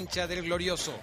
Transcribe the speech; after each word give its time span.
Cancha 0.00 0.26
del 0.26 0.42
Glorioso. 0.44 0.94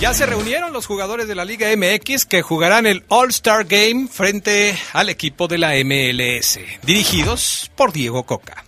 Ya 0.00 0.14
se 0.14 0.24
reunieron 0.24 0.72
los 0.72 0.86
jugadores 0.86 1.28
de 1.28 1.34
la 1.34 1.44
Liga 1.44 1.68
MX 1.76 2.24
que 2.24 2.40
jugarán 2.40 2.86
el 2.86 3.04
All-Star 3.08 3.66
Game 3.66 4.08
frente 4.08 4.74
al 4.94 5.10
equipo 5.10 5.48
de 5.48 5.58
la 5.58 5.72
MLS, 5.84 6.58
dirigidos 6.82 7.70
por 7.76 7.92
Diego 7.92 8.24
Coca. 8.24 8.64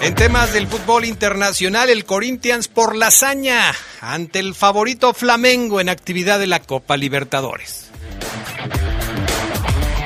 En 0.00 0.14
temas 0.14 0.54
del 0.54 0.68
fútbol 0.68 1.04
internacional, 1.04 1.90
el 1.90 2.06
Corinthians 2.06 2.68
por 2.68 2.96
la 2.96 3.08
hazaña 3.08 3.74
ante 4.00 4.38
el 4.38 4.54
favorito 4.54 5.12
Flamengo 5.12 5.82
en 5.82 5.90
actividad 5.90 6.38
de 6.38 6.46
la 6.46 6.60
Copa 6.60 6.96
Libertadores. 6.96 7.90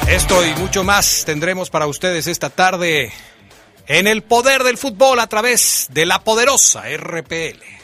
Esto 0.08 0.44
y 0.44 0.54
mucho 0.56 0.82
más 0.82 1.22
tendremos 1.24 1.70
para 1.70 1.86
ustedes 1.86 2.26
esta 2.26 2.50
tarde 2.50 3.12
en 3.86 4.06
el 4.06 4.22
poder 4.22 4.64
del 4.64 4.78
fútbol 4.78 5.20
a 5.20 5.26
través 5.26 5.88
de 5.90 6.06
la 6.06 6.22
poderosa 6.22 6.84
RPL. 6.96 7.83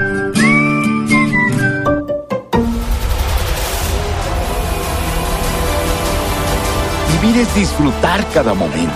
Vivir 7.31 7.47
es 7.47 7.55
disfrutar 7.55 8.27
cada 8.33 8.53
momento 8.53 8.91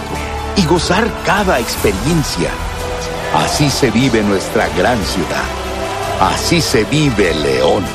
y 0.58 0.66
gozar 0.66 1.10
cada 1.26 1.58
experiencia. 1.58 2.50
Así 3.34 3.70
se 3.70 3.90
vive 3.92 4.24
nuestra 4.24 4.68
gran 4.78 5.02
ciudad. 5.06 5.46
Así 6.20 6.60
se 6.60 6.84
vive 6.84 7.34
León. 7.34 7.86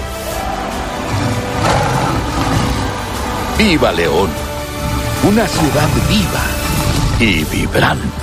Viva 3.59 3.93
León, 3.93 4.31
una 5.25 5.47
ciudad 5.47 5.89
viva 6.09 6.45
y 7.19 7.45
vibrante. 7.45 8.20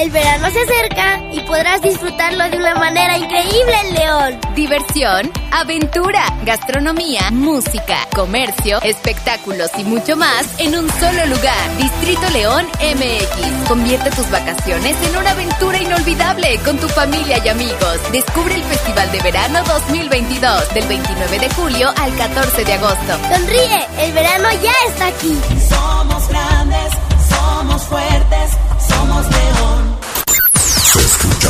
El 0.00 0.08
verano 0.08 0.48
se 0.50 0.60
acerca 0.60 1.20
y 1.30 1.40
podrás 1.40 1.82
disfrutarlo 1.82 2.48
de 2.48 2.56
una 2.56 2.74
manera 2.74 3.18
increíble 3.18 3.74
en 3.84 3.94
León. 3.94 4.40
Diversión, 4.54 5.30
aventura, 5.52 6.24
gastronomía, 6.42 7.30
música, 7.30 7.98
comercio, 8.14 8.80
espectáculos 8.82 9.70
y 9.76 9.84
mucho 9.84 10.16
más 10.16 10.58
en 10.58 10.74
un 10.74 10.88
solo 10.88 11.26
lugar. 11.26 11.76
Distrito 11.76 12.30
León 12.30 12.64
MX. 12.80 13.68
Convierte 13.68 14.10
tus 14.12 14.30
vacaciones 14.30 14.96
en 15.06 15.18
una 15.18 15.32
aventura 15.32 15.78
inolvidable 15.78 16.58
con 16.64 16.78
tu 16.78 16.88
familia 16.88 17.36
y 17.44 17.48
amigos. 17.50 18.00
Descubre 18.10 18.54
el 18.54 18.62
Festival 18.62 19.12
de 19.12 19.20
Verano 19.20 19.62
2022 19.64 20.72
del 20.72 20.88
29 20.88 21.38
de 21.40 21.50
julio 21.50 21.92
al 22.00 22.16
14 22.16 22.64
de 22.64 22.72
agosto. 22.72 23.18
Sonríe, 23.34 23.86
el 23.98 24.12
verano 24.12 24.48
ya 24.62 24.72
está 24.88 25.08
aquí. 25.08 25.38
Somos 25.68 26.26
grandes, 26.26 26.90
somos 27.28 27.82
fuertes, 27.82 28.50
somos 28.88 29.26
León. 29.30 29.89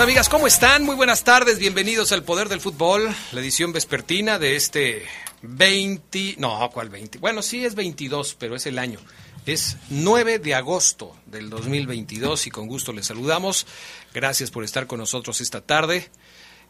Amigas? 0.00 0.28
¿Cómo 0.28 0.46
están? 0.46 0.84
Muy 0.84 0.96
buenas 0.96 1.24
tardes, 1.24 1.58
bienvenidos 1.58 2.10
al 2.10 2.24
Poder 2.24 2.48
del 2.48 2.60
Fútbol, 2.60 3.14
la 3.32 3.40
edición 3.40 3.72
vespertina 3.72 4.38
de 4.38 4.56
este 4.56 5.06
20... 5.42 6.36
No, 6.38 6.68
¿cuál 6.72 6.88
20? 6.88 7.18
Bueno, 7.18 7.42
sí 7.42 7.64
es 7.64 7.74
22, 7.74 8.34
pero 8.38 8.56
es 8.56 8.66
el 8.66 8.78
año. 8.78 8.98
Es 9.46 9.76
9 9.90 10.40
de 10.40 10.54
agosto 10.54 11.16
del 11.26 11.48
2022 11.48 12.46
y 12.46 12.50
con 12.50 12.66
gusto 12.66 12.92
les 12.92 13.06
saludamos. 13.06 13.66
Gracias 14.12 14.50
por 14.50 14.64
estar 14.64 14.86
con 14.86 14.98
nosotros 14.98 15.40
esta 15.40 15.60
tarde. 15.60 16.10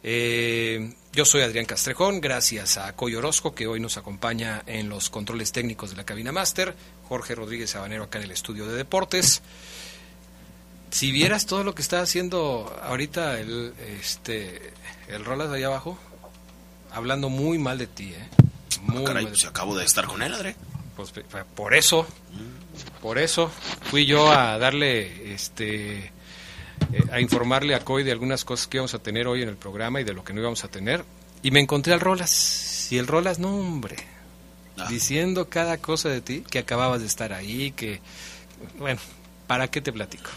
Eh, 0.02 0.94
yo 1.12 1.24
soy 1.24 1.42
Adrián 1.42 1.64
Castrejón, 1.64 2.20
gracias 2.20 2.76
a 2.76 2.94
Coy 2.94 3.14
Orozco, 3.14 3.54
que 3.54 3.66
hoy 3.66 3.80
nos 3.80 3.96
acompaña 3.96 4.62
en 4.66 4.90
los 4.90 5.08
controles 5.08 5.52
técnicos 5.52 5.90
de 5.90 5.96
la 5.96 6.04
cabina 6.04 6.30
máster, 6.30 6.74
Jorge 7.08 7.34
Rodríguez 7.34 7.70
Sabanero 7.70 8.04
acá 8.04 8.18
en 8.18 8.24
el 8.24 8.32
estudio 8.32 8.66
de 8.66 8.76
deportes. 8.76 9.40
Si 10.94 11.10
vieras 11.10 11.46
todo 11.46 11.64
lo 11.64 11.74
que 11.74 11.82
está 11.82 12.00
haciendo 12.00 12.72
ahorita 12.84 13.40
el, 13.40 13.74
este, 14.00 14.72
el 15.08 15.24
Rolas 15.24 15.50
de 15.50 15.56
allá 15.56 15.66
abajo, 15.66 15.98
hablando 16.92 17.28
muy 17.28 17.58
mal 17.58 17.78
de 17.78 17.88
ti, 17.88 18.12
¿eh? 18.14 18.28
Muy 18.82 19.02
Caray, 19.02 19.24
mal 19.24 19.32
de 19.32 19.38
pues 19.38 19.44
acabo 19.44 19.76
de 19.76 19.84
estar 19.84 20.06
con 20.06 20.22
él, 20.22 20.32
Adri. 20.32 20.54
Pues, 20.94 21.12
por 21.56 21.74
eso, 21.74 22.06
por 23.02 23.18
eso 23.18 23.50
fui 23.90 24.06
yo 24.06 24.30
a 24.30 24.56
darle, 24.58 25.34
este, 25.34 25.96
eh, 26.04 26.12
a 27.10 27.20
informarle 27.20 27.74
a 27.74 27.80
Coy 27.80 28.04
de 28.04 28.12
algunas 28.12 28.44
cosas 28.44 28.68
que 28.68 28.76
íbamos 28.76 28.94
a 28.94 29.00
tener 29.00 29.26
hoy 29.26 29.42
en 29.42 29.48
el 29.48 29.56
programa 29.56 30.00
y 30.00 30.04
de 30.04 30.12
lo 30.12 30.22
que 30.22 30.32
no 30.32 30.42
íbamos 30.42 30.62
a 30.62 30.68
tener. 30.68 31.04
Y 31.42 31.50
me 31.50 31.58
encontré 31.58 31.92
al 31.92 31.98
Rolas. 31.98 32.86
Y 32.92 32.98
el 32.98 33.08
Rolas, 33.08 33.40
no, 33.40 33.52
hombre, 33.56 33.96
Ah. 34.78 34.86
diciendo 34.88 35.48
cada 35.48 35.78
cosa 35.78 36.08
de 36.08 36.20
ti, 36.20 36.44
que 36.48 36.60
acababas 36.60 37.00
de 37.00 37.08
estar 37.08 37.32
ahí, 37.32 37.72
que, 37.72 38.00
bueno, 38.78 39.00
¿para 39.48 39.68
qué 39.68 39.80
te 39.80 39.92
platico? 39.92 40.30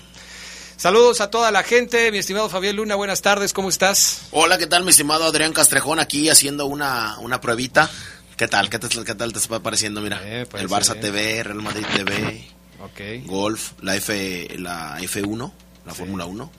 Saludos 0.77 1.21
a 1.21 1.31
toda 1.31 1.49
la 1.51 1.63
gente, 1.63 2.11
mi 2.11 2.19
estimado 2.19 2.49
Fabián 2.49 2.75
Luna, 2.75 2.93
buenas 2.95 3.21
tardes, 3.23 3.51
¿cómo 3.51 3.69
estás? 3.69 4.21
Hola, 4.31 4.59
¿qué 4.59 4.67
tal, 4.67 4.83
mi 4.83 4.91
estimado 4.91 5.23
Adrián 5.25 5.51
Castrejón? 5.51 5.99
Aquí 5.99 6.29
haciendo 6.29 6.67
una, 6.67 7.17
una 7.19 7.41
pruebita. 7.41 7.89
¿Qué 8.35 8.47
tal? 8.47 8.69
¿Qué, 8.69 8.77
tal? 8.77 9.03
¿Qué 9.03 9.15
tal 9.15 9.33
te 9.33 9.39
está 9.39 9.59
pareciendo? 9.59 10.01
Mira, 10.01 10.21
Eh, 10.23 10.45
parece 10.45 10.63
el 10.65 10.69
Barça. 10.69 10.99
TV, 10.99 11.41
Real 11.41 11.61
Madrid 11.63 11.83
TV, 11.95 12.47
Ok. 12.83 13.25
Golf, 13.27 13.71
la, 13.81 13.95
F, 13.95 14.49
la 14.59 14.99
F1, 14.99 15.51
la 15.87 15.93
Fórmula 15.95 16.25
1. 16.25 16.51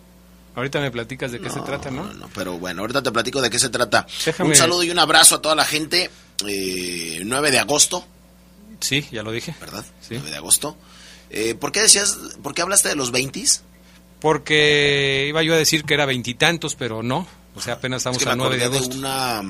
Ahorita 0.56 0.80
me 0.80 0.90
platicas 0.90 1.30
de 1.30 1.38
qué 1.40 1.48
se 1.50 1.60
trata, 1.60 1.88
no, 1.92 2.10
pero 2.34 2.58
bueno, 2.58 2.80
ahorita 2.80 3.00
te 3.04 3.12
platico 3.12 3.40
de 3.40 3.50
qué 3.50 3.60
se 3.60 3.68
trata. 3.68 4.04
Déjame- 4.26 4.50
Un 4.50 4.56
saludo 4.56 4.82
y 4.82 4.90
un 4.90 4.98
abrazo 4.98 5.36
a 5.36 5.42
toda 5.42 5.54
la 5.54 5.64
gente. 5.64 6.10
Eh, 6.44 7.22
9 7.24 7.52
de 7.52 7.60
agosto, 7.60 8.04
Sí, 8.80 9.06
ya 9.12 9.22
lo 9.22 9.30
dije. 9.30 9.54
¿verdad? 9.60 9.84
Sí. 10.00 10.14
9 10.14 10.30
de 10.30 10.36
agosto. 10.36 10.76
Eh, 11.30 11.54
¿Por 11.54 11.70
qué 11.72 11.82
decías, 11.82 12.16
por 12.42 12.54
qué 12.54 12.62
hablaste 12.62 12.88
de 12.88 12.96
los 12.96 13.12
20s? 13.12 13.62
Porque 14.20 15.26
iba 15.28 15.42
yo 15.42 15.54
a 15.54 15.56
decir 15.56 15.84
que 15.84 15.94
era 15.94 16.06
veintitantos, 16.06 16.74
pero 16.74 17.02
no. 17.02 17.26
O 17.54 17.60
sea, 17.60 17.74
apenas 17.74 17.98
estamos 17.98 18.18
Es 18.18 18.24
que 18.24 18.30
a 18.30 18.36
me 18.36 18.42
9 18.42 18.58
de 18.58 18.64
agosto. 18.64 18.96
una 18.96 19.42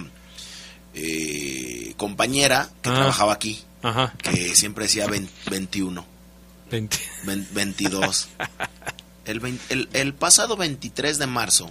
eh, 0.95 1.95
compañera 1.97 2.69
que 2.83 2.91
Ah. 2.91 2.95
trabajaba 2.95 3.33
aquí, 3.35 3.63
Ajá. 3.83 4.15
que 4.23 4.55
siempre 4.57 4.85
decía 4.85 5.07
20 5.07 5.33
21, 5.51 6.05
20. 6.71 6.99
20 7.25 7.55
22. 7.55 8.29
El, 9.25 9.59
el, 9.69 9.89
el 9.93 10.15
pasado 10.15 10.57
23 10.57 11.19
de 11.19 11.27
marzo, 11.27 11.71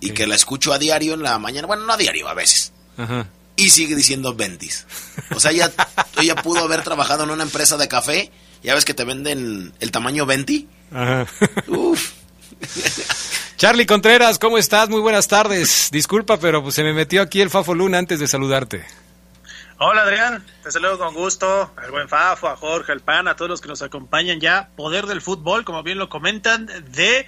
y 0.00 0.10
que 0.10 0.26
la 0.26 0.34
escucho 0.34 0.72
a 0.72 0.78
diario 0.78 1.14
en 1.14 1.22
la 1.22 1.38
mañana, 1.38 1.66
bueno, 1.66 1.84
no 1.86 1.92
a 1.92 1.96
diario, 1.96 2.28
a 2.28 2.34
veces, 2.34 2.72
Ajá. 2.98 3.26
y 3.56 3.70
sigue 3.70 3.94
diciendo 3.96 4.34
20. 4.34 4.68
O 5.34 5.40
sea, 5.40 5.52
ella, 5.52 5.72
ella 6.20 6.36
pudo 6.36 6.60
haber 6.64 6.82
trabajado 6.82 7.24
en 7.24 7.30
una 7.30 7.44
empresa 7.44 7.76
de 7.78 7.88
café, 7.88 8.30
ya 8.62 8.74
ves 8.74 8.84
que 8.84 8.92
te 8.94 9.04
venden 9.04 9.72
el 9.80 9.90
tamaño 9.90 10.26
20. 10.26 10.66
Ajá. 10.92 11.26
Uf, 11.66 12.12
Charlie 13.56 13.86
Contreras, 13.86 14.38
¿cómo 14.38 14.58
estás? 14.58 14.88
Muy 14.88 15.00
buenas 15.00 15.28
tardes. 15.28 15.88
Disculpa, 15.90 16.38
pero 16.38 16.62
pues 16.62 16.74
se 16.74 16.82
me 16.82 16.92
metió 16.92 17.22
aquí 17.22 17.40
el 17.40 17.50
Fafo 17.50 17.74
Luna 17.74 17.98
antes 17.98 18.20
de 18.20 18.28
saludarte. 18.28 18.84
Hola 19.78 20.02
Adrián, 20.02 20.44
te 20.62 20.70
saludo 20.70 20.98
con 20.98 21.14
gusto, 21.14 21.70
al 21.76 21.90
buen 21.90 22.08
Fafo, 22.08 22.48
a 22.48 22.56
Jorge, 22.56 22.92
al 22.92 23.00
Pan, 23.00 23.28
a 23.28 23.36
todos 23.36 23.50
los 23.50 23.60
que 23.60 23.68
nos 23.68 23.82
acompañan 23.82 24.40
ya. 24.40 24.70
Poder 24.74 25.06
del 25.06 25.20
fútbol, 25.20 25.64
como 25.64 25.82
bien 25.82 25.98
lo 25.98 26.08
comentan, 26.08 26.66
de 26.66 27.26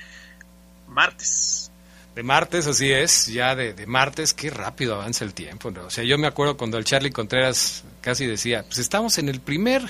martes. 0.87 1.71
De 2.15 2.23
martes, 2.23 2.67
así 2.67 2.91
es, 2.91 3.27
ya 3.27 3.55
de, 3.55 3.75
de 3.75 3.87
martes, 3.87 4.33
qué 4.33 4.51
rápido 4.51 4.95
avanza 4.95 5.25
el 5.25 5.35
tiempo. 5.35 5.71
¿no? 5.71 5.85
O 5.85 5.91
sea, 5.91 6.05
yo 6.05 6.17
me 6.17 6.27
acuerdo 6.27 6.57
cuando 6.57 6.79
el 6.79 6.85
Charlie 6.85 7.13
Contreras 7.13 7.85
casi 8.01 8.27
decía, 8.27 8.65
pues 8.65 8.79
estamos 8.79 9.19
en 9.19 9.29
el 9.29 9.41
primer 9.41 9.83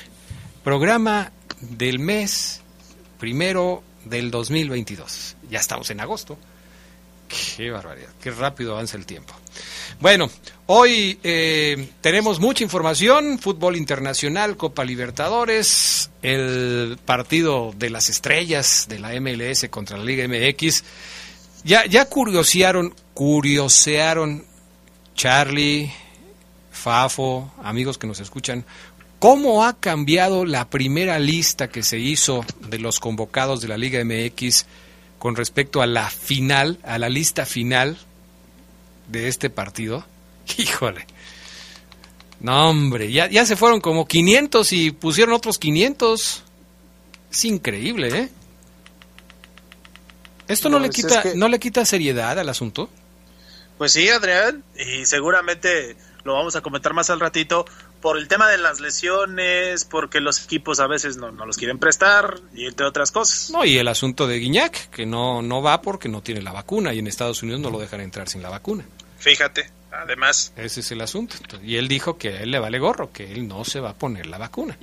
programa 0.64 1.30
del 1.60 2.00
mes 2.00 2.57
primero 3.18 3.82
del 4.04 4.30
2022. 4.30 5.36
Ya 5.50 5.58
estamos 5.58 5.90
en 5.90 6.00
agosto. 6.00 6.38
Qué 7.28 7.70
barbaridad, 7.70 8.08
qué 8.22 8.30
rápido 8.30 8.72
avanza 8.72 8.96
el 8.96 9.04
tiempo. 9.04 9.34
Bueno, 10.00 10.30
hoy 10.66 11.18
eh, 11.22 11.90
tenemos 12.00 12.40
mucha 12.40 12.64
información, 12.64 13.38
fútbol 13.38 13.76
internacional, 13.76 14.56
Copa 14.56 14.82
Libertadores, 14.82 16.10
el 16.22 16.98
partido 17.04 17.74
de 17.76 17.90
las 17.90 18.08
estrellas 18.08 18.86
de 18.88 18.98
la 18.98 19.20
MLS 19.20 19.68
contra 19.68 19.98
la 19.98 20.04
Liga 20.04 20.26
MX. 20.26 20.84
Ya, 21.64 21.84
ya 21.84 22.06
curiosearon, 22.06 22.94
curiosearon 23.12 24.46
Charlie, 25.14 25.92
Fafo, 26.70 27.52
amigos 27.62 27.98
que 27.98 28.06
nos 28.06 28.20
escuchan, 28.20 28.64
cómo 29.18 29.64
ha 29.64 29.78
cambiado 29.78 30.44
la 30.44 30.68
primera 30.70 31.18
lista 31.18 31.68
que 31.68 31.82
se 31.82 31.98
hizo 31.98 32.44
de 32.68 32.78
los 32.78 33.00
convocados 33.00 33.60
de 33.60 33.68
la 33.68 33.76
Liga 33.78 34.02
MX 34.04 34.66
con 35.18 35.34
respecto 35.36 35.82
a 35.82 35.86
la 35.86 36.08
final, 36.10 36.78
a 36.84 36.98
la 36.98 37.08
lista 37.08 37.44
final 37.46 37.98
de 39.08 39.28
este 39.28 39.50
partido. 39.50 40.04
Híjole. 40.58 41.06
No, 42.40 42.70
hombre, 42.70 43.10
ya, 43.10 43.28
ya 43.28 43.44
se 43.44 43.56
fueron 43.56 43.80
como 43.80 44.06
500 44.06 44.72
y 44.72 44.90
pusieron 44.92 45.34
otros 45.34 45.58
500. 45.58 46.44
Es 47.32 47.44
increíble, 47.44 48.08
¿eh? 48.16 48.28
¿Esto 50.46 50.68
no, 50.70 50.78
le 50.78 50.86
es 50.88 50.94
quita 50.94 51.22
que- 51.22 51.34
no 51.34 51.48
le 51.48 51.58
quita 51.58 51.84
seriedad 51.84 52.38
al 52.38 52.48
asunto? 52.48 52.88
Pues 53.76 53.92
sí, 53.92 54.08
Adrián, 54.08 54.64
y 54.78 55.04
seguramente 55.04 55.96
lo 56.24 56.34
vamos 56.34 56.56
a 56.56 56.62
comentar 56.62 56.94
más 56.94 57.10
al 57.10 57.20
ratito, 57.20 57.64
por 58.00 58.18
el 58.18 58.28
tema 58.28 58.48
de 58.48 58.58
las 58.58 58.80
lesiones, 58.80 59.84
porque 59.84 60.20
los 60.20 60.44
equipos 60.44 60.80
a 60.80 60.86
veces 60.86 61.16
no, 61.16 61.32
no 61.32 61.46
los 61.46 61.56
quieren 61.56 61.78
prestar, 61.78 62.40
y 62.54 62.66
entre 62.66 62.86
otras 62.86 63.10
cosas. 63.10 63.50
No, 63.50 63.64
y 63.64 63.78
el 63.78 63.88
asunto 63.88 64.26
de 64.26 64.38
Guiñac, 64.38 64.90
que 64.90 65.06
no, 65.06 65.42
no 65.42 65.62
va 65.62 65.82
porque 65.82 66.08
no 66.08 66.22
tiene 66.22 66.42
la 66.42 66.52
vacuna 66.52 66.94
y 66.94 67.00
en 67.00 67.06
Estados 67.06 67.42
Unidos 67.42 67.60
no 67.60 67.70
lo 67.70 67.78
dejan 67.78 68.00
entrar 68.00 68.28
sin 68.28 68.42
la 68.42 68.50
vacuna. 68.50 68.84
Fíjate, 69.18 69.70
además. 69.90 70.52
Ese 70.56 70.80
es 70.80 70.92
el 70.92 71.00
asunto. 71.00 71.36
Y 71.62 71.76
él 71.76 71.88
dijo 71.88 72.18
que 72.18 72.28
a 72.28 72.42
él 72.42 72.50
le 72.50 72.58
vale 72.58 72.78
gorro, 72.78 73.12
que 73.12 73.32
él 73.32 73.48
no 73.48 73.64
se 73.64 73.80
va 73.80 73.90
a 73.90 73.94
poner 73.94 74.26
la 74.26 74.38
vacuna. 74.38 74.78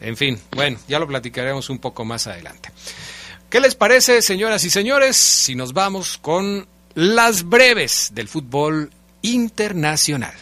En 0.00 0.16
fin, 0.16 0.40
bueno, 0.52 0.78
ya 0.86 0.98
lo 0.98 1.08
platicaremos 1.08 1.70
un 1.70 1.78
poco 1.78 2.04
más 2.04 2.26
adelante. 2.26 2.70
¿Qué 3.50 3.60
les 3.60 3.74
parece, 3.74 4.22
señoras 4.22 4.64
y 4.64 4.70
señores, 4.70 5.16
si 5.16 5.54
nos 5.54 5.72
vamos 5.72 6.18
con 6.18 6.68
las 6.94 7.44
breves 7.44 8.10
del 8.12 8.28
fútbol 8.28 8.90
internacional? 9.22 10.34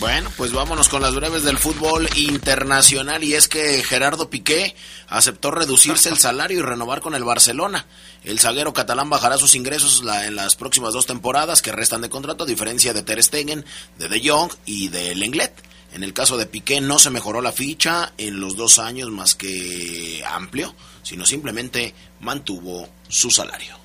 Bueno, 0.00 0.30
pues 0.36 0.52
vámonos 0.52 0.88
con 0.88 1.02
las 1.02 1.16
breves 1.16 1.42
del 1.42 1.58
fútbol 1.58 2.08
internacional 2.14 3.24
y 3.24 3.34
es 3.34 3.48
que 3.48 3.82
Gerardo 3.82 4.30
Piqué 4.30 4.76
aceptó 5.08 5.50
reducirse 5.50 6.08
el 6.08 6.18
salario 6.18 6.60
y 6.60 6.62
renovar 6.62 7.00
con 7.00 7.16
el 7.16 7.24
Barcelona. 7.24 7.84
El 8.22 8.38
zaguero 8.38 8.72
catalán 8.72 9.10
bajará 9.10 9.38
sus 9.38 9.56
ingresos 9.56 10.04
en 10.24 10.36
las 10.36 10.54
próximas 10.54 10.92
dos 10.92 11.06
temporadas 11.06 11.62
que 11.62 11.72
restan 11.72 12.00
de 12.00 12.10
contrato, 12.10 12.44
a 12.44 12.46
diferencia 12.46 12.92
de 12.92 13.02
Ter 13.02 13.20
Stegen, 13.20 13.64
de 13.98 14.08
De 14.08 14.28
Jong 14.28 14.52
y 14.66 14.88
de 14.88 15.16
Lenglet. 15.16 15.52
En 15.92 16.04
el 16.04 16.12
caso 16.12 16.36
de 16.36 16.46
Piqué 16.46 16.80
no 16.80 17.00
se 17.00 17.10
mejoró 17.10 17.40
la 17.40 17.50
ficha 17.50 18.12
en 18.18 18.38
los 18.38 18.56
dos 18.56 18.78
años 18.78 19.10
más 19.10 19.34
que 19.34 20.22
amplio, 20.28 20.76
sino 21.02 21.26
simplemente 21.26 21.92
mantuvo 22.20 22.88
su 23.08 23.32
salario. 23.32 23.77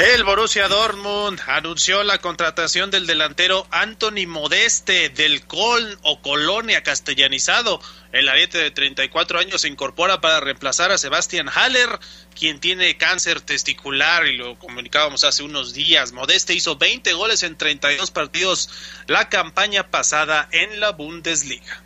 El 0.00 0.24
Borussia 0.24 0.66
Dortmund 0.66 1.38
anunció 1.46 2.02
la 2.04 2.16
contratación 2.16 2.90
del 2.90 3.06
delantero 3.06 3.66
Anthony 3.70 4.26
Modeste 4.26 5.10
del 5.10 5.46
Coln 5.46 5.98
o 6.00 6.22
Colonia 6.22 6.82
castellanizado. 6.82 7.82
El 8.10 8.30
ariete 8.30 8.56
de 8.56 8.70
34 8.70 9.38
años 9.38 9.60
se 9.60 9.68
incorpora 9.68 10.22
para 10.22 10.40
reemplazar 10.40 10.90
a 10.90 10.96
Sebastian 10.96 11.50
Haller, 11.50 11.98
quien 12.34 12.60
tiene 12.60 12.96
cáncer 12.96 13.42
testicular 13.42 14.26
y 14.26 14.38
lo 14.38 14.58
comunicábamos 14.58 15.22
hace 15.24 15.42
unos 15.42 15.74
días. 15.74 16.12
Modeste 16.12 16.54
hizo 16.54 16.76
20 16.76 17.12
goles 17.12 17.42
en 17.42 17.58
32 17.58 18.10
partidos 18.10 18.70
la 19.06 19.28
campaña 19.28 19.90
pasada 19.90 20.48
en 20.50 20.80
la 20.80 20.92
Bundesliga. 20.92 21.82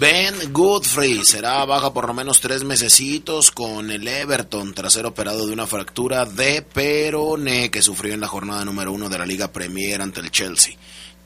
Ben 0.00 0.54
Godfrey 0.54 1.26
será 1.26 1.62
baja 1.66 1.92
por 1.92 2.06
lo 2.06 2.14
menos 2.14 2.40
tres 2.40 2.64
mesecitos 2.64 3.50
con 3.50 3.90
el 3.90 4.08
Everton 4.08 4.72
tras 4.72 4.94
ser 4.94 5.04
operado 5.04 5.46
de 5.46 5.52
una 5.52 5.66
fractura 5.66 6.24
de 6.24 6.62
peroné 6.62 7.70
que 7.70 7.82
sufrió 7.82 8.14
en 8.14 8.20
la 8.20 8.26
jornada 8.26 8.64
número 8.64 8.92
uno 8.92 9.10
de 9.10 9.18
la 9.18 9.26
Liga 9.26 9.52
Premier 9.52 10.00
ante 10.00 10.20
el 10.20 10.30
Chelsea. 10.30 10.74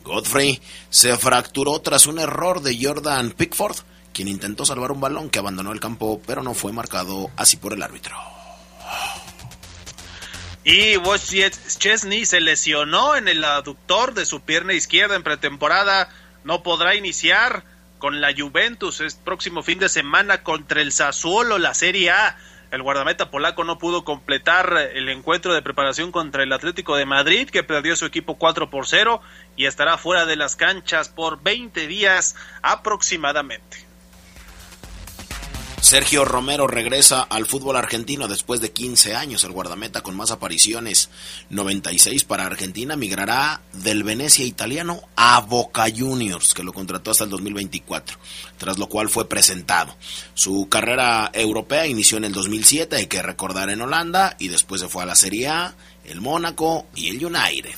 Godfrey 0.02 0.60
se 0.90 1.16
fracturó 1.16 1.80
tras 1.82 2.08
un 2.08 2.18
error 2.18 2.62
de 2.62 2.76
Jordan 2.76 3.30
Pickford, 3.30 3.76
quien 4.12 4.26
intentó 4.26 4.66
salvar 4.66 4.90
un 4.90 5.00
balón 5.00 5.30
que 5.30 5.38
abandonó 5.38 5.70
el 5.70 5.78
campo 5.78 6.20
pero 6.26 6.42
no 6.42 6.52
fue 6.52 6.72
marcado 6.72 7.30
así 7.36 7.56
por 7.56 7.74
el 7.74 7.82
árbitro. 7.82 8.16
Y 10.64 10.96
Wojciech 10.96 11.54
Chesney 11.78 12.26
se 12.26 12.40
lesionó 12.40 13.14
en 13.14 13.28
el 13.28 13.44
aductor 13.44 14.14
de 14.14 14.26
su 14.26 14.40
pierna 14.40 14.74
izquierda 14.74 15.14
en 15.14 15.22
pretemporada. 15.22 16.08
No 16.42 16.64
podrá 16.64 16.96
iniciar 16.96 17.72
con 18.04 18.20
la 18.20 18.34
Juventus 18.36 19.00
este 19.00 19.24
próximo 19.24 19.62
fin 19.62 19.78
de 19.78 19.88
semana 19.88 20.42
contra 20.42 20.82
el 20.82 20.92
Sassuolo, 20.92 21.56
la 21.56 21.72
Serie 21.72 22.10
A. 22.10 22.36
el 22.70 22.82
guardameta 22.82 23.30
polaco 23.30 23.64
no 23.64 23.78
pudo 23.78 24.04
completar 24.04 24.76
el 24.92 25.08
encuentro 25.08 25.54
de 25.54 25.62
preparación 25.62 26.12
contra 26.12 26.42
el 26.42 26.52
Atlético 26.52 26.96
de 26.96 27.06
Madrid, 27.06 27.48
que 27.48 27.62
perdió 27.62 27.96
su 27.96 28.04
equipo 28.04 28.36
4 28.36 28.68
por 28.68 28.86
0 28.86 29.22
y 29.56 29.64
estará 29.64 29.96
fuera 29.96 30.26
de 30.26 30.36
las 30.36 30.54
canchas 30.54 31.08
por 31.08 31.42
20 31.42 31.86
días 31.86 32.36
aproximadamente. 32.60 33.83
Sergio 35.84 36.24
Romero 36.24 36.66
regresa 36.66 37.20
al 37.20 37.44
fútbol 37.44 37.76
argentino 37.76 38.26
después 38.26 38.62
de 38.62 38.72
15 38.72 39.16
años. 39.16 39.44
El 39.44 39.52
guardameta 39.52 40.00
con 40.00 40.16
más 40.16 40.30
apariciones, 40.30 41.10
96 41.50 42.24
para 42.24 42.46
Argentina, 42.46 42.96
migrará 42.96 43.60
del 43.74 44.02
Venecia 44.02 44.46
italiano 44.46 45.02
a 45.14 45.42
Boca 45.42 45.84
Juniors, 45.94 46.54
que 46.54 46.62
lo 46.62 46.72
contrató 46.72 47.10
hasta 47.10 47.24
el 47.24 47.30
2024, 47.30 48.16
tras 48.56 48.78
lo 48.78 48.88
cual 48.88 49.10
fue 49.10 49.28
presentado. 49.28 49.94
Su 50.32 50.68
carrera 50.70 51.30
europea 51.34 51.86
inició 51.86 52.16
en 52.16 52.24
el 52.24 52.32
2007, 52.32 52.96
hay 52.96 53.06
que 53.06 53.20
recordar 53.20 53.68
en 53.68 53.82
Holanda, 53.82 54.36
y 54.38 54.48
después 54.48 54.80
se 54.80 54.88
fue 54.88 55.02
a 55.02 55.06
la 55.06 55.16
Serie 55.16 55.48
A, 55.48 55.74
el 56.06 56.22
Mónaco 56.22 56.86
y 56.94 57.10
el 57.10 57.26
United. 57.26 57.74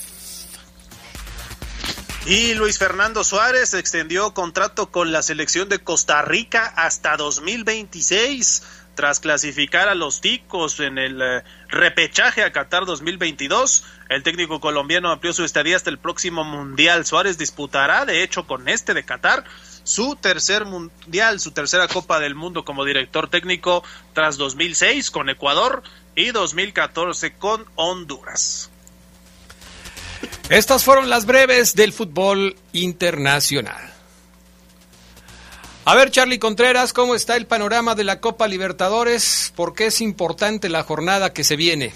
Y 2.28 2.54
Luis 2.54 2.76
Fernando 2.76 3.23
Suárez 3.23 3.73
extendió 3.73 4.35
contrato 4.35 4.90
con 4.90 5.12
la 5.12 5.23
selección 5.23 5.68
de 5.68 5.78
Costa 5.78 6.23
Rica 6.23 6.66
hasta 6.75 7.16
2026 7.16 8.64
tras 8.97 9.21
clasificar 9.21 9.88
a 9.88 9.95
los 9.95 10.21
ticos 10.21 10.80
en 10.80 10.99
el 10.99 11.23
eh, 11.23 11.45
repechaje 11.68 12.42
a 12.42 12.50
Qatar 12.50 12.85
2022. 12.85 13.85
El 14.09 14.25
técnico 14.25 14.59
colombiano 14.59 15.12
amplió 15.12 15.33
su 15.33 15.45
estadía 15.45 15.76
hasta 15.76 15.90
el 15.90 15.99
próximo 15.99 16.42
Mundial. 16.42 17.06
Suárez 17.06 17.38
disputará, 17.38 18.04
de 18.04 18.25
hecho, 18.25 18.45
con 18.45 18.68
este 18.68 18.92
de 18.92 19.04
Qatar, 19.04 19.45
su 19.85 20.16
tercer 20.16 20.64
Mundial, 20.64 21.38
su 21.38 21.52
tercera 21.52 21.87
Copa 21.87 22.18
del 22.18 22.35
Mundo 22.35 22.64
como 22.64 22.85
director 22.85 23.30
técnico 23.30 23.85
tras 24.14 24.37
2006 24.37 25.12
con 25.12 25.28
Ecuador 25.28 25.85
y 26.16 26.33
2014 26.33 27.37
con 27.37 27.64
Honduras. 27.76 28.73
Estas 30.48 30.84
fueron 30.84 31.10
las 31.10 31.26
breves 31.26 31.74
del 31.74 31.92
fútbol 31.92 32.54
internacional. 32.72 33.92
A 35.84 35.94
ver, 35.96 36.12
Charlie 36.12 36.38
Contreras, 36.38 36.92
¿cómo 36.92 37.16
está 37.16 37.36
el 37.36 37.46
panorama 37.46 37.96
de 37.96 38.04
la 38.04 38.20
Copa 38.20 38.46
Libertadores? 38.46 39.52
¿Por 39.56 39.74
qué 39.74 39.86
es 39.86 40.00
importante 40.00 40.68
la 40.68 40.84
jornada 40.84 41.32
que 41.32 41.42
se 41.42 41.56
viene? 41.56 41.92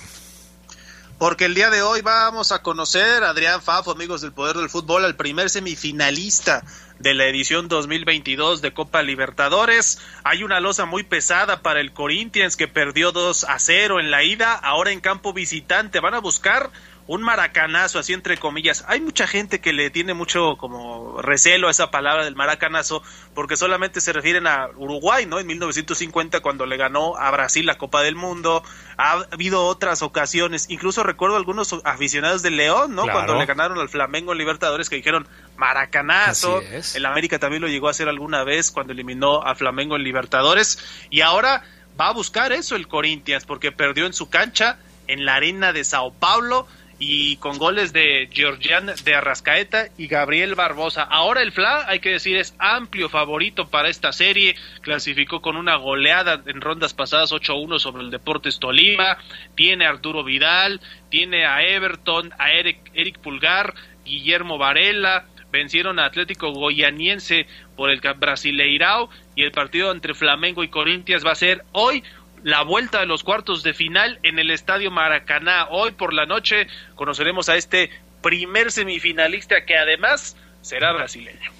Porque 1.20 1.44
el 1.44 1.54
día 1.54 1.70
de 1.70 1.82
hoy 1.82 2.00
vamos 2.00 2.50
a 2.50 2.62
conocer, 2.62 3.22
Adrián 3.22 3.62
Fafo, 3.62 3.92
amigos 3.92 4.20
del 4.22 4.32
Poder 4.32 4.56
del 4.56 4.70
Fútbol, 4.70 5.04
al 5.04 5.16
primer 5.16 5.50
semifinalista 5.50 6.64
de 6.98 7.14
la 7.14 7.26
edición 7.26 7.68
2022 7.68 8.62
de 8.62 8.72
Copa 8.72 9.02
Libertadores. 9.02 9.98
Hay 10.24 10.42
una 10.42 10.60
losa 10.60 10.86
muy 10.86 11.02
pesada 11.02 11.60
para 11.62 11.80
el 11.80 11.92
Corinthians 11.92 12.56
que 12.56 12.68
perdió 12.68 13.12
2 13.12 13.44
a 13.44 13.58
0 13.58 14.00
en 14.00 14.10
la 14.10 14.24
ida, 14.24 14.54
ahora 14.54 14.92
en 14.92 15.00
campo 15.00 15.32
visitante. 15.32 16.00
Van 16.00 16.14
a 16.14 16.20
buscar 16.20 16.70
un 17.06 17.22
maracanazo, 17.22 17.98
así 17.98 18.12
entre 18.12 18.36
comillas. 18.36 18.84
Hay 18.86 19.00
mucha 19.00 19.26
gente 19.26 19.60
que 19.60 19.72
le 19.72 19.90
tiene 19.90 20.14
mucho 20.14 20.56
como 20.56 21.20
recelo 21.20 21.68
a 21.68 21.70
esa 21.70 21.90
palabra 21.90 22.24
del 22.24 22.36
maracanazo, 22.36 23.02
porque 23.34 23.56
solamente 23.56 24.00
se 24.00 24.12
refieren 24.12 24.46
a 24.46 24.68
Uruguay, 24.76 25.26
¿no? 25.26 25.38
En 25.38 25.46
1950 25.46 26.40
cuando 26.40 26.66
le 26.66 26.76
ganó 26.76 27.16
a 27.16 27.30
Brasil 27.30 27.66
la 27.66 27.78
Copa 27.78 28.02
del 28.02 28.14
Mundo. 28.14 28.62
Ha 28.96 29.24
habido 29.32 29.66
otras 29.66 30.02
ocasiones, 30.02 30.66
incluso 30.68 31.02
recuerdo 31.02 31.36
algunos 31.36 31.74
aficionados 31.84 32.42
de 32.42 32.50
León, 32.50 32.94
¿no? 32.94 33.02
Cuando 33.02 33.34
le 33.34 33.46
ganaron 33.46 33.78
al 33.78 33.88
Flamengo 33.88 34.32
en 34.32 34.38
Libertadores 34.38 34.88
que 34.88 34.96
dijeron 34.96 35.26
maracanazo. 35.56 36.62
El 36.94 37.06
América 37.06 37.38
también 37.38 37.62
lo 37.62 37.68
llegó 37.68 37.88
a 37.88 37.90
hacer 37.90 38.08
alguna 38.08 38.44
vez 38.44 38.70
cuando 38.70 38.92
eliminó 38.92 39.42
a 39.42 39.54
Flamengo 39.54 39.96
en 39.96 40.04
Libertadores. 40.04 40.78
Y 41.10 41.22
ahora 41.22 41.64
va 42.00 42.08
a 42.08 42.12
buscar 42.12 42.52
eso 42.52 42.76
el 42.76 42.88
Corinthians, 42.88 43.44
porque 43.44 43.72
perdió 43.72 44.06
en 44.06 44.12
su 44.12 44.30
cancha 44.30 44.78
en 45.06 45.24
la 45.24 45.34
arena 45.34 45.72
de 45.72 45.84
Sao 45.84 46.12
Paulo 46.12 46.66
y 47.02 47.36
con 47.36 47.56
goles 47.56 47.94
de 47.94 48.28
Georgian 48.30 48.92
de 49.04 49.14
Arrascaeta 49.14 49.88
y 49.96 50.06
Gabriel 50.06 50.54
Barbosa. 50.54 51.02
Ahora 51.02 51.40
el 51.40 51.50
FLA, 51.50 51.88
hay 51.88 51.98
que 51.98 52.10
decir, 52.10 52.36
es 52.36 52.54
amplio 52.58 53.08
favorito 53.08 53.68
para 53.68 53.88
esta 53.88 54.12
serie. 54.12 54.54
Clasificó 54.82 55.40
con 55.40 55.56
una 55.56 55.76
goleada 55.76 56.42
en 56.44 56.60
rondas 56.60 56.92
pasadas 56.92 57.32
8-1 57.32 57.78
sobre 57.78 58.02
el 58.02 58.10
Deportes 58.10 58.58
Tolima. 58.58 59.16
Tiene 59.54 59.86
a 59.86 59.88
Arturo 59.88 60.22
Vidal, 60.22 60.82
tiene 61.08 61.46
a 61.46 61.62
Everton, 61.62 62.34
a 62.38 62.52
Eric, 62.52 62.90
Eric 62.92 63.18
Pulgar, 63.18 63.74
Guillermo 64.04 64.58
Varela. 64.58 65.24
Vencieron 65.50 65.98
a 65.98 66.04
Atlético 66.04 66.52
Goianiense 66.52 67.46
por 67.76 67.90
el 67.90 68.00
Brasileirao 68.00 69.08
y 69.34 69.42
el 69.42 69.52
partido 69.52 69.90
entre 69.90 70.12
Flamengo 70.12 70.62
y 70.62 70.68
Corinthians 70.68 71.24
va 71.24 71.32
a 71.32 71.34
ser 71.34 71.64
hoy 71.72 72.04
la 72.42 72.62
vuelta 72.62 73.00
de 73.00 73.06
los 73.06 73.24
cuartos 73.24 73.62
de 73.62 73.74
final 73.74 74.18
en 74.22 74.38
el 74.38 74.50
Estadio 74.50 74.90
Maracaná. 74.90 75.68
Hoy 75.70 75.92
por 75.92 76.12
la 76.12 76.26
noche 76.26 76.66
conoceremos 76.94 77.48
a 77.48 77.56
este 77.56 77.90
primer 78.22 78.72
semifinalista 78.72 79.64
que 79.64 79.76
además 79.76 80.36
será 80.62 80.92
brasileño. 80.92 81.50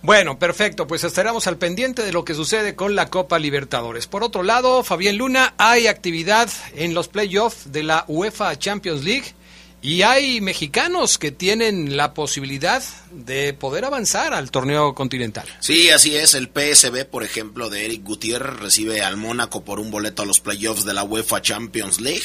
Bueno, 0.00 0.38
perfecto, 0.38 0.86
pues 0.86 1.02
estaremos 1.02 1.48
al 1.48 1.58
pendiente 1.58 2.04
de 2.04 2.12
lo 2.12 2.24
que 2.24 2.34
sucede 2.34 2.76
con 2.76 2.94
la 2.94 3.10
Copa 3.10 3.38
Libertadores. 3.38 4.06
Por 4.06 4.22
otro 4.22 4.44
lado, 4.44 4.84
Fabián 4.84 5.18
Luna, 5.18 5.54
hay 5.58 5.88
actividad 5.88 6.48
en 6.76 6.94
los 6.94 7.08
playoffs 7.08 7.72
de 7.72 7.82
la 7.82 8.04
UEFA 8.06 8.56
Champions 8.56 9.02
League. 9.02 9.34
Y 9.80 10.02
hay 10.02 10.40
mexicanos 10.40 11.18
que 11.18 11.30
tienen 11.30 11.96
la 11.96 12.12
posibilidad 12.12 12.82
de 13.12 13.54
poder 13.54 13.84
avanzar 13.84 14.34
al 14.34 14.50
torneo 14.50 14.92
continental. 14.94 15.46
Sí, 15.60 15.90
así 15.90 16.16
es. 16.16 16.34
El 16.34 16.48
PSB, 16.48 17.04
por 17.04 17.22
ejemplo, 17.22 17.70
de 17.70 17.84
Eric 17.84 18.02
Gutiérrez 18.02 18.58
recibe 18.58 19.02
al 19.02 19.16
Mónaco 19.16 19.64
por 19.64 19.78
un 19.78 19.92
boleto 19.92 20.22
a 20.22 20.26
los 20.26 20.40
playoffs 20.40 20.84
de 20.84 20.94
la 20.94 21.04
UEFA 21.04 21.42
Champions 21.42 22.00
League. 22.00 22.24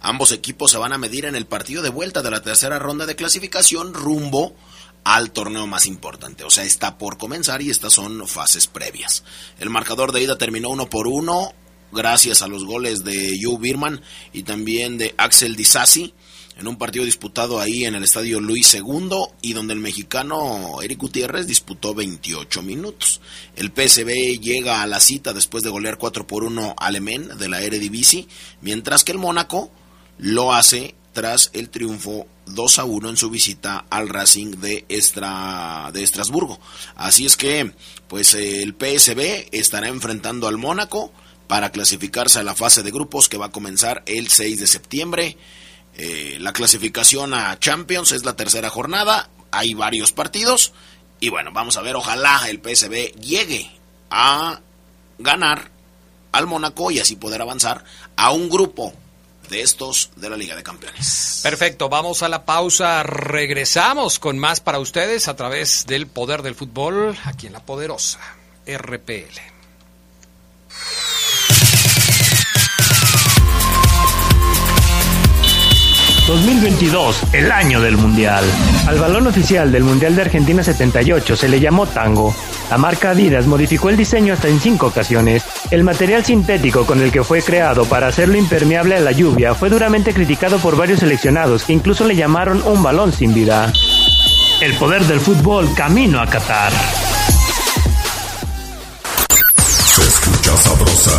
Ambos 0.00 0.32
equipos 0.32 0.72
se 0.72 0.78
van 0.78 0.92
a 0.92 0.98
medir 0.98 1.24
en 1.24 1.36
el 1.36 1.46
partido 1.46 1.82
de 1.82 1.90
vuelta 1.90 2.20
de 2.20 2.32
la 2.32 2.42
tercera 2.42 2.80
ronda 2.80 3.06
de 3.06 3.14
clasificación 3.14 3.94
rumbo 3.94 4.56
al 5.04 5.30
torneo 5.30 5.68
más 5.68 5.86
importante. 5.86 6.42
O 6.42 6.50
sea, 6.50 6.64
está 6.64 6.98
por 6.98 7.16
comenzar 7.16 7.62
y 7.62 7.70
estas 7.70 7.92
son 7.92 8.26
fases 8.26 8.66
previas. 8.66 9.22
El 9.60 9.70
marcador 9.70 10.10
de 10.10 10.22
ida 10.22 10.36
terminó 10.36 10.70
uno 10.70 10.90
por 10.90 11.06
uno 11.06 11.52
gracias 11.92 12.42
a 12.42 12.48
los 12.48 12.64
goles 12.64 13.04
de 13.04 13.38
Joe 13.40 13.56
Birman 13.58 14.02
y 14.32 14.42
también 14.42 14.98
de 14.98 15.14
Axel 15.16 15.56
Disasi 15.56 16.12
en 16.58 16.66
un 16.66 16.76
partido 16.76 17.04
disputado 17.04 17.60
ahí 17.60 17.84
en 17.84 17.94
el 17.94 18.02
estadio 18.02 18.40
Luis 18.40 18.74
II 18.74 19.10
y 19.40 19.52
donde 19.52 19.74
el 19.74 19.80
mexicano 19.80 20.82
Eric 20.82 20.98
Gutiérrez 20.98 21.46
disputó 21.46 21.94
28 21.94 22.62
minutos. 22.62 23.20
El 23.54 23.68
PSV 23.68 24.40
llega 24.40 24.82
a 24.82 24.86
la 24.86 24.98
cita 24.98 25.32
después 25.32 25.62
de 25.62 25.70
golear 25.70 25.98
4 25.98 26.26
por 26.26 26.42
1 26.42 26.74
al 26.76 26.96
Emen 26.96 27.38
de 27.38 27.48
la 27.48 27.62
Eredivisie, 27.62 28.26
mientras 28.60 29.04
que 29.04 29.12
el 29.12 29.18
Mónaco 29.18 29.70
lo 30.18 30.52
hace 30.52 30.96
tras 31.12 31.50
el 31.52 31.70
triunfo 31.70 32.26
2 32.46 32.78
a 32.80 32.84
1 32.84 33.10
en 33.10 33.16
su 33.16 33.30
visita 33.30 33.86
al 33.88 34.08
Racing 34.08 34.52
de, 34.60 34.84
de 34.88 36.02
Estrasburgo. 36.02 36.58
Así 36.96 37.24
es 37.24 37.36
que, 37.36 37.72
pues 38.08 38.34
el 38.34 38.74
PSV 38.74 39.48
estará 39.52 39.88
enfrentando 39.88 40.48
al 40.48 40.58
Mónaco 40.58 41.12
para 41.46 41.72
clasificarse 41.72 42.38
a 42.38 42.44
la 42.44 42.54
fase 42.54 42.82
de 42.82 42.90
grupos 42.90 43.28
que 43.28 43.38
va 43.38 43.46
a 43.46 43.52
comenzar 43.52 44.02
el 44.06 44.28
6 44.28 44.60
de 44.60 44.66
septiembre. 44.66 45.36
Eh, 45.98 46.38
la 46.40 46.52
clasificación 46.52 47.34
a 47.34 47.58
Champions 47.58 48.12
es 48.12 48.24
la 48.24 48.36
tercera 48.36 48.70
jornada, 48.70 49.30
hay 49.50 49.74
varios 49.74 50.12
partidos 50.12 50.72
y 51.18 51.28
bueno, 51.28 51.50
vamos 51.52 51.76
a 51.76 51.82
ver, 51.82 51.96
ojalá 51.96 52.48
el 52.48 52.60
PSB 52.62 53.20
llegue 53.20 53.70
a 54.10 54.60
ganar 55.18 55.70
al 56.30 56.46
Mónaco 56.46 56.92
y 56.92 57.00
así 57.00 57.16
poder 57.16 57.42
avanzar 57.42 57.84
a 58.14 58.30
un 58.30 58.48
grupo 58.48 58.92
de 59.50 59.62
estos 59.62 60.10
de 60.14 60.30
la 60.30 60.36
Liga 60.36 60.54
de 60.54 60.62
Campeones. 60.62 61.40
Perfecto, 61.42 61.88
vamos 61.88 62.22
a 62.22 62.28
la 62.28 62.44
pausa, 62.44 63.02
regresamos 63.02 64.20
con 64.20 64.38
más 64.38 64.60
para 64.60 64.78
ustedes 64.78 65.26
a 65.26 65.34
través 65.34 65.84
del 65.86 66.06
poder 66.06 66.42
del 66.42 66.54
fútbol 66.54 67.16
aquí 67.24 67.48
en 67.48 67.54
la 67.54 67.64
poderosa 67.64 68.20
RPL. 68.66 69.57
2022, 76.28 77.22
el 77.32 77.50
año 77.50 77.80
del 77.80 77.96
Mundial. 77.96 78.44
Al 78.86 78.98
balón 78.98 79.26
oficial 79.28 79.72
del 79.72 79.82
Mundial 79.82 80.14
de 80.14 80.20
Argentina 80.20 80.62
78 80.62 81.34
se 81.34 81.48
le 81.48 81.58
llamó 81.58 81.86
Tango. 81.86 82.34
La 82.70 82.76
marca 82.76 83.12
Adidas 83.12 83.46
modificó 83.46 83.88
el 83.88 83.96
diseño 83.96 84.34
hasta 84.34 84.46
en 84.46 84.60
cinco 84.60 84.88
ocasiones. 84.88 85.42
El 85.70 85.84
material 85.84 86.26
sintético 86.26 86.84
con 86.84 87.00
el 87.00 87.10
que 87.10 87.24
fue 87.24 87.40
creado 87.40 87.86
para 87.86 88.08
hacerlo 88.08 88.36
impermeable 88.36 88.96
a 88.96 89.00
la 89.00 89.12
lluvia 89.12 89.54
fue 89.54 89.70
duramente 89.70 90.12
criticado 90.12 90.58
por 90.58 90.76
varios 90.76 91.00
seleccionados 91.00 91.64
que 91.64 91.72
incluso 91.72 92.04
le 92.04 92.14
llamaron 92.14 92.62
un 92.66 92.82
balón 92.82 93.10
sin 93.10 93.32
vida. 93.32 93.72
El 94.60 94.74
poder 94.74 95.04
del 95.04 95.20
fútbol 95.20 95.72
camino 95.74 96.20
a 96.20 96.26
Qatar. 96.26 96.72
Se 99.94 100.02
escucha 100.02 100.56
sabrosa, 100.58 101.18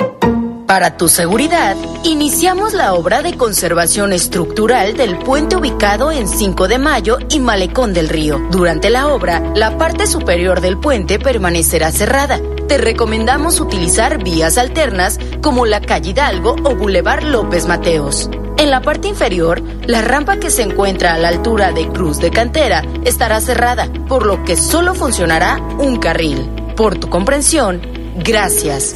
Para 0.71 0.95
tu 0.95 1.09
seguridad, 1.09 1.75
iniciamos 2.05 2.73
la 2.73 2.93
obra 2.93 3.21
de 3.21 3.35
conservación 3.35 4.13
estructural 4.13 4.95
del 4.95 5.17
puente 5.17 5.57
ubicado 5.57 6.13
en 6.13 6.29
5 6.29 6.69
de 6.69 6.77
Mayo 6.77 7.17
y 7.29 7.41
Malecón 7.41 7.93
del 7.93 8.07
Río. 8.07 8.39
Durante 8.51 8.89
la 8.89 9.09
obra, 9.09 9.41
la 9.53 9.77
parte 9.77 10.07
superior 10.07 10.61
del 10.61 10.77
puente 10.77 11.19
permanecerá 11.19 11.91
cerrada. 11.91 12.39
Te 12.69 12.77
recomendamos 12.77 13.59
utilizar 13.59 14.23
vías 14.23 14.57
alternas 14.57 15.19
como 15.41 15.65
la 15.65 15.81
calle 15.81 16.11
Hidalgo 16.11 16.55
o 16.63 16.73
Boulevard 16.73 17.23
López 17.23 17.67
Mateos. 17.67 18.29
En 18.57 18.71
la 18.71 18.81
parte 18.81 19.09
inferior, 19.09 19.61
la 19.87 20.01
rampa 20.01 20.37
que 20.37 20.49
se 20.49 20.61
encuentra 20.61 21.15
a 21.15 21.17
la 21.17 21.27
altura 21.27 21.73
de 21.73 21.89
Cruz 21.89 22.19
de 22.19 22.31
Cantera 22.31 22.85
estará 23.03 23.41
cerrada, 23.41 23.89
por 24.07 24.25
lo 24.25 24.45
que 24.45 24.55
solo 24.55 24.95
funcionará 24.95 25.57
un 25.79 25.97
carril. 25.97 26.49
Por 26.77 26.97
tu 26.97 27.09
comprensión, 27.09 27.81
gracias. 28.23 28.95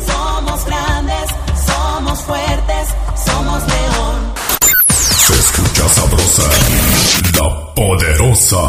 Escucha 5.76 5.90
sabrosa, 5.90 6.44
la 7.40 7.74
poderosa. 7.74 8.62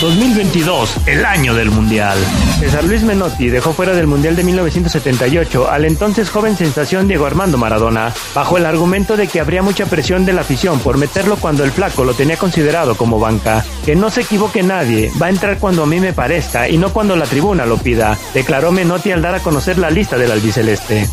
2022, 0.00 0.96
el 1.06 1.24
año 1.24 1.54
del 1.54 1.70
Mundial. 1.70 2.18
César 2.58 2.84
Luis 2.84 3.02
Menotti 3.02 3.48
dejó 3.48 3.72
fuera 3.72 3.94
del 3.94 4.06
Mundial 4.06 4.36
de 4.36 4.42
1978 4.42 5.70
al 5.70 5.84
entonces 5.84 6.30
joven 6.30 6.56
sensación 6.56 7.06
Diego 7.06 7.26
Armando 7.26 7.56
Maradona, 7.56 8.12
bajo 8.34 8.58
el 8.58 8.66
argumento 8.66 9.16
de 9.16 9.28
que 9.28 9.40
habría 9.40 9.62
mucha 9.62 9.86
presión 9.86 10.24
de 10.24 10.32
la 10.32 10.40
afición 10.40 10.80
por 10.80 10.98
meterlo 10.98 11.36
cuando 11.36 11.64
el 11.64 11.72
flaco 11.72 12.04
lo 12.04 12.14
tenía 12.14 12.36
considerado 12.36 12.96
como 12.96 13.20
banca. 13.20 13.64
Que 13.84 13.94
no 13.94 14.10
se 14.10 14.22
equivoque 14.22 14.62
nadie, 14.62 15.12
va 15.20 15.26
a 15.26 15.30
entrar 15.30 15.58
cuando 15.58 15.84
a 15.84 15.86
mí 15.86 16.00
me 16.00 16.12
parezca 16.12 16.68
y 16.68 16.78
no 16.78 16.92
cuando 16.92 17.16
la 17.16 17.26
tribuna 17.26 17.64
lo 17.64 17.78
pida, 17.78 18.18
declaró 18.34 18.72
Menotti 18.72 19.12
al 19.12 19.22
dar 19.22 19.36
a 19.36 19.40
conocer 19.40 19.78
la 19.78 19.90
lista 19.90 20.18
del 20.18 20.32
albiceleste. 20.32 21.08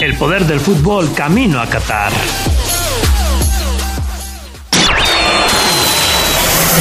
El 0.00 0.16
poder 0.16 0.44
del 0.46 0.60
fútbol 0.60 1.12
camino 1.14 1.60
a 1.60 1.66
Qatar. 1.66 2.12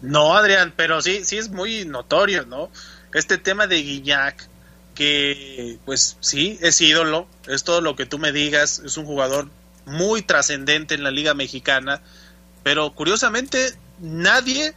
No, 0.00 0.34
Adrián, 0.36 0.72
pero 0.76 1.00
sí, 1.00 1.24
sí 1.24 1.38
es 1.38 1.50
muy 1.50 1.84
notorio, 1.84 2.44
¿no? 2.44 2.70
Este 3.14 3.38
tema 3.38 3.66
de 3.66 3.82
Guiñac, 3.82 4.48
que 4.94 5.78
pues 5.84 6.16
sí, 6.20 6.58
es 6.60 6.80
ídolo, 6.80 7.26
es 7.46 7.64
todo 7.64 7.80
lo 7.80 7.96
que 7.96 8.06
tú 8.06 8.18
me 8.18 8.32
digas, 8.32 8.80
es 8.84 8.96
un 8.96 9.06
jugador 9.06 9.48
muy 9.86 10.22
trascendente 10.22 10.94
en 10.94 11.02
la 11.02 11.10
Liga 11.10 11.34
Mexicana, 11.34 12.02
pero 12.62 12.92
curiosamente 12.92 13.74
nadie 14.00 14.74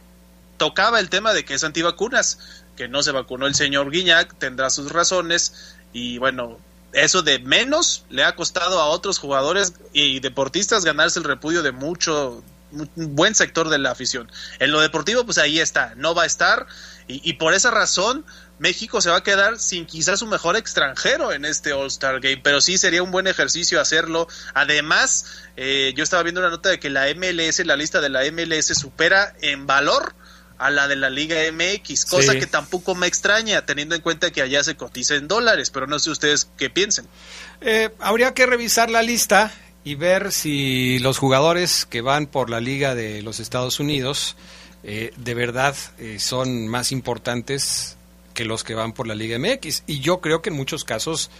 tocaba 0.56 1.00
el 1.00 1.10
tema 1.10 1.32
de 1.32 1.44
que 1.44 1.54
es 1.54 1.64
antivacunas, 1.64 2.38
que 2.76 2.88
no 2.88 3.02
se 3.02 3.12
vacunó 3.12 3.46
el 3.46 3.54
señor 3.54 3.90
Guiñac, 3.90 4.34
tendrá 4.38 4.70
sus 4.70 4.90
razones, 4.90 5.76
y 5.92 6.18
bueno, 6.18 6.58
eso 6.92 7.22
de 7.22 7.38
menos 7.38 8.04
le 8.08 8.24
ha 8.24 8.34
costado 8.34 8.80
a 8.80 8.86
otros 8.86 9.18
jugadores 9.18 9.74
y 9.92 10.20
deportistas 10.20 10.84
ganarse 10.84 11.18
el 11.18 11.24
repudio 11.24 11.62
de 11.62 11.72
mucho 11.72 12.42
un 12.72 12.90
buen 13.14 13.34
sector 13.34 13.68
de 13.68 13.78
la 13.78 13.92
afición. 13.92 14.30
En 14.58 14.72
lo 14.72 14.80
deportivo, 14.80 15.24
pues 15.24 15.38
ahí 15.38 15.60
está, 15.60 15.94
no 15.96 16.14
va 16.14 16.24
a 16.24 16.26
estar 16.26 16.66
y, 17.06 17.28
y, 17.28 17.34
por 17.34 17.54
esa 17.54 17.70
razón 17.70 18.24
México 18.58 19.00
se 19.00 19.10
va 19.10 19.16
a 19.16 19.22
quedar 19.22 19.58
sin 19.58 19.84
quizás 19.86 20.20
su 20.20 20.26
mejor 20.26 20.56
extranjero 20.56 21.32
en 21.32 21.44
este 21.44 21.72
All-Star 21.72 22.20
Game, 22.20 22.40
pero 22.42 22.60
sí 22.60 22.78
sería 22.78 23.02
un 23.02 23.10
buen 23.10 23.26
ejercicio 23.26 23.80
hacerlo. 23.80 24.28
Además, 24.54 25.26
eh, 25.56 25.92
yo 25.96 26.02
estaba 26.02 26.22
viendo 26.22 26.40
una 26.40 26.50
nota 26.50 26.70
de 26.70 26.78
que 26.78 26.88
la 26.90 27.08
MLS, 27.14 27.64
la 27.66 27.76
lista 27.76 28.00
de 28.00 28.08
la 28.08 28.24
MLS 28.24 28.74
supera 28.74 29.34
en 29.42 29.66
valor 29.66 30.14
a 30.58 30.70
la 30.70 30.88
de 30.88 30.96
la 30.96 31.10
Liga 31.10 31.36
MX, 31.52 32.06
cosa 32.06 32.32
Sí. 32.32 32.38
que 32.38 32.46
tampoco 32.46 32.94
me 32.94 33.06
extraña, 33.06 33.66
teniendo 33.66 33.94
en 33.94 34.00
cuenta 34.00 34.30
que 34.30 34.40
allá 34.40 34.64
se 34.64 34.74
cotiza 34.74 35.14
en 35.14 35.28
dólares, 35.28 35.68
pero 35.70 35.86
no 35.86 35.98
sé 35.98 36.08
ustedes 36.10 36.48
qué 36.56 36.70
piensen. 36.70 37.06
Eh, 37.60 37.90
habría 38.00 38.32
que 38.32 38.46
revisar 38.46 38.88
la 38.88 39.02
lista 39.02 39.52
y 39.84 39.96
ver 39.96 40.32
si 40.32 40.98
los 41.00 41.18
jugadores 41.18 41.84
que 41.84 42.00
van 42.00 42.26
por 42.26 42.48
la 42.48 42.60
Liga 42.60 42.94
de 42.94 43.20
los 43.22 43.38
Estados 43.38 43.80
Unidos 43.80 44.34
eh, 44.82 45.12
de 45.16 45.34
verdad 45.34 45.76
eh, 45.98 46.18
son 46.20 46.68
más 46.68 46.90
importantes 46.90 47.96
que 48.36 48.44
los 48.44 48.62
que 48.62 48.74
van 48.74 48.92
por 48.92 49.08
la 49.08 49.16
Liga 49.16 49.38
MX. 49.38 49.82
Y 49.88 49.98
yo 50.00 50.20
creo 50.20 50.42
que 50.42 50.50
en 50.50 50.56
muchos 50.56 50.84
casos 50.84 51.30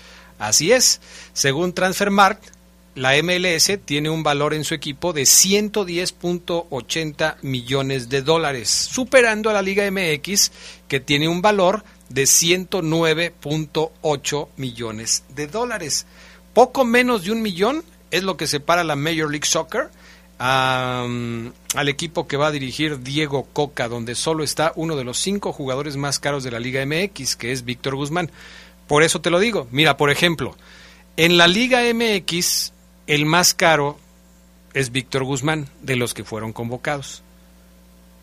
así 0.41 0.73
es. 0.73 1.01
Según 1.35 1.75
Transfermarkt, 1.75 2.57
la 2.97 3.13
MLS 3.23 3.71
tiene 3.85 4.09
un 4.09 4.23
valor 4.23 4.55
en 4.55 4.65
su 4.65 4.73
equipo 4.75 5.13
de 5.13 5.23
110.80 5.23 7.37
millones 7.43 8.09
de 8.09 8.23
dólares, 8.23 8.71
superando 8.71 9.51
a 9.51 9.53
la 9.53 9.61
Liga 9.61 9.85
MX 9.91 10.51
que 10.89 10.99
tiene 10.99 11.29
un 11.29 11.43
valor 11.43 11.85
de 12.09 12.23
109.8 12.23 14.49
millones 14.57 15.25
de 15.29 15.47
dólares. 15.47 16.07
Poco 16.55 16.87
menos 16.87 17.25
de 17.25 17.33
un 17.33 17.43
millón 17.43 17.85
es 18.11 18.23
lo 18.23 18.39
que 18.39 18.47
separa 18.47 18.83
la 18.83 18.97
Major 18.97 19.31
League 19.31 19.47
Soccer 19.47 19.91
am, 20.39 21.53
al 21.75 21.89
equipo 21.89 22.27
que 22.27 22.37
va 22.37 22.49
a 22.49 22.53
dirigir 22.53 23.01
Diego 23.01 23.47
Coca, 23.53 23.89
donde 23.89 24.15
solo 24.15 24.45
está 24.45 24.73
uno 24.77 24.97
de 24.97 25.05
los 25.05 25.19
cinco 25.19 25.53
jugadores 25.53 25.97
más 25.97 26.19
caros 26.19 26.45
de 26.45 26.51
la 26.51 26.61
Liga 26.61 26.85
MX, 26.85 27.37
que 27.37 27.53
es 27.53 27.65
Víctor 27.65 27.97
Guzmán. 27.97 28.31
Por 28.87 29.03
eso 29.03 29.21
te 29.21 29.31
lo 29.31 29.39
digo. 29.39 29.67
Mira, 29.71 29.97
por 29.97 30.11
ejemplo, 30.11 30.57
en 31.17 31.37
la 31.37 31.49
Liga 31.49 31.81
MX 31.93 32.73
el 33.07 33.27
más 33.27 33.55
caro 33.55 33.99
es 34.75 34.93
Víctor 34.93 35.25
Guzmán, 35.25 35.69
de 35.83 35.97
los 35.97 36.13
que 36.13 36.25
fueron 36.25 36.53
convocados. 36.53 37.23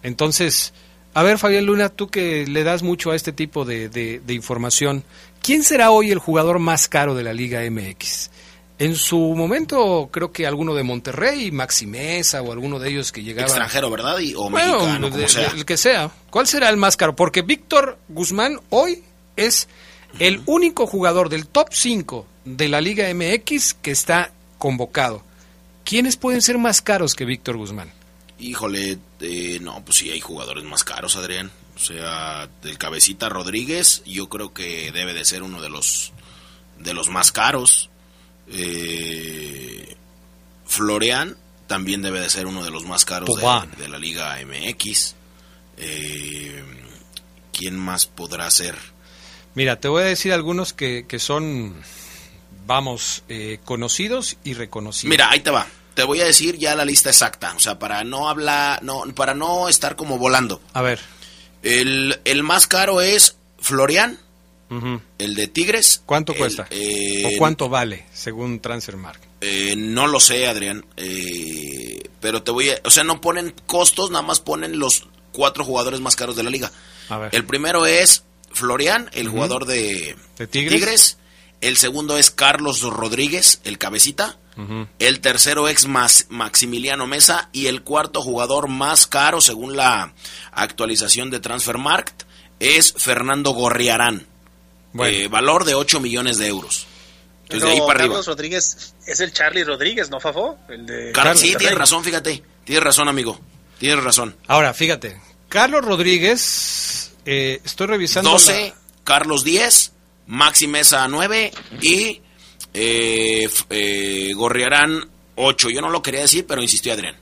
Entonces, 0.04 0.74
a 1.14 1.24
ver, 1.24 1.38
Fabián 1.40 1.66
Luna, 1.66 1.90
tú 1.90 2.10
que 2.10 2.46
le 2.46 2.64
das 2.64 2.84
mucho 2.84 3.12
a 3.12 3.16
este 3.16 3.32
tipo 3.32 3.66
de 3.66 4.22
información, 4.28 5.04
¿quién 5.42 5.64
será 5.64 5.92
hoy 5.92 6.12
el 6.12 6.20
jugador 6.20 6.60
más 6.60 6.88
caro 6.88 7.16
de 7.16 7.24
la 7.24 7.34
Liga 7.34 7.62
MX? 7.70 8.30
En 8.80 8.96
su 8.96 9.18
momento, 9.18 10.10
creo 10.12 10.32
que 10.32 10.48
alguno 10.48 10.74
de 10.74 10.84
Monterrey, 10.84 11.52
Maxi 11.52 11.86
Mesa 11.86 12.42
o 12.42 12.52
alguno 12.52 12.80
de 12.80 12.90
ellos 12.90 13.12
que 13.12 13.22
llegaba. 13.24 13.46
Extranjero, 13.48 13.90
¿verdad? 13.92 14.18
Y, 14.20 14.34
o 14.36 14.50
Bueno, 14.50 14.74
mexicano, 14.80 15.10
como 15.10 15.18
de- 15.22 15.30
sea. 15.30 15.48
El 15.52 15.64
que 15.66 15.78
sea. 15.78 16.12
¿Cuál 16.30 16.48
será 16.48 16.70
el 16.70 16.78
más 16.78 16.98
caro? 16.98 17.16
Porque 17.16 17.44
Víctor 17.44 18.00
Guzmán 18.10 18.60
hoy 18.70 19.04
es 19.36 19.68
el 20.20 20.42
único 20.48 20.88
jugador 20.88 21.30
del 21.30 21.48
top 21.48 21.68
5 21.72 22.26
de 22.46 22.68
la 22.68 22.82
Liga 22.82 23.08
MX 23.14 23.76
que 23.76 23.92
está 23.92 24.32
convocado. 24.58 25.24
¿Quiénes 25.86 26.18
pueden 26.18 26.42
ser 26.42 26.58
más 26.58 26.82
caros 26.82 27.14
que 27.16 27.26
Víctor 27.26 27.58
Guzmán? 27.58 27.92
Híjole, 28.40 28.98
eh, 29.22 29.60
no, 29.62 29.84
pues 29.86 30.00
sí, 30.00 30.10
hay 30.10 30.20
jugadores 30.20 30.64
más 30.64 30.84
caros, 30.84 31.16
Adrián. 31.16 31.52
O 31.76 31.80
sea, 31.80 32.50
del 32.62 32.78
cabecita 32.78 33.30
Rodríguez, 33.30 34.04
yo 34.06 34.30
creo 34.30 34.54
que 34.54 34.92
debe 34.92 35.14
de 35.14 35.26
ser 35.26 35.44
uno 35.44 35.62
de 35.62 35.70
los 35.70 36.12
de 36.80 36.94
los 36.94 37.10
más 37.10 37.32
caros. 37.32 37.90
Eh, 38.48 39.96
Florian 40.66 41.38
también 41.68 42.02
debe 42.02 42.20
de 42.20 42.30
ser 42.30 42.46
uno 42.46 42.64
de 42.64 42.72
los 42.72 42.86
más 42.86 43.06
caros 43.06 43.30
de 43.78 43.88
la 43.88 43.98
Liga 43.98 44.38
MX. 44.46 45.16
Eh, 45.78 46.64
¿Quién 47.52 47.78
más 47.78 48.06
podrá 48.06 48.50
ser? 48.52 48.76
Mira, 49.56 49.80
te 49.80 49.88
voy 49.88 50.04
a 50.04 50.06
decir 50.06 50.34
algunos 50.34 50.74
que, 50.74 51.06
que 51.08 51.20
son, 51.20 51.76
vamos, 52.66 53.24
eh, 53.30 53.60
conocidos 53.64 54.38
y 54.44 54.54
reconocidos. 54.56 55.10
Mira, 55.10 55.30
ahí 55.30 55.40
te 55.42 55.52
va. 55.52 55.68
Te 55.94 56.04
voy 56.04 56.22
a 56.22 56.26
decir 56.26 56.58
ya 56.58 56.76
la 56.76 56.86
lista 56.86 57.10
exacta, 57.10 57.54
o 57.56 57.60
sea, 57.60 57.78
para 57.78 58.04
no 58.04 58.28
hablar, 58.28 58.82
no, 58.82 59.04
para 59.14 59.36
no 59.36 59.70
estar 59.70 59.96
como 59.96 60.18
volando. 60.18 60.60
A 60.74 60.82
ver. 60.82 61.00
El, 61.62 62.20
el 62.26 62.42
más 62.42 62.66
caro 62.66 63.00
es 63.00 63.38
Florian, 63.60 64.18
El 65.18 65.36
de 65.36 65.48
Tigres. 65.48 66.02
¿Cuánto 66.06 66.32
El, 66.34 66.38
cuesta? 66.40 66.68
eh, 66.70 67.24
¿O 67.26 67.38
cuánto 67.38 67.70
vale, 67.70 68.06
según 68.14 68.60
Transfermarkt? 68.60 69.24
Eh, 69.42 69.76
no 69.78 70.08
lo 70.08 70.20
sé, 70.20 70.48
Adrián. 70.48 70.86
eh, 70.98 72.02
pero 72.20 72.44
te 72.44 72.52
voy 72.52 72.70
a. 72.70 72.80
O 72.86 72.90
sea, 72.90 73.04
no 73.04 73.20
ponen 73.22 73.54
costos, 73.66 74.10
nada 74.12 74.24
más 74.24 74.40
ponen 74.40 74.80
los 74.80 75.08
cuatro 75.32 75.66
jugadores 75.66 76.00
más 76.00 76.16
caros 76.16 76.36
de 76.36 76.44
la 76.44 76.50
liga. 76.50 76.72
A 77.10 77.18
ver. 77.18 77.36
El 77.36 77.46
primero 77.46 77.86
es 77.86 78.24
Florian, 78.52 79.10
el 79.14 79.28
jugador 79.28 79.66
de, 79.66 80.16
¿De 80.38 80.48
Tigres? 80.48 81.18
El 81.62 81.78
segundo 81.78 82.18
es 82.18 82.30
Carlos 82.32 82.82
Rodríguez, 82.82 83.62
el 83.64 83.78
cabecita. 83.78 84.38
El 85.00 85.20
tercero 85.22 85.68
es 85.68 85.88
Mas- 85.88 86.28
Maximiliano 86.30 87.08
Mesa. 87.08 87.50
Y 87.54 87.68
el 87.68 87.82
cuarto 87.84 88.22
jugador 88.22 88.68
más 88.68 89.08
caro, 89.08 89.42
según 89.42 89.76
la 89.76 90.14
actualización 90.52 91.32
de 91.32 91.40
Transfermarkt, 91.40 92.24
es 92.60 92.94
Fernando 92.98 93.52
Gorriarán. 93.52 94.28
Bueno. 94.94 95.18
Eh, 95.18 95.28
valor 95.28 95.66
de 95.66 95.76
8 95.76 96.00
millones 96.00 96.38
de 96.38 96.48
euros. 96.48 96.88
Entonces, 97.44 97.64
de 97.68 97.72
ahí 97.72 97.76
Pero 97.78 97.88
para 97.88 98.00
arriba. 98.00 98.14
Carlos 98.16 98.28
Rodríguez 98.28 98.94
es 99.06 99.20
el 99.20 99.34
Charlie 99.34 99.64
Rodríguez, 99.64 100.10
¿no, 100.10 100.20
Fafo? 100.20 100.58
El 100.70 100.86
de 100.86 101.12
Car- 101.12 101.38
sí, 101.38 101.54
tienes 101.58 101.78
razón, 101.78 102.04
fíjate. 102.04 102.42
Tienes 102.64 102.84
razón, 102.84 103.08
amigo. 103.10 103.40
Tienes 103.80 104.04
razón. 104.04 104.36
Ahora, 104.48 104.74
fíjate, 104.74 105.20
Carlos 105.50 105.84
Rodríguez, 105.84 107.12
eh, 107.26 107.60
estoy 107.66 107.88
revisando... 107.88 108.30
12, 108.32 108.70
la- 108.70 108.76
Carlos 109.04 109.44
10, 109.44 109.92
Maxi 110.28 110.68
Mesa 110.68 111.06
9 111.10 111.52
y 111.82 112.22
eh, 112.74 113.50
eh, 113.70 114.32
Gorriarán 114.34 115.10
8. 115.36 115.70
Yo 115.70 115.82
no 115.82 115.90
lo 115.90 116.02
quería 116.02 116.22
decir, 116.22 116.46
pero 116.48 116.62
insistió 116.62 116.94
Adrián. 116.94 117.18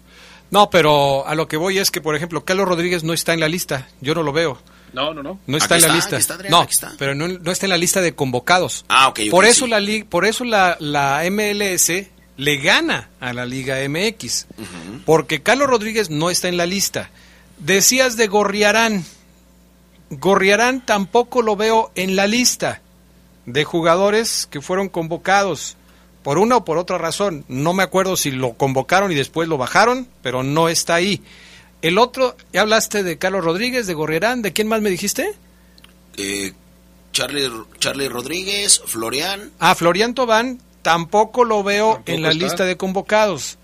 No, 0.51 0.69
pero 0.69 1.25
a 1.25 1.33
lo 1.33 1.47
que 1.47 1.57
voy 1.57 1.79
es 1.79 1.89
que, 1.91 2.01
por 2.01 2.15
ejemplo, 2.15 2.43
Carlos 2.45 2.67
Rodríguez 2.67 3.03
no 3.03 3.13
está 3.13 3.33
en 3.33 3.39
la 3.39 3.47
lista. 3.47 3.87
Yo 4.01 4.13
no 4.13 4.21
lo 4.21 4.33
veo. 4.33 4.61
No, 4.93 5.13
no, 5.13 5.23
no. 5.23 5.39
No 5.47 5.57
está 5.57 5.75
Aquí 5.75 5.85
en 5.85 5.91
la 5.91 5.97
está, 5.97 6.15
lista. 6.15 6.15
aquí 6.15 6.21
está, 6.21 6.33
Adrián, 6.35 6.51
no, 6.51 6.63
está. 6.63 6.93
pero 6.97 7.15
no, 7.15 7.27
no 7.27 7.51
está 7.51 7.65
en 7.65 7.69
la 7.69 7.77
lista 7.77 8.01
de 8.01 8.13
convocados. 8.13 8.83
Ah, 8.89 9.07
ok, 9.07 9.19
por 9.31 9.45
eso 9.45 9.65
sí. 9.65 9.71
la 9.71 9.79
li- 9.79 10.03
por 10.03 10.25
eso 10.25 10.43
la, 10.43 10.75
la 10.79 11.23
MLS 11.31 11.91
le 12.37 12.57
gana 12.57 13.09
a 13.19 13.33
la 13.33 13.45
Liga 13.45 13.77
MX. 13.87 14.47
Porque 15.05 15.41
Carlos 15.41 15.69
Rodríguez 15.69 16.09
no 16.09 16.29
está 16.29 16.47
en 16.49 16.57
la 16.57 16.65
lista. 16.65 17.09
Decías 17.59 18.17
de 18.17 18.27
Gorriarán. 18.27 19.05
Gorriarán 20.09 20.85
tampoco 20.85 21.41
lo 21.41 21.55
veo 21.55 21.91
en 21.95 22.15
la 22.15 22.27
lista 22.27 22.81
de 23.45 23.63
jugadores 23.63 24.47
que 24.51 24.61
fueron 24.61 24.89
convocados. 24.89 25.77
Por 26.23 26.37
una 26.37 26.57
o 26.57 26.65
por 26.65 26.77
otra 26.77 26.97
razón. 26.97 27.45
No 27.47 27.73
me 27.73 27.83
acuerdo 27.83 28.15
si 28.17 28.31
lo 28.31 28.53
convocaron 28.53 29.11
y 29.11 29.15
después 29.15 29.47
lo 29.47 29.57
bajaron, 29.57 30.07
pero 30.21 30.43
no 30.43 30.69
está 30.69 30.95
ahí. 30.95 31.21
El 31.81 31.97
otro, 31.97 32.35
ya 32.53 32.61
hablaste 32.61 33.03
de 33.03 33.17
Carlos 33.17 33.43
Rodríguez, 33.43 33.87
de 33.87 33.93
Gorriarán, 33.93 34.41
¿de 34.41 34.53
quién 34.53 34.67
más 34.67 34.81
me 34.81 34.89
dijiste? 34.89 35.33
Eh, 36.17 36.53
Charlie, 37.11 37.49
Charlie 37.79 38.07
Rodríguez, 38.09 38.81
Florian. 38.85 39.51
Ah, 39.59 39.75
Florian 39.75 40.13
Tobán 40.13 40.59
tampoco 40.81 41.43
lo 41.43 41.63
veo 41.63 41.93
Tampoco 41.93 42.11
en 42.11 42.21
la 42.21 42.29
está. 42.31 42.43
lista 42.43 42.65
de 42.65 42.77
convocados. 42.77 43.57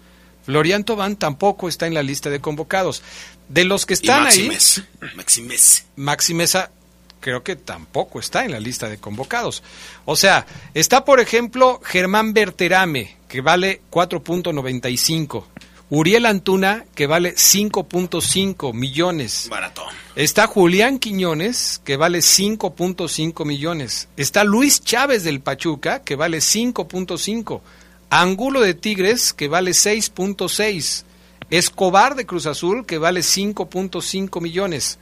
Florian 0.46 0.84
Tobán 0.84 1.16
tampoco 1.18 1.68
está 1.68 1.88
en 1.88 1.94
la 1.94 2.04
lista 2.04 2.30
de 2.30 2.40
convocados. 2.40 3.04
De 3.50 3.64
los 3.66 3.86
que 3.86 3.94
están 3.94 4.24
y 4.24 4.28
ahí, 4.28 4.48
Maximes. 4.48 4.84
Maximes. 5.16 5.86
Maxi 5.96 6.34
Mesa 6.34 6.72
creo 7.20 7.44
que 7.44 7.56
tampoco 7.56 8.20
está 8.20 8.46
en 8.46 8.52
la 8.52 8.60
lista 8.60 8.90
de 8.90 8.98
convocados. 8.98 9.64
O 10.06 10.16
sea, 10.16 10.46
está 10.74 11.06
por 11.06 11.20
ejemplo 11.20 11.80
Germán 11.84 12.34
Berterame, 12.34 13.16
que 13.28 13.42
vale 13.42 13.82
4.95. 13.92 15.44
Uriel 15.90 16.26
Antuna, 16.26 16.86
que 16.96 17.08
vale 17.08 17.36
5.5 17.36 18.74
millones. 18.74 19.48
Baratón. 19.50 19.88
Está 20.16 20.48
Julián 20.48 21.00
Quiñones, 21.00 21.80
que 21.84 21.96
vale 21.96 22.20
5.5 22.20 23.46
millones. 23.46 24.10
Está 24.18 24.44
Luis 24.44 24.82
Chávez 24.84 25.24
del 25.24 25.40
Pachuca, 25.40 26.04
que 26.04 26.16
vale 26.16 26.40
5.5. 26.40 27.62
Angulo 28.10 28.62
de 28.62 28.74
Tigres, 28.74 29.32
que 29.32 29.48
vale 29.48 29.72
6.6. 29.72 31.04
Escobar 31.50 32.16
de 32.16 32.26
Cruz 32.26 32.48
Azul, 32.48 32.86
que 32.86 32.98
vale 32.98 33.22
5.5 33.22 34.42
millones. 34.42 35.00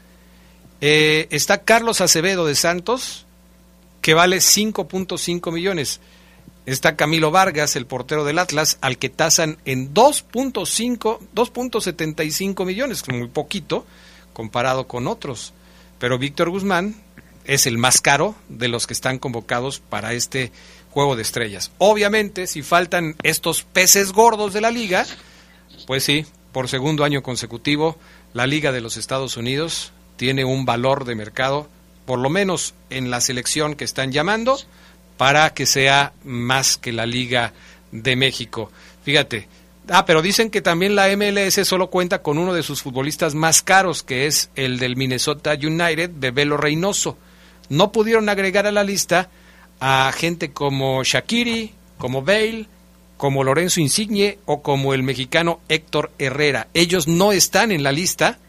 Eh, 0.82 1.28
está 1.32 1.63
Carlos 1.63 2.02
Acevedo 2.02 2.45
de 2.45 2.54
Santos, 2.54 3.26
que 4.02 4.13
vale 4.13 4.38
5.5 4.38 5.52
millones. 5.52 6.00
Está 6.65 6.95
Camilo 6.95 7.30
Vargas, 7.30 7.75
el 7.75 7.86
portero 7.86 8.25
del 8.25 8.39
Atlas, 8.39 8.78
al 8.82 8.97
que 8.97 9.10
tasan 9.10 9.58
en 9.65 9.93
2.5, 9.93 11.19
2.75 11.36 12.65
millones, 12.65 13.08
muy 13.08 13.28
poquito 13.28 13.86
comparado 14.34 14.88
con 14.88 15.08
otros. 15.08 15.54
Pero 15.99 16.17
Víctor 16.17 16.49
Guzmán 16.49 16.95
es 17.45 17.67
el 17.67 17.78
más 17.78 18.01
caro 18.01 18.36
de 18.49 18.67
los 18.67 18.88
que 18.88 18.93
están 18.93 19.19
convocados 19.19 19.80
para 19.80 20.13
este 20.13 20.51
juego 20.89 21.15
de 21.15 21.21
estrellas. 21.21 21.71
Obviamente, 21.78 22.47
si 22.47 22.63
faltan 22.63 23.15
estos 23.21 23.63
peces 23.63 24.12
gordos 24.12 24.54
de 24.54 24.62
la 24.62 24.71
liga, 24.71 25.06
pues 25.86 26.04
sí, 26.04 26.25
por 26.51 26.67
segundo 26.69 27.04
año 27.04 27.21
consecutivo, 27.21 27.97
la 28.34 28.47
Liga 28.47 28.71
de 28.71 28.82
los 28.82 28.97
Estados 28.97 29.38
Unidos 29.38 29.91
tiene 30.15 30.45
un 30.45 30.65
valor 30.65 31.06
de 31.06 31.15
mercado, 31.15 31.67
por 32.06 32.19
lo 32.19 32.30
menos 32.30 32.73
en 32.89 33.12
la 33.12 33.21
selección 33.21 33.75
que 33.75 33.84
están 33.84 34.12
llamando, 34.12 34.58
para 35.17 35.54
que 35.54 35.65
sea 35.65 36.13
más 36.23 36.78
que 36.78 36.91
la 36.91 37.06
Liga 37.06 37.54
de 37.91 38.15
México. 38.15 38.71
Fíjate. 39.04 39.47
Ah, 39.88 40.06
pero 40.06 40.23
dicen 40.23 40.49
que 40.49 40.62
también 40.62 40.95
la 40.95 41.15
MLS 41.15 41.67
solo 41.67 41.91
cuenta 41.91 42.23
con 42.23 42.39
uno 42.39 42.54
de 42.54 42.63
sus 42.63 42.82
futbolistas 42.82 43.36
más 43.36 43.62
caros, 43.62 44.01
que 44.01 44.25
es 44.25 44.49
el 44.56 44.80
del 44.80 44.95
Minnesota 44.95 45.54
United, 45.54 46.10
Bebelo 46.15 46.58
Reynoso. 46.58 47.17
No 47.69 47.91
pudieron 47.91 48.28
agregar 48.30 48.65
a 48.65 48.71
la 48.71 48.84
lista 48.84 49.30
a 49.80 50.12
gente 50.15 50.51
como 50.51 51.04
Shakiri, 51.04 51.73
como 51.99 52.23
Bale, 52.23 52.67
como 53.17 53.43
Lorenzo 53.43 53.80
Insigne 53.80 54.39
o 54.45 54.62
como 54.62 54.93
el 54.93 55.04
mexicano 55.04 55.60
Héctor 55.69 56.12
Herrera. 56.17 56.67
Ellos 56.73 57.08
no 57.08 57.32
están 57.32 57.71
en 57.71 57.84
la 57.84 57.91
lista 57.91 58.39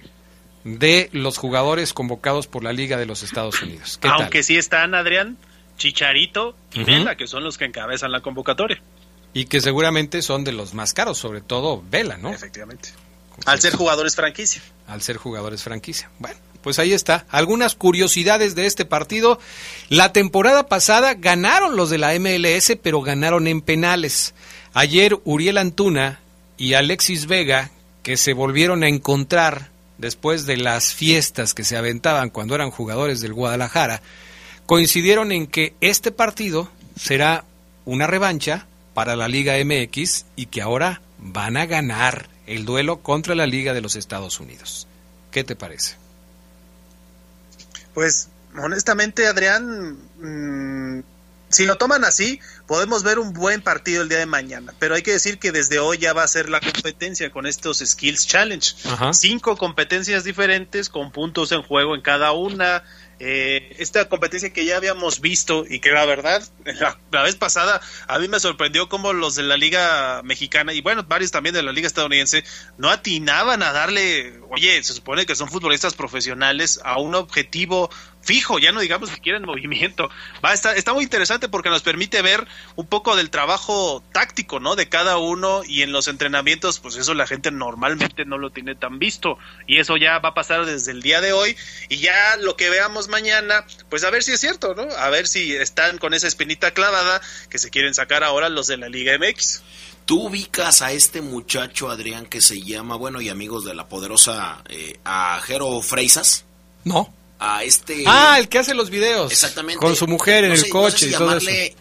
de 0.64 1.09
los 1.12 1.38
jugadores 1.38 1.92
convocados 1.92 2.46
por 2.46 2.64
la 2.64 2.72
Liga 2.72 2.96
de 2.96 3.07
los 3.07 3.22
Estados 3.22 3.62
Unidos. 3.62 3.98
¿Qué 4.00 4.09
Aunque 4.09 4.42
sí 4.42 4.57
están, 4.57 4.94
Adrián, 4.94 5.37
Chicharito 5.76 6.56
y. 6.72 6.84
Vela, 6.84 7.16
que 7.16 7.26
son 7.26 7.44
los 7.44 7.58
que 7.58 7.64
encabezan 7.64 8.12
la 8.12 8.20
convocatoria. 8.20 8.80
Y 9.34 9.46
que 9.46 9.60
seguramente 9.60 10.22
son 10.22 10.44
de 10.44 10.52
los 10.52 10.74
más 10.74 10.94
caros, 10.94 11.18
sobre 11.18 11.40
todo 11.40 11.82
Vela, 11.90 12.16
¿no? 12.16 12.30
Efectivamente. 12.30 12.90
Al 13.44 13.60
ser 13.60 13.74
jugadores 13.74 14.16
franquicia. 14.16 14.62
Al 14.86 15.02
ser 15.02 15.18
jugadores 15.18 15.62
franquicia. 15.62 16.10
Bueno, 16.18 16.38
pues 16.62 16.78
ahí 16.78 16.92
está. 16.92 17.26
Algunas 17.28 17.74
curiosidades 17.74 18.54
de 18.54 18.66
este 18.66 18.84
partido. 18.84 19.38
La 19.88 20.12
temporada 20.12 20.68
pasada 20.68 21.14
ganaron 21.14 21.76
los 21.76 21.90
de 21.90 21.98
la 21.98 22.18
MLS, 22.18 22.78
pero 22.82 23.02
ganaron 23.02 23.46
en 23.46 23.60
penales. 23.60 24.34
Ayer 24.72 25.18
Uriel 25.24 25.58
Antuna 25.58 26.20
y 26.56 26.74
Alexis 26.74 27.26
Vega, 27.26 27.70
que 28.02 28.16
se 28.16 28.32
volvieron 28.32 28.82
a 28.82 28.88
encontrar 28.88 29.68
después 29.98 30.46
de 30.46 30.56
las 30.56 30.94
fiestas 30.94 31.54
que 31.54 31.64
se 31.64 31.76
aventaban 31.76 32.30
cuando 32.30 32.54
eran 32.54 32.70
jugadores 32.70 33.20
del 33.20 33.34
Guadalajara, 33.34 34.02
coincidieron 34.66 35.33
en 35.33 35.46
que 35.46 35.74
este 35.81 36.11
partido 36.11 36.70
será 36.98 37.44
una 37.85 38.07
revancha 38.07 38.66
para 38.94 39.16
la 39.16 39.29
Liga 39.29 39.55
MX 39.64 40.26
y 40.37 40.46
que 40.46 40.62
ahora 40.62 41.00
van 41.18 41.57
a 41.57 41.66
ganar 41.66 42.29
el 42.46 42.64
duelo 42.64 42.98
contra 43.02 43.35
la 43.35 43.46
Liga 43.46 43.72
de 43.74 43.81
los 43.81 43.96
Estados 43.96 44.40
Unidos. 44.40 44.87
¿Qué 45.31 45.44
te 45.44 45.57
parece? 45.57 45.96
Pues 47.94 48.29
honestamente, 48.59 49.26
Adrián, 49.26 49.98
mm, 50.20 51.02
si 51.48 51.64
lo 51.64 51.76
toman 51.76 52.05
así, 52.05 52.40
podemos 52.66 53.02
ver 53.02 53.18
un 53.18 53.33
buen 53.33 53.62
partido 53.62 54.02
el 54.02 54.09
día 54.09 54.18
de 54.18 54.26
mañana. 54.26 54.74
Pero 54.79 54.94
hay 54.94 55.02
que 55.02 55.12
decir 55.12 55.38
que 55.38 55.52
desde 55.52 55.79
hoy 55.79 55.98
ya 55.98 56.12
va 56.12 56.22
a 56.22 56.29
ser 56.29 56.48
la 56.48 56.61
competencia 56.61 57.31
con 57.31 57.46
estos 57.46 57.79
Skills 57.79 58.26
Challenge. 58.26 58.74
Ajá. 58.85 59.12
Cinco 59.12 59.57
competencias 59.57 60.24
diferentes 60.24 60.88
con 60.88 61.12
puntos 61.12 61.52
en 61.52 61.62
juego 61.62 61.94
en 61.94 62.02
cada 62.02 62.33
una. 62.33 62.83
Eh, 63.18 63.74
esta 63.79 64.11
competencia 64.11 64.52
que 64.52 64.66
ya 64.66 64.76
habíamos 64.76 65.20
visto 65.20 65.64
y 65.66 65.81
que 65.81 65.90
la 65.90 66.05
verdad, 66.05 66.42
la, 66.64 66.98
la 67.11 67.22
vez 67.22 67.35
pasada 67.35 67.81
a 68.09 68.18
mí 68.18 68.29
me 68.29 68.38
sorprendió 68.40 68.90
cómo 68.90 69.14
los 69.14 69.35
de 69.35 69.42
la 69.42 69.57
liga 69.57 70.20
mexicana 70.22 70.74
y 70.74 70.83
bueno, 70.83 71.02
varios 71.02 71.31
también 71.31 71.55
de 71.55 71.62
la 71.62 71.72
liga 71.72 71.87
estadounidense 71.87 72.44
no 72.76 72.90
atinaban 72.90 73.62
a 73.62 73.72
darle, 73.72 74.38
oye, 74.50 74.83
se 74.83 74.92
supone 74.92 75.24
que 75.24 75.35
son 75.35 75.48
futbolistas 75.48 75.94
profesionales 75.94 76.79
a 76.85 76.98
un 76.98 77.14
objetivo 77.14 77.88
fijo, 78.26 78.58
ya 78.58 78.72
no 78.72 78.80
digamos 78.80 79.10
que 79.10 79.20
quieren 79.20 79.44
movimiento. 79.44 80.10
Va, 80.44 80.52
está, 80.52 80.74
está 80.74 80.92
muy 80.92 81.04
interesante 81.04 81.48
porque 81.48 81.70
nos 81.70 81.82
permite 81.82 82.20
ver 82.20 82.46
un 82.74 82.86
poco 82.86 83.16
del 83.16 83.30
trabajo 83.30 84.02
táctico, 84.12 84.60
¿no? 84.60 84.76
De 84.76 84.88
cada 84.88 85.16
uno 85.16 85.62
y 85.66 85.82
en 85.82 85.92
los 85.92 86.08
entrenamientos, 86.08 86.80
pues 86.80 86.96
eso 86.96 87.14
la 87.14 87.26
gente 87.26 87.50
normalmente 87.50 88.24
no 88.24 88.36
lo 88.36 88.50
tiene 88.50 88.74
tan 88.74 88.98
visto 88.98 89.38
y 89.66 89.78
eso 89.78 89.96
ya 89.96 90.18
va 90.18 90.30
a 90.30 90.34
pasar 90.34 90.66
desde 90.66 90.92
el 90.92 91.02
día 91.02 91.20
de 91.20 91.32
hoy 91.32 91.56
y 91.88 91.98
ya 91.98 92.36
lo 92.40 92.56
que 92.56 92.68
veamos 92.68 93.08
mañana, 93.08 93.64
pues 93.88 94.04
a 94.04 94.10
ver 94.10 94.22
si 94.22 94.32
es 94.32 94.40
cierto, 94.40 94.74
¿no? 94.74 94.82
A 94.82 95.08
ver 95.08 95.28
si 95.28 95.54
están 95.54 95.98
con 95.98 96.12
esa 96.12 96.26
espinita 96.26 96.72
clavada 96.72 97.20
que 97.48 97.58
se 97.58 97.70
quieren 97.70 97.94
sacar 97.94 98.24
ahora 98.24 98.48
los 98.48 98.66
de 98.66 98.76
la 98.76 98.88
Liga 98.88 99.16
MX. 99.18 99.62
¿Tú 100.04 100.26
ubicas 100.26 100.82
a 100.82 100.92
este 100.92 101.20
muchacho, 101.20 101.90
Adrián, 101.90 102.26
que 102.26 102.40
se 102.40 102.62
llama, 102.62 102.96
bueno, 102.96 103.20
y 103.20 103.28
amigos 103.28 103.64
de 103.64 103.74
la 103.74 103.88
poderosa, 103.88 104.62
eh, 104.68 105.00
a 105.04 105.40
Jero 105.42 105.80
Freisas? 105.82 106.44
No. 106.84 107.12
A 107.38 107.62
este... 107.64 108.05
Ah, 108.07 108.37
el 108.38 108.49
que 108.49 108.59
hace 108.59 108.75
los 108.75 108.88
videos. 108.90 109.31
Exactamente. 109.33 109.79
Con 109.79 109.94
su 109.96 110.07
mujer 110.07 110.44
en 110.44 110.51
No 110.51 110.55
el 110.55 110.61
sé- 110.61 110.68
no 110.68 110.72
coche 110.72 110.99
sé 110.99 111.05
si 111.07 111.11
y 111.11 111.14
todo 111.14 111.37
eso. 111.37 111.46
llamarle 111.46 111.77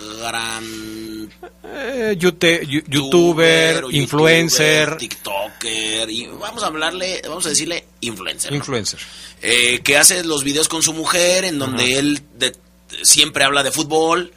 Instagram... 0.00 1.28
Eh, 1.72 2.16
yu- 2.18 2.82
youtuber, 2.88 3.84
influencer, 3.90 4.96
TikToker, 4.96 6.10
y 6.10 6.26
vamos 6.26 6.62
a 6.62 6.66
hablarle, 6.66 7.22
vamos 7.28 7.46
a 7.46 7.50
decirle 7.50 7.84
influencer. 8.00 8.50
¿no? 8.50 8.56
influencer. 8.56 8.98
Eh, 9.40 9.80
que 9.84 9.96
hace 9.96 10.24
los 10.24 10.42
videos 10.44 10.68
con 10.68 10.82
su 10.82 10.92
mujer, 10.92 11.44
en 11.44 11.58
donde 11.58 11.98
él 11.98 12.22
de- 12.36 12.56
siempre 13.02 13.44
habla 13.44 13.62
de 13.62 13.70
fútbol, 13.70 14.32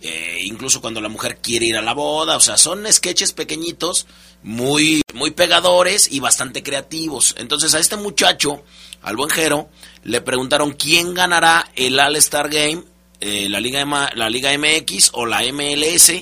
eh, 0.00 0.38
incluso 0.44 0.80
cuando 0.80 1.00
la 1.02 1.08
mujer 1.10 1.38
quiere 1.42 1.66
ir 1.66 1.76
a 1.76 1.82
la 1.82 1.92
boda, 1.92 2.36
o 2.36 2.40
sea, 2.40 2.56
son 2.56 2.90
sketches 2.90 3.32
pequeñitos, 3.34 4.06
muy, 4.42 5.02
muy 5.12 5.30
pegadores 5.32 6.08
y 6.10 6.20
bastante 6.20 6.62
creativos. 6.62 7.34
Entonces 7.38 7.74
a 7.74 7.78
este 7.80 7.96
muchacho, 7.96 8.62
al 9.02 9.16
buen 9.16 9.30
Jero, 9.30 9.70
le 10.04 10.20
preguntaron 10.20 10.72
quién 10.72 11.14
ganará 11.14 11.70
el 11.76 11.98
All-Star 11.98 12.48
Game, 12.48 12.82
eh, 13.20 13.48
la, 13.48 13.60
Liga 13.60 13.84
la 14.14 14.30
Liga 14.30 14.56
MX 14.56 15.10
o 15.14 15.26
la 15.26 15.42
MLS, 15.52 16.12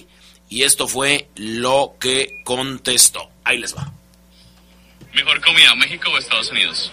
y 0.49 0.63
esto 0.63 0.87
fue 0.87 1.29
lo 1.37 1.97
que 2.01 2.43
contestó. 2.45 3.29
Ahí 3.45 3.59
les 3.59 3.77
va. 3.77 3.93
Mejor 5.13 5.41
comida, 5.41 5.75
México 5.75 6.11
o 6.11 6.19
Estados 6.19 6.51
Unidos. 6.51 6.93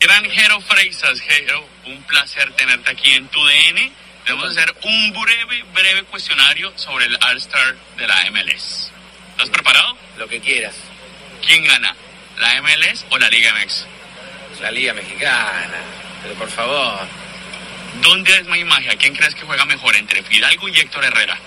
Gran 0.00 0.24
Jero 0.30 0.60
Freisas, 0.60 1.20
Jero, 1.20 1.66
un 1.86 2.02
placer 2.02 2.52
tenerte 2.56 2.90
aquí 2.90 3.10
en 3.12 3.26
tu 3.28 3.38
DN. 3.44 3.92
Debemos 4.26 4.50
hacer 4.50 4.74
un 4.84 5.12
breve, 5.12 5.62
breve 5.72 6.02
cuestionario 6.04 6.72
sobre 6.76 7.06
el 7.06 7.16
All-Star 7.22 7.76
de 7.96 8.06
la 8.06 8.30
MLS. 8.30 8.90
¿Estás 9.30 9.50
preparado? 9.50 9.96
Lo 10.18 10.28
que 10.28 10.40
quieras. 10.40 10.74
¿Quién 11.46 11.64
gana? 11.64 11.94
¿La 12.38 12.60
MLS 12.62 13.04
o 13.10 13.18
la 13.18 13.28
Liga 13.28 13.52
MX? 13.54 13.86
La 14.60 14.70
Liga 14.70 14.92
Mexicana. 14.94 15.80
Pero 16.22 16.34
por 16.34 16.50
favor. 16.50 17.06
¿Dónde 18.02 18.34
es 18.34 18.46
mi 18.46 18.64
magia? 18.64 18.96
¿Quién 18.96 19.14
crees 19.14 19.34
que 19.34 19.42
juega 19.42 19.64
mejor 19.64 19.94
entre 19.96 20.22
Fidalgo 20.22 20.68
y 20.68 20.78
Héctor 20.78 21.04
Herrera? 21.04 21.38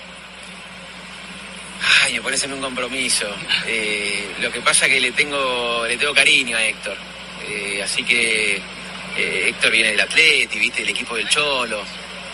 Ay, 2.02 2.14
me 2.14 2.22
parece 2.22 2.46
un 2.46 2.60
compromiso. 2.60 3.28
Eh, 3.66 4.34
lo 4.40 4.50
que 4.50 4.60
pasa 4.60 4.86
es 4.86 4.92
que 4.92 5.00
le 5.00 5.12
tengo, 5.12 5.84
le 5.86 5.96
tengo 5.96 6.14
cariño 6.14 6.56
a 6.56 6.64
Héctor. 6.64 6.96
Eh, 7.48 7.80
así 7.82 8.02
que 8.02 8.56
eh, 9.16 9.48
Héctor 9.48 9.70
viene 9.72 9.90
del 9.90 10.00
Atleti, 10.00 10.58
viste, 10.58 10.80
del 10.80 10.90
equipo 10.90 11.16
del 11.16 11.28
Cholo. 11.28 11.84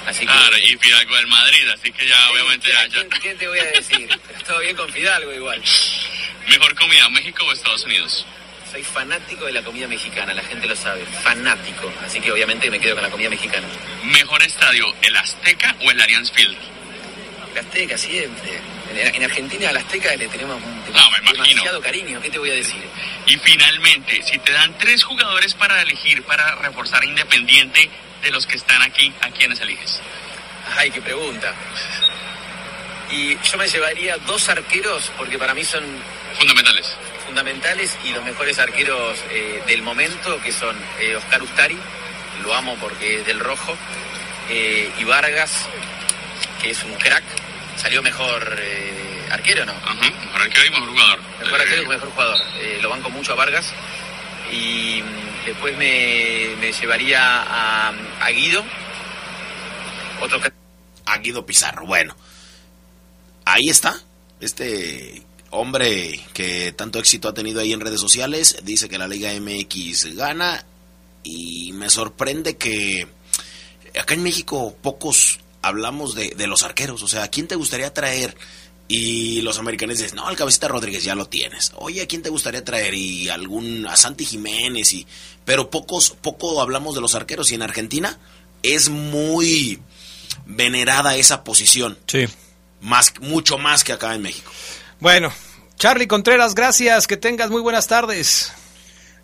Así 0.06 0.20
que. 0.20 0.26
Claro, 0.26 0.56
y 0.58 0.76
Fidalgo 0.76 1.16
del 1.16 1.26
Madrid, 1.26 1.68
así 1.72 1.90
que 1.92 2.06
ya 2.06 2.30
obviamente 2.30 2.68
ya, 2.68 2.86
ya. 2.86 3.00
¿Quién, 3.00 3.08
quién 3.20 3.38
te 3.38 3.48
voy 3.48 3.58
a 3.58 3.64
decir? 3.64 4.08
Todo 4.46 4.60
bien 4.60 4.76
con 4.76 4.90
Fidalgo 4.90 5.32
igual. 5.32 5.62
Mejor 6.48 6.74
comida, 6.74 7.08
México 7.08 7.44
o 7.44 7.52
Estados 7.52 7.84
Unidos. 7.84 8.26
Soy 8.74 8.82
fanático 8.82 9.44
de 9.44 9.52
la 9.52 9.62
comida 9.62 9.86
mexicana, 9.86 10.34
la 10.34 10.42
gente 10.42 10.66
lo 10.66 10.74
sabe. 10.74 11.06
Fanático. 11.22 11.92
Así 12.04 12.18
que 12.20 12.32
obviamente 12.32 12.68
me 12.72 12.80
quedo 12.80 12.96
con 12.96 13.04
la 13.04 13.10
comida 13.10 13.30
mexicana. 13.30 13.68
Mejor 14.02 14.42
estadio, 14.42 14.92
el 15.00 15.14
Azteca 15.14 15.76
o 15.86 15.92
el 15.92 16.00
Allianz 16.00 16.32
Field. 16.32 16.56
La 17.54 17.60
Azteca 17.60 17.96
siempre. 17.96 18.58
En, 18.90 19.14
en 19.14 19.22
Argentina 19.22 19.68
a 19.68 19.72
la 19.74 19.78
Azteca 19.78 20.16
le 20.16 20.26
tenemos 20.26 20.60
un- 20.60 20.92
No, 20.92 21.08
me 21.12 21.20
demasiado 21.32 21.80
cariño. 21.80 22.20
¿Qué 22.20 22.30
te 22.30 22.38
voy 22.40 22.50
a 22.50 22.54
decir? 22.54 22.82
Y 23.26 23.36
finalmente, 23.36 24.20
si 24.24 24.40
te 24.40 24.50
dan 24.50 24.76
tres 24.76 25.04
jugadores 25.04 25.54
para 25.54 25.80
elegir 25.80 26.24
para 26.24 26.56
reforzar 26.56 27.04
Independiente 27.04 27.88
de 28.24 28.30
los 28.32 28.44
que 28.44 28.56
están 28.56 28.82
aquí, 28.82 29.12
¿a 29.20 29.30
quiénes 29.30 29.60
eliges? 29.60 30.00
Ay, 30.76 30.90
qué 30.90 31.00
pregunta. 31.00 31.54
Y 33.12 33.36
yo 33.38 33.56
me 33.56 33.68
llevaría 33.68 34.16
dos 34.26 34.48
arqueros 34.48 35.12
porque 35.16 35.38
para 35.38 35.54
mí 35.54 35.62
son 35.62 35.84
Fundamentales. 36.36 36.96
Fundamentales 37.26 37.96
y 38.04 38.10
los 38.10 38.24
mejores 38.24 38.58
arqueros 38.58 39.18
eh, 39.30 39.62
del 39.66 39.82
momento, 39.82 40.40
que 40.42 40.52
son 40.52 40.76
eh, 41.00 41.16
Oscar 41.16 41.42
Ustari, 41.42 41.78
lo 42.42 42.54
amo 42.54 42.76
porque 42.80 43.20
es 43.20 43.26
del 43.26 43.40
rojo, 43.40 43.76
eh, 44.50 44.90
y 44.98 45.04
Vargas, 45.04 45.66
que 46.60 46.70
es 46.70 46.82
un 46.84 46.94
crack, 46.94 47.24
salió 47.76 48.02
mejor 48.02 48.56
eh, 48.60 49.28
arquero, 49.30 49.64
¿no? 49.64 49.72
Ajá, 49.72 50.10
mejor 50.10 50.40
arquero 50.42 50.66
y 50.66 50.70
mejor 50.70 50.88
jugador. 50.90 51.20
Mejor 51.40 51.60
arquero 51.60 51.82
y 51.82 51.86
mejor 51.86 52.10
jugador. 52.10 52.40
Eh, 52.60 52.78
lo 52.82 52.90
banco 52.90 53.10
mucho 53.10 53.32
a 53.32 53.36
Vargas. 53.36 53.72
Y 54.52 55.02
mm, 55.02 55.46
después 55.46 55.76
me, 55.76 56.54
me 56.60 56.72
llevaría 56.72 57.20
a, 57.42 57.92
a 58.20 58.30
Guido. 58.30 58.64
Otro 60.20 60.40
crack. 60.40 60.54
A 61.06 61.18
Guido 61.18 61.44
Pizarro. 61.44 61.86
Bueno, 61.86 62.16
ahí 63.44 63.68
está. 63.68 63.94
Este 64.40 65.22
hombre 65.54 66.20
que 66.32 66.72
tanto 66.72 66.98
éxito 66.98 67.28
ha 67.28 67.34
tenido 67.34 67.60
ahí 67.60 67.72
en 67.72 67.80
redes 67.80 68.00
sociales 68.00 68.58
dice 68.62 68.88
que 68.88 68.98
la 68.98 69.08
Liga 69.08 69.30
MX 69.38 70.14
gana 70.16 70.64
y 71.22 71.72
me 71.72 71.88
sorprende 71.90 72.56
que 72.56 73.06
acá 73.98 74.14
en 74.14 74.22
México 74.22 74.76
pocos 74.82 75.40
hablamos 75.62 76.14
de, 76.14 76.34
de 76.36 76.46
los 76.46 76.62
arqueros. 76.62 77.02
O 77.02 77.08
sea, 77.08 77.24
¿a 77.24 77.28
quién 77.28 77.48
te 77.48 77.54
gustaría 77.54 77.92
traer? 77.92 78.36
Y 78.86 79.40
los 79.40 79.58
americanos 79.58 79.98
dicen, 79.98 80.16
no, 80.16 80.26
al 80.26 80.36
cabecita 80.36 80.68
Rodríguez 80.68 81.04
ya 81.04 81.14
lo 81.14 81.26
tienes. 81.26 81.72
Oye, 81.76 82.02
¿a 82.02 82.06
quién 82.06 82.22
te 82.22 82.28
gustaría 82.28 82.64
traer? 82.64 82.92
Y 82.92 83.30
algún, 83.30 83.86
a 83.86 83.96
Santi 83.96 84.26
Jiménez 84.26 84.92
y... 84.92 85.06
Pero 85.46 85.70
pocos, 85.70 86.10
poco 86.20 86.60
hablamos 86.60 86.94
de 86.94 87.00
los 87.00 87.14
arqueros 87.14 87.50
y 87.50 87.54
en 87.54 87.62
Argentina 87.62 88.18
es 88.62 88.90
muy 88.90 89.80
venerada 90.44 91.16
esa 91.16 91.44
posición. 91.44 91.98
Sí. 92.06 92.26
Más, 92.82 93.14
mucho 93.20 93.56
más 93.56 93.84
que 93.84 93.92
acá 93.92 94.14
en 94.14 94.22
México. 94.22 94.50
Bueno, 95.00 95.32
Charlie 95.76 96.06
Contreras, 96.06 96.54
gracias. 96.54 97.06
Que 97.06 97.16
tengas 97.16 97.50
muy 97.50 97.60
buenas 97.60 97.86
tardes. 97.86 98.52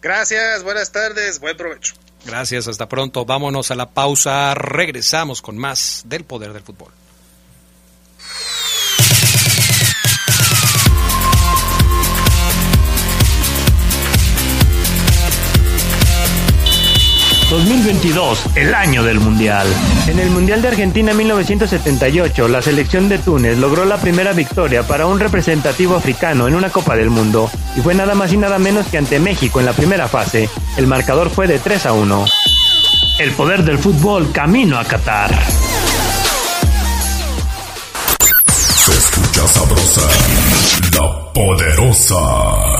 Gracias, 0.02 0.62
buenas 0.62 0.92
tardes, 0.92 1.40
buen 1.40 1.56
provecho. 1.56 1.94
Gracias, 2.24 2.68
hasta 2.68 2.88
pronto. 2.88 3.24
Vámonos 3.24 3.70
a 3.70 3.74
la 3.74 3.90
pausa. 3.90 4.54
Regresamos 4.54 5.42
con 5.42 5.56
más 5.58 6.02
del 6.06 6.24
poder 6.24 6.52
del 6.52 6.62
fútbol. 6.62 6.92
2022, 17.50 18.46
el 18.54 18.74
año 18.76 19.02
del 19.02 19.18
Mundial. 19.18 19.66
En 20.06 20.20
el 20.20 20.30
Mundial 20.30 20.62
de 20.62 20.68
Argentina 20.68 21.12
1978, 21.12 22.46
la 22.46 22.62
selección 22.62 23.08
de 23.08 23.18
Túnez 23.18 23.58
logró 23.58 23.84
la 23.84 23.96
primera 23.96 24.32
victoria 24.32 24.84
para 24.84 25.06
un 25.06 25.18
representativo 25.18 25.96
africano 25.96 26.46
en 26.46 26.54
una 26.54 26.70
Copa 26.70 26.94
del 26.94 27.10
Mundo, 27.10 27.50
y 27.76 27.80
fue 27.80 27.96
nada 27.96 28.14
más 28.14 28.32
y 28.32 28.36
nada 28.36 28.60
menos 28.60 28.86
que 28.86 28.98
ante 28.98 29.18
México 29.18 29.58
en 29.58 29.66
la 29.66 29.72
primera 29.72 30.06
fase. 30.06 30.48
El 30.76 30.86
marcador 30.86 31.28
fue 31.28 31.48
de 31.48 31.58
3 31.58 31.86
a 31.86 31.92
1. 31.92 32.24
El 33.18 33.32
poder 33.32 33.64
del 33.64 33.78
fútbol 33.78 34.30
camino 34.30 34.78
a 34.78 34.84
Qatar. 34.84 35.36
Se 38.46 38.92
escucha 38.92 39.48
sabrosa, 39.48 40.08
la 40.92 41.32
poderosa. 41.32 42.79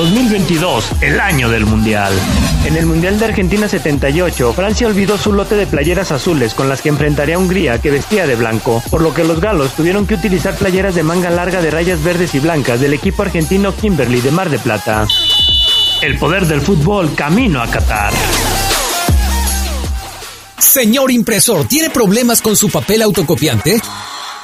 2022, 0.00 0.92
el 1.02 1.20
año 1.20 1.50
del 1.50 1.66
Mundial. 1.66 2.10
En 2.64 2.74
el 2.74 2.86
Mundial 2.86 3.18
de 3.18 3.26
Argentina 3.26 3.68
78, 3.68 4.54
Francia 4.54 4.86
olvidó 4.86 5.18
su 5.18 5.30
lote 5.30 5.56
de 5.56 5.66
playeras 5.66 6.10
azules 6.10 6.54
con 6.54 6.70
las 6.70 6.80
que 6.80 6.88
enfrentaría 6.88 7.34
a 7.34 7.38
Hungría 7.38 7.82
que 7.82 7.90
vestía 7.90 8.26
de 8.26 8.34
blanco, 8.34 8.82
por 8.90 9.02
lo 9.02 9.12
que 9.12 9.24
los 9.24 9.42
galos 9.42 9.74
tuvieron 9.74 10.06
que 10.06 10.14
utilizar 10.14 10.56
playeras 10.56 10.94
de 10.94 11.02
manga 11.02 11.28
larga 11.28 11.60
de 11.60 11.70
rayas 11.70 12.02
verdes 12.02 12.34
y 12.34 12.38
blancas 12.38 12.80
del 12.80 12.94
equipo 12.94 13.20
argentino 13.20 13.76
Kimberly 13.76 14.22
de 14.22 14.30
Mar 14.30 14.48
de 14.48 14.58
Plata. 14.58 15.06
El 16.00 16.18
poder 16.18 16.46
del 16.46 16.62
fútbol 16.62 17.14
camino 17.14 17.60
a 17.60 17.66
Qatar. 17.66 18.14
Señor 20.56 21.10
impresor, 21.10 21.66
¿tiene 21.66 21.90
problemas 21.90 22.40
con 22.40 22.56
su 22.56 22.70
papel 22.70 23.02
autocopiante? 23.02 23.82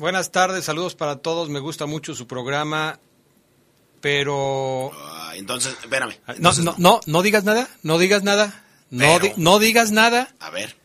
Buenas 0.00 0.32
tardes, 0.32 0.64
saludos 0.64 0.94
para 0.96 1.16
todos. 1.16 1.48
Me 1.48 1.60
gusta 1.60 1.86
mucho 1.86 2.14
su 2.14 2.26
programa, 2.26 2.98
pero 4.00 4.90
Ah, 4.94 5.32
entonces, 5.36 5.76
espérame. 5.82 6.14
no, 6.38 6.52
no, 6.54 6.74
no, 6.78 7.00
no 7.06 7.22
digas 7.22 7.44
nada, 7.44 7.68
no 7.82 7.98
digas 7.98 8.22
nada, 8.22 8.64
no, 8.90 9.18
di- 9.18 9.32
no 9.36 9.58
digas 9.58 9.90
nada. 9.92 10.34
A 10.40 10.50
ver. 10.50 10.76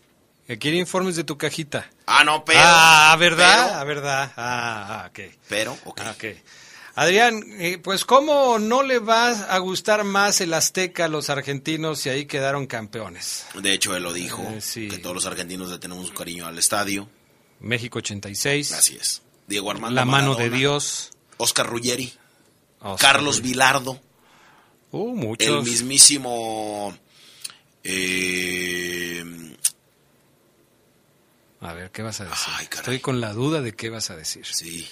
Que 0.48 0.60
quiere 0.60 0.78
informes 0.78 1.16
de 1.16 1.24
tu 1.24 1.38
cajita. 1.40 1.90
Ah, 2.06 2.24
no, 2.24 2.46
pero. 2.46 2.60
ah, 2.64 3.16
¿verdad? 3.18 3.66
pero- 3.66 3.80
Ah, 3.80 3.84
¿verdad? 3.84 4.32
Ah, 4.38 5.02
ah, 5.04 5.08
ok. 5.10 5.20
Pero, 5.50 5.76
ok. 5.86 6.02
Ah, 6.04 6.12
ok. 6.16 6.26
Adrián, 6.98 7.44
eh, 7.60 7.78
pues 7.84 8.06
¿cómo 8.06 8.58
no 8.60 8.82
le 8.84 9.00
va 9.00 9.30
a 9.32 9.58
gustar 9.58 10.04
más 10.06 10.40
el 10.40 10.54
Azteca 10.54 11.06
a 11.06 11.08
los 11.10 11.30
argentinos 11.30 12.06
y 12.06 12.10
ahí 12.10 12.26
quedaron 12.26 12.68
campeones? 12.68 13.46
De 13.56 13.74
hecho, 13.74 13.96
él 13.98 14.04
lo 14.04 14.14
dijo, 14.14 14.44
Eh, 14.50 14.88
que 14.90 14.98
todos 15.00 15.14
los 15.16 15.26
argentinos 15.26 15.72
le 15.72 15.80
tenemos 15.80 16.10
un 16.10 16.16
cariño 16.16 16.46
al 16.46 16.58
estadio. 16.60 17.10
México 17.60 18.00
86. 18.00 18.72
Así 18.74 18.96
es. 19.00 19.22
Diego 19.48 19.72
Armando 19.72 19.96
La 19.96 20.06
mano 20.06 20.36
de 20.36 20.50
Dios. 20.50 21.12
Oscar 21.38 21.68
Ruggeri. 21.68 22.14
Oscar 22.80 23.14
Carlos 23.14 23.38
Ruggeri. 23.38 23.50
Vilardo. 23.54 24.02
Uh, 24.92 25.16
muchos. 25.16 25.48
El 25.48 25.64
mismísimo... 25.64 26.98
eh, 27.84 29.24
A 31.62 31.74
ver, 31.74 31.92
¿qué 31.92 32.02
vas 32.02 32.22
a 32.22 32.26
decir? 32.26 32.54
Estoy 32.72 33.00
con 33.00 33.20
la 33.22 33.34
duda 33.34 33.62
de 33.62 33.74
qué 33.76 33.90
vas 33.90 34.10
a 34.12 34.16
decir. 34.16 34.46
Sí, 34.46 34.88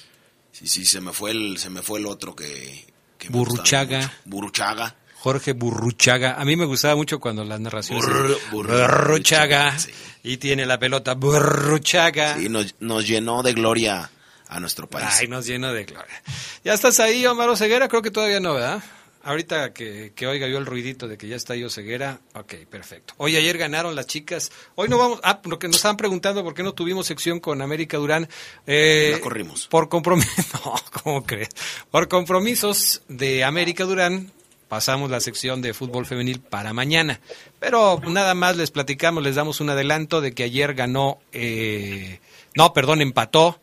sí, 0.51 0.67
sí, 0.67 0.85
se 0.85 1.01
me 1.01 1.13
fue 1.13 1.31
el, 1.31 1.57
se 1.57 1.69
me 1.69 1.81
fue 1.81 1.99
el 1.99 2.07
otro 2.07 2.35
que... 2.35 2.85
que 3.17 3.29
Burruchaga. 3.29 4.11
Burruchaga. 4.25 4.95
Jorge 5.23 5.53
Burruchaga. 5.53 6.33
A 6.33 6.43
mí 6.43 6.57
me 6.57 6.65
gustaba 6.65 6.97
mucho 6.97 7.17
cuando 7.21 7.45
las 7.45 7.57
narraciones. 7.57 8.03
Burr- 8.05 8.37
Burr- 8.51 8.77
Burruchaga. 9.07 9.73
Y 10.21 10.35
tiene 10.35 10.65
la 10.65 10.77
pelota 10.77 11.13
Burruchaga. 11.13 12.37
Sí, 12.37 12.49
nos, 12.49 12.75
nos 12.81 13.07
llenó 13.07 13.41
de 13.41 13.53
gloria 13.53 14.11
a 14.49 14.59
nuestro 14.59 14.89
país. 14.89 15.07
Ay, 15.19 15.29
nos 15.29 15.45
llena 15.45 15.71
de 15.71 15.85
gloria. 15.85 16.21
Ya 16.65 16.73
estás 16.73 16.99
ahí, 16.99 17.25
Omar 17.25 17.55
Ceguera. 17.55 17.87
Creo 17.87 18.01
que 18.01 18.11
todavía 18.11 18.41
no, 18.41 18.55
¿verdad? 18.55 18.83
Ahorita 19.23 19.71
que, 19.71 20.11
que 20.13 20.27
oiga 20.27 20.45
yo 20.49 20.57
el 20.57 20.65
ruidito 20.65 21.07
de 21.07 21.17
que 21.17 21.29
ya 21.29 21.37
está 21.37 21.55
yo 21.55 21.69
ceguera, 21.69 22.19
ok, 22.33 22.55
perfecto. 22.69 23.13
Hoy 23.15 23.37
ayer 23.37 23.57
ganaron 23.57 23.95
las 23.95 24.05
chicas. 24.07 24.51
Hoy 24.75 24.89
no 24.89 24.97
vamos, 24.97 25.21
ah, 25.23 25.39
lo 25.45 25.57
que 25.57 25.67
nos 25.67 25.77
estaban 25.77 25.95
preguntando 25.95 26.43
por 26.43 26.53
qué 26.53 26.61
no 26.63 26.73
tuvimos 26.73 27.07
sección 27.07 27.39
con 27.39 27.61
América 27.61 27.95
Durán. 27.95 28.27
Eh, 28.67 29.11
La 29.13 29.21
corrimos. 29.21 29.67
Por 29.67 29.87
compromiso, 29.87 30.29
no, 30.65 30.75
¿cómo 31.01 31.23
crees? 31.23 31.47
Por 31.89 32.09
compromisos 32.09 33.01
de 33.07 33.45
América 33.45 33.85
Durán, 33.85 34.29
pasamos 34.73 35.11
la 35.11 35.19
sección 35.19 35.61
de 35.61 35.71
fútbol 35.71 36.07
femenil 36.07 36.39
para 36.39 36.73
mañana. 36.73 37.19
Pero 37.59 38.01
nada 38.07 38.33
más 38.33 38.57
les 38.57 38.71
platicamos, 38.71 39.21
les 39.21 39.35
damos 39.35 39.61
un 39.61 39.69
adelanto 39.69 40.19
de 40.19 40.33
que 40.33 40.41
ayer 40.41 40.73
ganó, 40.73 41.19
eh, 41.31 42.19
no, 42.55 42.73
perdón, 42.73 42.99
empató 42.99 43.61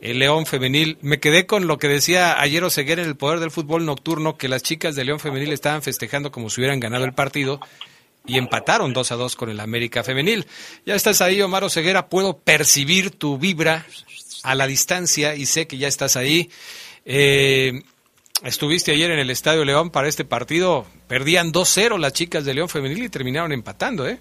el 0.00 0.20
León 0.20 0.46
Femenil. 0.46 0.96
Me 1.02 1.20
quedé 1.20 1.44
con 1.44 1.66
lo 1.66 1.76
que 1.76 1.88
decía 1.88 2.40
ayer 2.40 2.64
Oseguera 2.64 3.02
en 3.02 3.08
el 3.08 3.14
Poder 3.14 3.40
del 3.40 3.50
Fútbol 3.50 3.84
Nocturno, 3.84 4.38
que 4.38 4.48
las 4.48 4.62
chicas 4.62 4.96
de 4.96 5.04
León 5.04 5.20
Femenil 5.20 5.52
estaban 5.52 5.82
festejando 5.82 6.32
como 6.32 6.48
si 6.48 6.62
hubieran 6.62 6.80
ganado 6.80 7.04
el 7.04 7.12
partido 7.12 7.60
y 8.26 8.38
empataron 8.38 8.94
2 8.94 9.12
a 9.12 9.16
2 9.16 9.36
con 9.36 9.50
el 9.50 9.60
América 9.60 10.02
Femenil. 10.02 10.46
Ya 10.86 10.94
estás 10.94 11.20
ahí, 11.20 11.42
Omar 11.42 11.62
Oseguera, 11.62 12.08
puedo 12.08 12.38
percibir 12.38 13.10
tu 13.10 13.36
vibra 13.36 13.84
a 14.44 14.54
la 14.54 14.66
distancia 14.66 15.34
y 15.34 15.44
sé 15.44 15.66
que 15.66 15.76
ya 15.76 15.88
estás 15.88 16.16
ahí. 16.16 16.48
Eh, 17.04 17.82
estuviste 18.44 18.92
ayer 18.92 19.10
en 19.10 19.18
el 19.18 19.30
Estadio 19.30 19.64
León 19.64 19.90
para 19.90 20.08
este 20.08 20.24
partido, 20.24 20.86
perdían 21.08 21.52
2-0 21.52 21.98
las 21.98 22.12
chicas 22.12 22.44
de 22.44 22.54
León 22.54 22.68
Femenil 22.68 23.04
y 23.04 23.08
terminaron 23.08 23.52
empatando, 23.52 24.08
¿eh? 24.08 24.18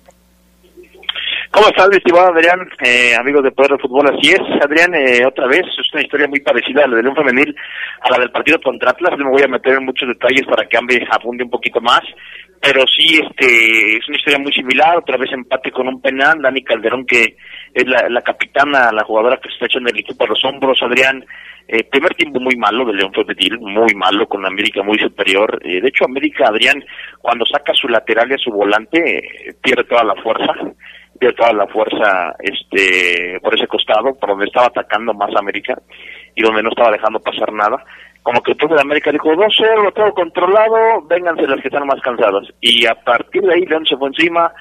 ¿Cómo 1.51 1.69
estás, 1.69 1.89
estimado 1.91 2.27
Adrián? 2.27 2.59
Eh, 2.83 3.15
amigos 3.15 3.41
de 3.41 3.51
Poder 3.51 3.71
del 3.71 3.79
Fútbol, 3.79 4.07
así 4.07 4.29
es. 4.29 4.41
Adrián, 4.61 4.93
eh, 4.93 5.25
otra 5.25 5.47
vez, 5.47 5.61
es 5.61 5.93
una 5.93 6.03
historia 6.03 6.27
muy 6.27 6.39
parecida 6.41 6.83
a 6.83 6.87
la 6.87 6.97
de 6.97 7.03
León 7.03 7.15
Femenil, 7.15 7.55
a 8.01 8.11
la 8.11 8.19
del 8.19 8.31
partido 8.31 8.59
contra 8.61 8.91
Atlas. 8.91 9.17
No 9.17 9.25
me 9.25 9.31
voy 9.31 9.41
a 9.43 9.47
meter 9.47 9.73
en 9.73 9.85
muchos 9.85 10.07
detalles 10.07 10.45
para 10.45 10.67
que 10.67 10.77
Ambe 10.77 11.07
apunte 11.09 11.43
un 11.43 11.49
poquito 11.49 11.81
más. 11.81 12.01
Pero 12.61 12.83
sí, 12.85 13.19
este, 13.23 13.97
es 13.97 14.07
una 14.07 14.17
historia 14.17 14.39
muy 14.39 14.51
similar. 14.51 14.97
Otra 14.97 15.17
vez 15.17 15.31
empate 15.31 15.71
con 15.71 15.87
un 15.87 15.99
penal. 15.99 16.41
Dani 16.41 16.63
Calderón, 16.63 17.05
que 17.05 17.37
es 17.73 17.87
la, 17.87 18.07
la 18.09 18.21
capitana, 18.21 18.91
la 18.91 19.03
jugadora 19.03 19.37
que 19.37 19.49
se 19.49 19.53
está 19.55 19.65
echando 19.65 19.89
el 19.89 19.99
equipo 19.99 20.25
a 20.25 20.27
los 20.27 20.43
hombros. 20.43 20.77
Adrián, 20.83 21.25
eh, 21.67 21.83
primer 21.83 22.13
tiempo 22.15 22.39
muy 22.39 22.55
malo 22.55 22.85
de 22.85 22.93
León 22.93 23.13
Femenil, 23.13 23.59
muy 23.59 23.93
malo, 23.93 24.27
con 24.27 24.45
América 24.45 24.81
muy 24.83 24.97
superior. 24.99 25.59
Eh, 25.63 25.81
de 25.81 25.87
hecho, 25.89 26.05
América, 26.05 26.47
Adrián, 26.47 26.83
cuando 27.19 27.45
saca 27.45 27.73
su 27.73 27.87
lateral 27.87 28.31
y 28.31 28.35
a 28.35 28.37
su 28.37 28.51
volante, 28.51 29.17
eh, 29.17 29.53
pierde 29.61 29.83
toda 29.83 30.03
la 30.03 30.15
fuerza 30.15 30.53
pierde 31.19 31.35
toda 31.35 31.51
la 31.53 31.67
fuerza 31.67 32.35
este 32.39 33.39
por 33.41 33.55
ese 33.55 33.67
costado, 33.67 34.13
por 34.19 34.29
donde 34.29 34.45
estaba 34.45 34.67
atacando 34.67 35.13
más 35.13 35.35
América 35.35 35.75
y 36.35 36.43
donde 36.43 36.61
no 36.61 36.69
estaba 36.69 36.91
dejando 36.91 37.19
pasar 37.19 37.51
nada. 37.51 37.83
Como 38.21 38.41
que 38.41 38.51
el 38.51 38.57
de 38.57 38.81
América 38.81 39.11
dijo, 39.11 39.29
2-0, 39.29 39.93
todo 39.93 40.13
controlado, 40.13 41.01
vénganse 41.07 41.47
las 41.47 41.61
que 41.61 41.69
están 41.69 41.87
más 41.87 42.01
cansadas. 42.01 42.43
Y 42.59 42.85
a 42.85 42.93
partir 42.93 43.41
de 43.41 43.53
ahí 43.53 43.65
León 43.65 43.85
se 43.85 43.95
fue 43.95 44.09
encima, 44.09 44.51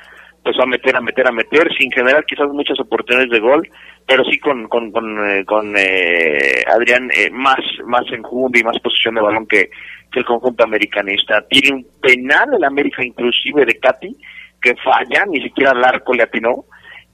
empezó 0.46 0.62
a 0.62 0.66
meter, 0.66 0.96
a 0.96 1.00
meter, 1.00 1.26
a 1.26 1.32
meter, 1.32 1.68
sin 1.76 1.90
generar 1.90 2.24
quizás 2.24 2.48
muchas 2.48 2.78
oportunidades 2.78 3.30
de 3.30 3.40
gol, 3.40 3.68
pero 4.06 4.24
sí 4.24 4.38
con, 4.38 4.68
con, 4.68 4.92
con, 4.92 5.28
eh, 5.28 5.44
con 5.44 5.74
eh, 5.76 6.62
Adrián 6.72 7.10
eh, 7.12 7.30
más, 7.30 7.58
más 7.84 8.04
enjundia 8.12 8.60
y 8.60 8.64
más 8.64 8.78
posición 8.80 9.16
de 9.16 9.22
balón 9.22 9.46
que, 9.46 9.70
que 10.12 10.20
el 10.20 10.24
conjunto 10.24 10.64
americanista. 10.64 11.42
Tiene 11.48 11.76
un 11.76 11.86
penal 12.00 12.54
el 12.56 12.64
América 12.64 13.04
inclusive 13.04 13.64
de 13.64 13.78
Katy, 13.78 14.16
que 14.62 14.74
falla, 14.76 15.24
ni 15.28 15.42
siquiera 15.42 15.72
el 15.72 15.84
arco 15.84 16.14
le 16.14 16.22
atinó, 16.22 16.64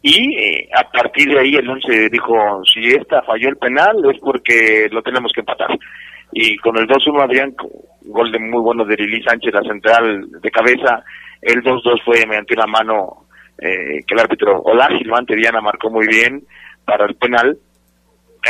y 0.03 0.37
eh, 0.37 0.69
a 0.75 0.91
partir 0.91 1.29
de 1.29 1.41
ahí 1.41 1.55
el 1.55 1.71
once 1.71 2.09
dijo, 2.11 2.35
si 2.65 2.89
esta 2.89 3.23
falló 3.23 3.49
el 3.49 3.57
penal 3.57 3.97
es 4.13 4.21
porque 4.21 4.89
lo 4.91 5.01
tenemos 5.01 5.33
que 5.33 5.41
empatar. 5.41 5.71
Y 6.33 6.57
con 6.57 6.77
el 6.77 6.89
2-1 6.89 7.23
Adrián, 7.23 7.55
gol 8.07 8.33
de 8.33 8.39
muy 8.39 8.61
bueno 8.61 8.85
de 8.85 8.97
Lili 8.97 9.23
Sánchez, 9.23 9.55
la 9.55 9.63
central 9.63 10.27
de 10.41 10.51
cabeza, 10.51 11.05
el 11.43 11.63
2-2 11.63 12.05
fue 12.05 12.25
mediante 12.27 12.55
una 12.55 12.67
mano 12.67 13.27
eh, 13.59 14.01
que 14.07 14.15
el 14.15 14.21
árbitro 14.21 14.61
Olá 14.63 14.89
Silvante 14.97 15.37
Diana 15.37 15.61
marcó 15.61 15.91
muy 15.91 16.07
bien 16.07 16.43
para 16.85 17.05
el 17.05 17.17
penal. 17.17 17.59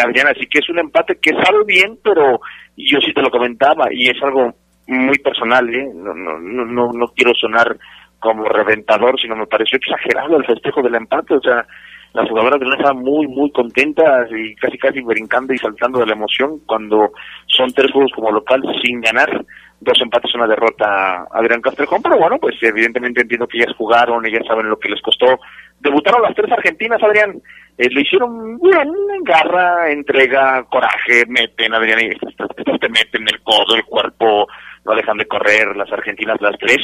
Adrián, 0.03 0.29
así 0.29 0.47
que 0.47 0.61
es 0.61 0.69
un 0.71 0.79
empate 0.79 1.19
que 1.21 1.33
sale 1.33 1.65
bien, 1.67 1.99
pero 2.03 2.41
yo 2.77 3.01
sí 3.01 3.13
te 3.13 3.21
lo 3.21 3.31
comentaba 3.31 3.87
y 3.91 4.09
es 4.09 4.23
algo 4.23 4.55
muy 4.87 5.19
personal, 5.19 5.69
¿eh? 5.75 5.91
no, 5.95 6.15
no, 6.15 6.39
no, 6.39 6.93
no 6.93 7.07
quiero 7.09 7.33
sonar 7.35 7.77
como 8.19 8.45
reventador, 8.45 9.21
sino 9.21 9.37
me 9.37 9.47
pareció 9.47 9.79
exagerado 9.79 10.37
el 10.37 10.47
festejo 10.47 10.81
del 10.81 10.95
empate, 10.95 11.35
o 11.35 11.41
sea, 11.41 11.67
las 12.15 12.29
jugadoras 12.29 12.61
de 12.61 12.67
estaban 12.67 13.03
muy, 13.03 13.27
muy 13.27 13.51
contentas 13.51 14.29
y 14.31 14.55
casi, 14.57 14.79
casi 14.79 15.01
brincando 15.01 15.53
y 15.55 15.59
saltando 15.59 15.99
de 16.01 16.07
la 16.07 16.13
emoción 16.13 16.61
cuando 16.67 17.11
son 17.47 17.73
tres 17.73 17.91
juegos 17.91 18.13
como 18.15 18.31
local 18.31 18.63
sin 18.83 19.01
ganar, 19.01 19.45
dos 19.83 20.01
empates, 20.01 20.35
una 20.35 20.47
derrota 20.47 21.27
Adrián 21.31 21.61
Castrejón, 21.61 22.03
pero 22.03 22.19
bueno, 22.19 22.39
pues 22.39 22.55
evidentemente 22.63 23.23
entiendo 23.23 23.47
que 23.47 23.59
ellas 23.59 23.75
jugaron, 23.77 24.25
ellas 24.27 24.47
saben 24.47 24.69
lo 24.69 24.79
que 24.79 24.89
les 24.89 25.01
costó. 25.03 25.39
Debutaron 25.81 26.23
las 26.23 26.35
tres 26.35 26.51
argentinas, 26.53 27.03
Adrián, 27.03 27.41
eh, 27.79 27.89
lo 27.91 28.01
hicieron 28.01 28.59
bien, 28.59 28.93
garra, 29.23 29.91
entrega, 29.91 30.65
coraje, 30.65 31.25
meten, 31.27 31.75
Adrián, 31.75 32.01
y 32.01 32.07
estas, 32.07 32.49
estas 32.57 32.81
te 32.81 32.89
meten 32.89 33.23
el 33.23 33.41
codo, 33.43 33.75
el 33.75 33.85
cuerpo, 33.85 34.47
no 34.85 34.95
dejan 34.95 35.19
de 35.19 35.27
correr 35.27 35.77
las 35.77 35.91
argentinas 35.93 36.41
las 36.41 36.57
tres. 36.59 36.81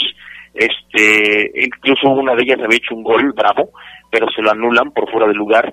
Este 0.55 1.53
incluso 1.63 2.09
una 2.09 2.35
de 2.35 2.43
ellas 2.43 2.59
había 2.65 2.79
hecho 2.79 2.95
un 2.95 3.05
gol 3.05 3.33
bravo 3.33 3.71
pero 4.11 4.27
se 4.31 4.43
lo 4.43 4.51
anulan 4.51 4.91
por 4.93 5.11
fuera 5.11 5.27
de 5.27 5.35
lugar 5.35 5.73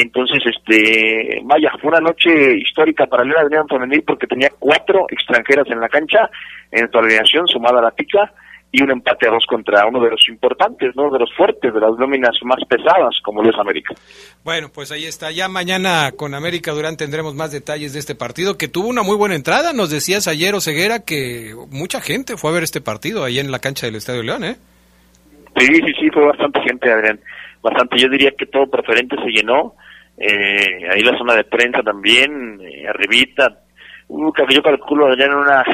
entonces 0.00 0.42
este 0.46 1.40
vaya 1.44 1.70
fue 1.80 1.90
una 1.90 2.00
noche 2.00 2.56
histórica 2.56 3.06
para 3.06 3.24
León 3.24 3.44
Adrián 3.44 3.68
Femenil 3.68 4.02
porque 4.06 4.26
tenía 4.26 4.48
cuatro 4.58 5.06
extranjeras 5.10 5.66
en 5.70 5.80
la 5.80 5.88
cancha 5.88 6.30
en 6.70 6.90
su 6.90 6.98
alineación 6.98 7.46
sumada 7.46 7.80
a 7.80 7.82
la 7.82 7.90
pica 7.90 8.32
y 8.74 8.82
un 8.82 8.90
empate 8.90 9.28
a 9.28 9.30
dos 9.30 9.44
contra 9.46 9.86
uno 9.86 10.02
de 10.02 10.10
los 10.10 10.26
importantes, 10.28 10.96
¿no? 10.96 11.10
De 11.10 11.18
los 11.18 11.30
fuertes, 11.36 11.74
de 11.74 11.78
las 11.78 11.90
nóminas 11.98 12.34
más 12.42 12.58
pesadas, 12.66 13.14
como 13.22 13.42
lo 13.42 13.50
es 13.50 13.58
América. 13.58 13.94
Bueno, 14.44 14.70
pues 14.74 14.90
ahí 14.90 15.04
está. 15.04 15.30
Ya 15.30 15.46
mañana 15.46 16.12
con 16.16 16.34
América 16.34 16.72
Durán 16.72 16.96
tendremos 16.96 17.34
más 17.34 17.52
detalles 17.52 17.92
de 17.92 17.98
este 17.98 18.14
partido, 18.14 18.56
que 18.56 18.68
tuvo 18.68 18.88
una 18.88 19.02
muy 19.02 19.16
buena 19.16 19.34
entrada. 19.34 19.74
Nos 19.74 19.90
decías 19.90 20.26
ayer, 20.26 20.54
Oseguera, 20.54 21.00
que 21.00 21.54
mucha 21.70 22.00
gente 22.00 22.38
fue 22.38 22.50
a 22.50 22.54
ver 22.54 22.62
este 22.62 22.80
partido 22.80 23.24
ahí 23.24 23.38
en 23.38 23.50
la 23.50 23.58
cancha 23.58 23.86
del 23.86 23.96
Estadio 23.96 24.22
León, 24.22 24.44
¿eh? 24.44 24.56
Sí, 25.58 25.66
sí, 25.66 25.92
sí, 26.00 26.10
fue 26.10 26.24
bastante 26.24 26.60
gente, 26.62 26.90
Adrián. 26.90 27.20
Bastante. 27.62 27.98
Yo 27.98 28.08
diría 28.08 28.32
que 28.36 28.46
todo 28.46 28.66
preferente 28.66 29.16
se 29.16 29.30
llenó. 29.30 29.74
Eh, 30.18 30.88
ahí 30.90 31.02
la 31.02 31.16
zona 31.16 31.34
de 31.34 31.44
prensa 31.44 31.82
también, 31.82 32.60
eh, 32.60 32.86
arribita. 32.88 33.60
Uh, 34.08 34.32
yo 34.50 34.62
calculo, 34.62 35.06
Adrián, 35.06 35.34
una 35.34 35.64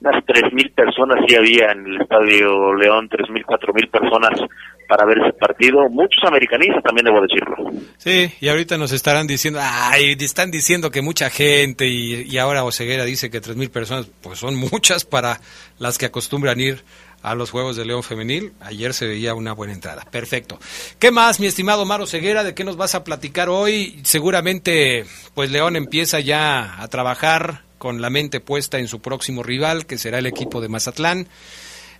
unas 0.00 0.24
3.000 0.24 0.74
personas 0.74 1.24
sí 1.26 1.34
había 1.34 1.72
en 1.72 1.86
el 1.86 2.02
Estadio 2.02 2.74
León, 2.74 3.08
3.000, 3.08 3.44
4.000 3.44 3.90
personas 3.90 4.40
para 4.88 5.06
ver 5.06 5.18
ese 5.18 5.32
partido. 5.32 5.88
Muchos 5.88 6.22
americanistas 6.24 6.82
también 6.82 7.06
debo 7.06 7.20
decirlo. 7.22 7.56
Sí, 7.96 8.30
y 8.40 8.48
ahorita 8.48 8.76
nos 8.76 8.92
estarán 8.92 9.26
diciendo, 9.26 9.58
ay, 9.62 10.16
están 10.20 10.50
diciendo 10.50 10.90
que 10.90 11.02
mucha 11.02 11.30
gente 11.30 11.86
y, 11.86 12.22
y 12.22 12.38
ahora 12.38 12.64
Oseguera 12.64 13.04
dice 13.04 13.30
que 13.30 13.40
3.000 13.40 13.70
personas, 13.70 14.10
pues 14.22 14.38
son 14.38 14.54
muchas 14.56 15.04
para 15.04 15.40
las 15.78 15.98
que 15.98 16.06
acostumbran 16.06 16.60
ir 16.60 16.82
a 17.22 17.34
los 17.34 17.50
Juegos 17.50 17.76
de 17.76 17.84
León 17.84 18.02
Femenil. 18.02 18.52
Ayer 18.60 18.94
se 18.94 19.06
veía 19.06 19.34
una 19.34 19.52
buena 19.52 19.72
entrada. 19.72 20.04
Perfecto. 20.10 20.58
¿Qué 20.98 21.10
más, 21.10 21.40
mi 21.40 21.46
estimado 21.46 21.84
Maro 21.84 22.06
Ceguera? 22.06 22.44
¿De 22.44 22.54
qué 22.54 22.64
nos 22.64 22.76
vas 22.76 22.94
a 22.94 23.04
platicar 23.04 23.48
hoy? 23.48 24.00
Seguramente, 24.04 25.06
pues 25.34 25.50
León 25.50 25.76
empieza 25.76 26.20
ya 26.20 26.80
a 26.80 26.88
trabajar 26.88 27.64
con 27.78 28.00
la 28.00 28.10
mente 28.10 28.40
puesta 28.40 28.78
en 28.78 28.88
su 28.88 29.00
próximo 29.00 29.42
rival, 29.42 29.86
que 29.86 29.98
será 29.98 30.18
el 30.18 30.26
equipo 30.26 30.60
de 30.60 30.68
Mazatlán. 30.68 31.28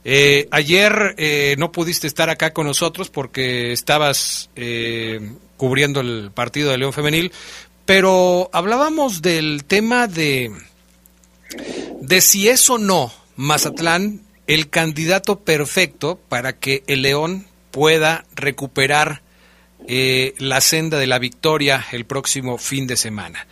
Eh, 0.04 0.46
ayer 0.52 1.14
eh, 1.18 1.56
no 1.58 1.72
pudiste 1.72 2.06
estar 2.06 2.30
acá 2.30 2.52
con 2.52 2.66
nosotros 2.66 3.10
porque 3.10 3.72
estabas 3.72 4.50
eh, 4.54 5.32
cubriendo 5.56 6.00
el 6.00 6.30
partido 6.32 6.70
de 6.70 6.78
León 6.78 6.92
Femenil, 6.92 7.32
pero 7.84 8.48
hablábamos 8.52 9.20
del 9.20 9.64
tema 9.64 10.06
de, 10.06 10.52
de 12.00 12.20
si 12.20 12.48
es 12.48 12.70
o 12.70 12.78
no 12.78 13.12
Mazatlán 13.34 14.25
el 14.47 14.70
candidato 14.70 15.40
perfecto 15.40 16.18
para 16.28 16.55
que 16.55 16.82
el 16.86 17.03
León 17.03 17.47
pueda 17.70 18.24
recuperar 18.34 19.22
eh, 19.88 20.34
la 20.38 20.61
senda 20.61 20.99
de 20.99 21.07
la 21.07 21.18
victoria 21.18 21.86
el 21.92 22.07
próximo 22.07 22.59
fin 22.59 22.86
de 22.86 22.97
semana. 22.97 23.47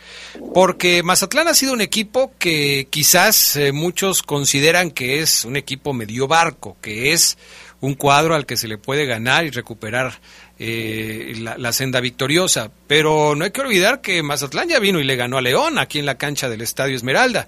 Porque 0.53 1.03
Mazatlán 1.03 1.47
ha 1.47 1.53
sido 1.53 1.73
un 1.73 1.81
equipo 1.81 2.33
que 2.37 2.87
quizás 2.89 3.55
eh, 3.55 3.71
muchos 3.71 4.21
consideran 4.21 4.91
que 4.91 5.21
es 5.21 5.45
un 5.45 5.55
equipo 5.55 5.93
medio 5.93 6.27
barco, 6.27 6.75
que 6.81 7.13
es 7.13 7.37
un 7.79 7.93
cuadro 7.93 8.35
al 8.35 8.45
que 8.45 8.57
se 8.57 8.67
le 8.67 8.77
puede 8.77 9.05
ganar 9.05 9.45
y 9.45 9.51
recuperar 9.51 10.19
eh, 10.59 11.35
la, 11.37 11.57
la, 11.57 11.71
senda 11.71 12.01
victoriosa. 12.01 12.71
Pero 12.87 13.35
no 13.35 13.45
hay 13.45 13.51
que 13.51 13.61
olvidar 13.61 14.01
que 14.01 14.23
Mazatlán 14.23 14.67
ya 14.67 14.79
vino 14.79 14.99
y 14.99 15.03
le 15.03 15.15
ganó 15.15 15.37
a 15.37 15.41
León 15.41 15.77
aquí 15.77 15.99
en 15.99 16.05
la 16.05 16.17
cancha 16.17 16.49
del 16.49 16.61
Estadio 16.61 16.95
Esmeralda. 16.95 17.47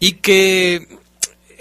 Y 0.00 0.14
que 0.14 0.86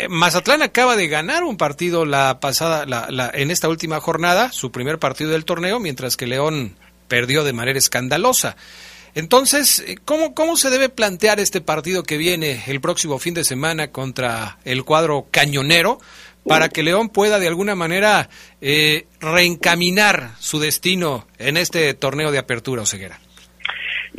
Mazatlán 0.09 0.61
acaba 0.61 0.95
de 0.95 1.07
ganar 1.07 1.43
un 1.43 1.57
partido 1.57 2.05
la 2.05 2.39
pasada, 2.39 2.85
la, 2.85 3.31
en 3.33 3.51
esta 3.51 3.67
última 3.67 3.99
jornada, 3.99 4.51
su 4.51 4.71
primer 4.71 4.99
partido 4.99 5.31
del 5.31 5.45
torneo, 5.45 5.79
mientras 5.79 6.17
que 6.17 6.27
León 6.27 6.75
perdió 7.07 7.43
de 7.43 7.53
manera 7.53 7.79
escandalosa. 7.79 8.55
Entonces, 9.15 9.83
¿cómo, 10.05 10.35
¿cómo 10.35 10.57
se 10.57 10.69
debe 10.69 10.89
plantear 10.89 11.39
este 11.39 11.61
partido 11.61 12.03
que 12.03 12.17
viene 12.17 12.63
el 12.67 12.79
próximo 12.79 13.17
fin 13.17 13.33
de 13.33 13.43
semana 13.43 13.87
contra 13.87 14.59
el 14.63 14.83
cuadro 14.83 15.27
cañonero 15.31 15.99
para 16.45 16.69
que 16.69 16.83
León 16.83 17.09
pueda 17.09 17.39
de 17.39 17.47
alguna 17.47 17.73
manera 17.73 18.29
eh, 18.61 19.07
reencaminar 19.19 20.35
su 20.39 20.59
destino 20.59 21.27
en 21.39 21.57
este 21.57 21.93
torneo 21.95 22.31
de 22.31 22.37
apertura 22.37 22.83
o 22.83 22.85
ceguera? 22.85 23.19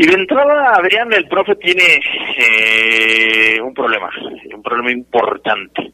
Y 0.01 0.07
de 0.07 0.15
entrada, 0.15 0.77
Adrián, 0.77 1.13
el 1.13 1.27
profe 1.27 1.57
tiene 1.57 2.01
eh, 2.39 3.61
un 3.61 3.75
problema, 3.75 4.09
un 4.55 4.63
problema 4.63 4.93
importante. 4.93 5.93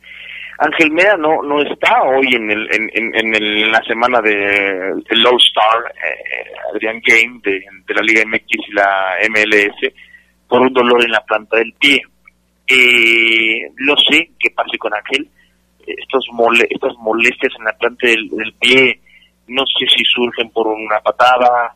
Ángel 0.59 0.91
Meda 0.93 1.17
no 1.17 1.43
no 1.43 1.63
está 1.63 2.03
hoy 2.03 2.35
en 2.35 2.51
el 2.51 2.69
en, 2.71 3.15
en, 3.15 3.35
el, 3.35 3.73
la 3.73 3.83
semana 3.83 4.21
de, 4.21 4.31
de 4.31 5.17
Low 5.17 5.37
Star 5.39 5.91
eh, 5.95 6.53
Adrián 6.71 7.01
Game 7.03 7.41
de, 7.43 7.65
de, 7.87 7.95
la 7.95 8.03
Liga 8.03 8.23
MX 8.27 8.69
y 8.69 8.73
la 8.73 9.17
MLS 9.31 9.93
por 10.47 10.61
un 10.61 10.73
dolor 10.75 11.03
en 11.03 11.11
la 11.11 11.25
planta 11.25 11.57
del 11.57 11.73
pie. 11.73 12.03
Eh, 12.69 13.71
lo 13.77 13.97
sé 13.97 14.33
que 14.39 14.51
pase 14.51 14.77
con 14.77 14.93
Ángel. 14.93 15.27
Estos 15.87 16.27
mole, 16.31 16.67
estas 16.69 16.93
molestias 16.99 17.55
en 17.59 17.65
la 17.65 17.73
planta 17.73 18.07
del 18.07 18.55
pie, 18.61 19.01
no 19.49 19.65
sé 19.65 19.87
si 19.97 20.05
surgen 20.05 20.51
por 20.51 20.67
una 20.67 21.01
patada, 21.01 21.75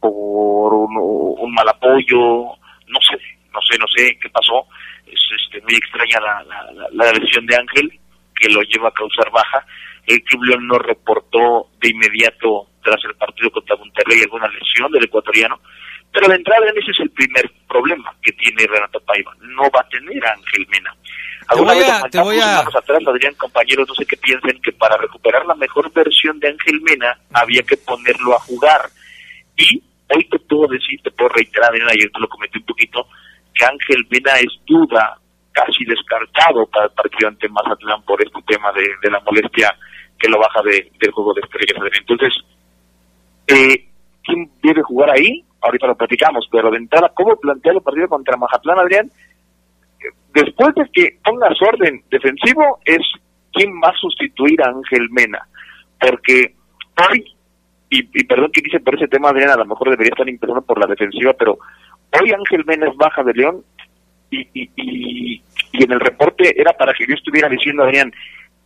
por 0.00 0.74
un, 0.74 0.96
un 0.96 1.54
mal 1.54 1.68
apoyo, 1.68 2.18
no 2.86 3.00
sé, 3.00 3.18
no 3.52 3.60
sé, 3.62 3.78
no 3.78 3.86
sé 3.88 4.18
qué 4.20 4.28
pasó. 4.30 4.66
Es 5.06 5.20
este, 5.42 5.60
muy 5.62 5.74
extraña 5.74 6.20
la, 6.20 6.44
la, 6.74 6.88
la 6.92 7.12
lesión 7.12 7.46
de 7.46 7.56
Ángel, 7.56 7.98
que 8.34 8.48
lo 8.50 8.60
lleva 8.62 8.88
a 8.88 8.92
causar 8.92 9.30
baja. 9.30 9.64
El 10.06 10.22
Club 10.22 10.44
León 10.44 10.66
no 10.66 10.78
reportó 10.78 11.68
de 11.80 11.90
inmediato 11.90 12.68
tras 12.82 13.02
el 13.04 13.14
partido 13.16 13.50
contra 13.50 13.76
Monterrey 13.76 14.22
alguna 14.22 14.48
lesión 14.48 14.90
del 14.92 15.04
ecuatoriano, 15.04 15.60
pero 16.12 16.28
de 16.28 16.36
entrada 16.36 16.66
ese 16.74 16.90
es 16.90 17.00
el 17.00 17.10
primer 17.10 17.50
problema 17.68 18.14
que 18.22 18.32
tiene 18.32 18.66
Renato 18.66 19.00
Paiva. 19.00 19.34
No 19.40 19.62
va 19.64 19.80
a 19.80 19.88
tener 19.88 20.24
a 20.26 20.32
Ángel 20.32 20.66
Mena. 20.70 20.94
Alguna 21.48 21.72
voy 21.74 21.82
vez 21.82 21.90
a- 21.90 21.98
lo 22.00 22.10
te 22.10 22.20
voy 22.20 22.38
a- 22.40 22.60
atrás, 22.60 23.00
Adrián, 23.06 23.34
compañeros, 23.34 23.88
no 23.88 23.94
sé 23.94 24.06
qué 24.06 24.16
piensen, 24.16 24.60
que 24.62 24.72
para 24.72 24.96
recuperar 24.96 25.44
la 25.46 25.54
mejor 25.54 25.90
versión 25.92 26.38
de 26.40 26.48
Ángel 26.48 26.80
Mena 26.82 27.18
había 27.32 27.62
que 27.62 27.76
ponerlo 27.76 28.34
a 28.36 28.40
jugar. 28.40 28.82
Y 29.58 29.82
hoy 30.14 30.24
te 30.30 30.38
puedo 30.38 30.68
decir, 30.68 31.00
te 31.02 31.10
puedo 31.10 31.28
reiterar, 31.30 31.70
Adrián, 31.70 31.88
ayer 31.90 32.10
te 32.10 32.20
lo 32.20 32.28
comenté 32.28 32.58
un 32.58 32.64
poquito, 32.64 33.06
que 33.54 33.64
Ángel 33.66 34.06
Mena 34.10 34.38
es 34.38 34.52
duda, 34.66 35.18
casi 35.52 35.84
descartado 35.84 36.66
para 36.66 36.86
el 36.86 36.92
partido 36.92 37.28
ante 37.28 37.48
Mazatlán 37.48 38.02
por 38.04 38.22
este 38.24 38.40
tema 38.46 38.70
de, 38.72 38.86
de 39.02 39.10
la 39.10 39.20
molestia 39.20 39.76
que 40.18 40.28
lo 40.28 40.38
baja 40.38 40.62
de- 40.62 40.90
del 41.00 41.10
juego 41.10 41.34
de 41.34 41.40
estrellas. 41.42 41.92
Entonces, 42.00 42.32
eh, 43.48 43.88
¿quién 44.24 44.50
debe 44.62 44.82
jugar 44.82 45.10
ahí? 45.10 45.44
Ahorita 45.60 45.88
lo 45.88 45.96
platicamos, 45.96 46.46
pero 46.52 46.70
de 46.70 46.76
entrada, 46.78 47.10
¿cómo 47.14 47.36
plantear 47.36 47.74
el 47.76 47.82
partido 47.82 48.08
contra 48.08 48.36
Mazatlán, 48.36 48.78
Adrián? 48.78 49.10
Después 50.32 50.74
de 50.76 50.88
que 50.92 51.18
pongas 51.24 51.60
orden 51.60 52.04
defensivo, 52.10 52.78
es 52.84 53.00
quién 53.52 53.72
va 53.82 53.88
a 53.88 53.98
sustituir 53.98 54.62
a 54.62 54.68
Ángel 54.68 55.08
Mena. 55.10 55.40
Porque 55.98 56.54
hoy, 57.10 57.24
y, 57.90 58.00
y 58.12 58.24
perdón 58.24 58.50
que 58.52 58.60
dice 58.60 58.80
por 58.80 58.94
ese 58.94 59.08
tema, 59.08 59.30
Adrián, 59.30 59.50
a 59.50 59.56
lo 59.56 59.66
mejor 59.66 59.90
debería 59.90 60.10
estar 60.10 60.28
empezando 60.28 60.62
por 60.62 60.78
la 60.78 60.86
defensiva, 60.86 61.32
pero 61.32 61.58
hoy 62.20 62.32
Ángel 62.32 62.64
Mena 62.66 62.88
es 62.88 62.96
baja 62.96 63.22
de 63.22 63.32
León 63.32 63.62
y, 64.30 64.40
y, 64.52 64.70
y, 64.76 65.42
en 65.72 65.92
el 65.92 66.00
reporte 66.00 66.60
era 66.60 66.72
para 66.72 66.92
que 66.92 67.06
yo 67.06 67.14
estuviera 67.14 67.48
diciendo, 67.48 67.84
Adrián, 67.84 68.12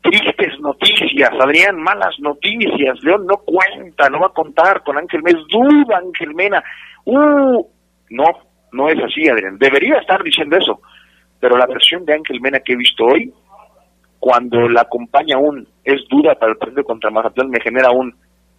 tristes 0.03 0.59
noticias, 0.61 1.31
Adrián, 1.39 1.81
malas 1.81 2.19
noticias, 2.19 3.03
León 3.03 3.27
no 3.27 3.37
cuenta, 3.37 4.09
no 4.09 4.21
va 4.21 4.27
a 4.27 4.31
contar 4.31 4.83
con 4.83 4.99
Ángel 4.99 5.23
Mena, 5.23 5.39
es 5.39 5.47
duda 5.49 5.99
Ángel 5.99 6.35
Mena, 6.35 6.65
uh, 7.05 7.65
no, 8.11 8.25
no 8.73 8.89
es 8.89 8.99
así, 9.05 9.29
Adrián, 9.29 9.59
debería 9.59 9.99
estar 9.99 10.23
diciendo 10.23 10.57
eso, 10.57 10.81
pero 11.39 11.57
la 11.57 11.67
versión 11.67 12.05
de 12.05 12.15
Ángel 12.15 12.41
Mena 12.41 12.61
que 12.61 12.73
he 12.73 12.77
visto 12.77 13.05
hoy, 13.05 13.33
cuando 14.19 14.69
la 14.69 14.83
acompaña 14.83 15.39
un 15.39 15.67
es 15.85 16.01
duda 16.09 16.35
para 16.35 16.53
el 16.53 16.59
partido 16.59 16.85
contra 16.85 17.11
Mazatlán, 17.11 17.51
me 17.51 17.61
genera 17.61 17.91
un, 17.91 18.15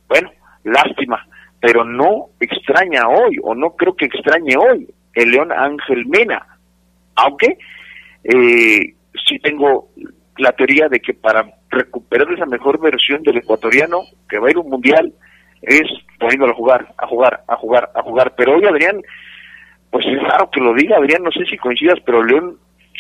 bueno, 0.08 0.30
lástima, 0.64 1.26
pero 1.60 1.84
no 1.84 2.28
extraña 2.40 3.08
hoy, 3.08 3.38
o 3.42 3.56
no 3.56 3.72
creo 3.76 3.96
que 3.96 4.06
extrañe 4.06 4.56
hoy, 4.58 4.88
el 5.14 5.32
León 5.32 5.52
Ángel 5.52 6.06
Mena, 6.08 6.46
aunque 7.16 7.58
eh, 8.24 8.94
sí 9.28 9.40
tengo 9.40 9.90
la 10.38 10.52
teoría 10.54 10.88
de 10.90 11.00
que 11.00 11.14
para 11.14 11.46
recuperar 11.70 12.32
esa 12.34 12.46
mejor 12.46 12.80
versión 12.80 13.22
del 13.24 13.38
ecuatoriano 13.38 14.02
que 14.28 14.40
va 14.40 14.48
a 14.48 14.52
ir 14.52 14.58
un 14.58 14.70
mundial 14.70 15.14
es 15.62 15.88
poniéndolo 16.20 16.54
a 16.54 16.56
jugar, 16.56 16.94
a 16.98 17.08
jugar, 17.08 17.44
a 17.48 17.56
jugar, 17.56 17.90
a 17.96 18.02
jugar. 18.02 18.34
Pero 18.36 18.56
hoy 18.56 18.66
Adrián, 18.66 19.02
pues 19.90 20.06
es 20.06 20.22
raro 20.22 20.50
que 20.52 20.60
lo 20.60 20.74
diga 20.74 20.98
Adrián, 20.98 21.24
no 21.24 21.32
sé 21.32 21.46
si 21.46 21.58
coincidas, 21.58 22.00
pero 22.06 22.24
León, 22.24 22.58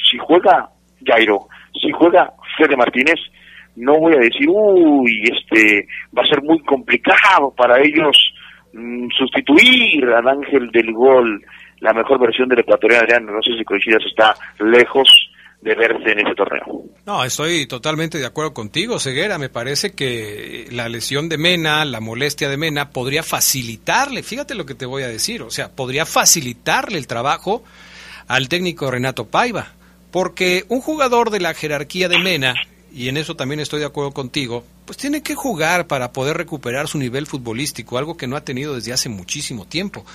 si 0.09 0.17
juega 0.17 0.69
Jairo, 1.05 1.47
si 1.81 1.91
juega 1.91 2.33
Fede 2.57 2.77
Martínez, 2.77 3.19
no 3.75 3.99
voy 3.99 4.13
a 4.13 4.19
decir, 4.19 4.47
uy, 4.49 5.23
este, 5.23 5.87
va 6.17 6.23
a 6.23 6.27
ser 6.27 6.41
muy 6.43 6.59
complicado 6.59 7.53
para 7.55 7.81
ellos 7.81 8.15
mm, 8.73 9.07
sustituir 9.17 10.05
al 10.05 10.27
Ángel 10.27 10.69
del 10.71 10.91
Gol, 10.93 11.43
la 11.79 11.93
mejor 11.93 12.19
versión 12.19 12.47
del 12.49 12.59
ecuatoriano 12.59 13.03
Adrián, 13.03 13.25
no 13.25 13.41
sé 13.41 13.57
si 13.57 13.63
coincidas, 13.63 14.03
está 14.05 14.35
lejos 14.59 15.09
de 15.63 15.75
verse 15.75 16.11
en 16.11 16.19
ese 16.19 16.35
torneo. 16.35 16.83
No, 17.05 17.23
estoy 17.23 17.65
totalmente 17.67 18.17
de 18.17 18.25
acuerdo 18.25 18.53
contigo, 18.53 18.99
Ceguera. 18.99 19.37
Me 19.37 19.49
parece 19.49 19.91
que 19.93 20.67
la 20.71 20.89
lesión 20.89 21.29
de 21.29 21.37
Mena, 21.37 21.85
la 21.85 21.99
molestia 21.99 22.49
de 22.49 22.57
Mena, 22.57 22.89
podría 22.89 23.23
facilitarle, 23.23 24.23
fíjate 24.23 24.55
lo 24.55 24.65
que 24.65 24.75
te 24.75 24.85
voy 24.85 25.03
a 25.03 25.07
decir, 25.07 25.41
o 25.41 25.49
sea, 25.49 25.69
podría 25.69 26.05
facilitarle 26.05 26.97
el 26.97 27.07
trabajo 27.07 27.63
al 28.27 28.49
técnico 28.49 28.91
Renato 28.91 29.25
Paiva. 29.25 29.67
Porque 30.11 30.63
un 30.69 30.79
jugador 30.79 31.31
de 31.31 31.39
la 31.39 31.55
jerarquía 31.55 32.07
de 32.07 32.19
Mena, 32.19 32.53
y 32.93 33.09
en 33.09 33.17
eso 33.17 33.35
también 33.35 33.59
estoy 33.59 33.79
de 33.79 33.87
acuerdo 33.87 34.11
contigo, 34.11 34.63
pues 34.85 34.97
tiene 34.97 35.23
que 35.23 35.33
jugar 35.33 35.87
para 35.87 36.11
poder 36.11 36.37
recuperar 36.37 36.87
su 36.87 36.99
nivel 36.99 37.25
futbolístico, 37.25 37.97
algo 37.97 38.17
que 38.17 38.27
no 38.27 38.35
ha 38.35 38.45
tenido 38.45 38.75
desde 38.75 38.93
hace 38.93 39.09
muchísimo 39.09 39.65
tiempo. 39.65 40.05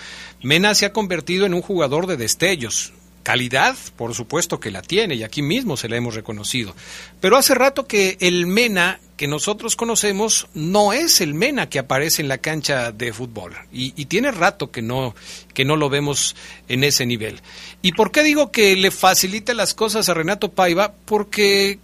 Mena 0.42 0.74
se 0.74 0.86
ha 0.86 0.92
convertido 0.92 1.44
en 1.44 1.54
un 1.54 1.62
jugador 1.62 2.06
de 2.06 2.16
destellos. 2.16 2.92
Calidad, 3.24 3.76
por 3.96 4.14
supuesto 4.14 4.58
que 4.58 4.70
la 4.70 4.80
tiene, 4.80 5.16
y 5.16 5.22
aquí 5.22 5.42
mismo 5.42 5.76
se 5.76 5.88
la 5.88 5.96
hemos 5.96 6.14
reconocido. 6.14 6.74
Pero 7.20 7.36
hace 7.36 7.54
rato 7.54 7.86
que 7.86 8.16
el 8.20 8.46
Mena 8.46 9.00
que 9.18 9.26
nosotros 9.26 9.74
conocemos 9.74 10.46
no 10.54 10.92
es 10.92 11.20
el 11.20 11.34
Mena 11.34 11.68
que 11.68 11.80
aparece 11.80 12.22
en 12.22 12.28
la 12.28 12.38
cancha 12.38 12.92
de 12.92 13.12
fútbol. 13.12 13.54
Y, 13.72 13.92
y 14.00 14.06
tiene 14.06 14.30
rato 14.30 14.70
que 14.70 14.80
no, 14.80 15.14
que 15.52 15.64
no 15.64 15.76
lo 15.76 15.90
vemos 15.90 16.36
en 16.68 16.84
ese 16.84 17.04
nivel. 17.04 17.42
¿Y 17.82 17.92
por 17.92 18.12
qué 18.12 18.22
digo 18.22 18.52
que 18.52 18.76
le 18.76 18.92
facilita 18.92 19.52
las 19.52 19.74
cosas 19.74 20.08
a 20.08 20.14
Renato 20.14 20.52
Paiva? 20.52 20.94
Porque 21.04 21.80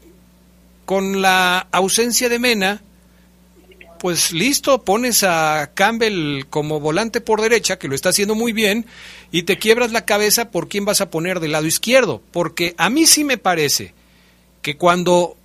con 0.84 1.22
la 1.22 1.66
ausencia 1.72 2.28
de 2.28 2.38
Mena, 2.38 2.82
pues 3.98 4.32
listo, 4.32 4.82
pones 4.82 5.22
a 5.22 5.70
Campbell 5.72 6.44
como 6.50 6.78
volante 6.78 7.20
por 7.22 7.40
derecha, 7.40 7.78
que 7.78 7.88
lo 7.88 7.94
está 7.94 8.10
haciendo 8.10 8.34
muy 8.34 8.52
bien, 8.52 8.84
y 9.32 9.44
te 9.44 9.58
quiebras 9.58 9.92
la 9.92 10.04
cabeza 10.04 10.50
por 10.50 10.68
quién 10.68 10.84
vas 10.84 11.00
a 11.00 11.10
poner 11.10 11.40
del 11.40 11.52
lado 11.52 11.66
izquierdo. 11.66 12.20
Porque 12.32 12.74
a 12.76 12.90
mí 12.90 13.06
sí 13.06 13.24
me 13.24 13.38
parece 13.38 13.94
que 14.60 14.76
cuando 14.76 15.36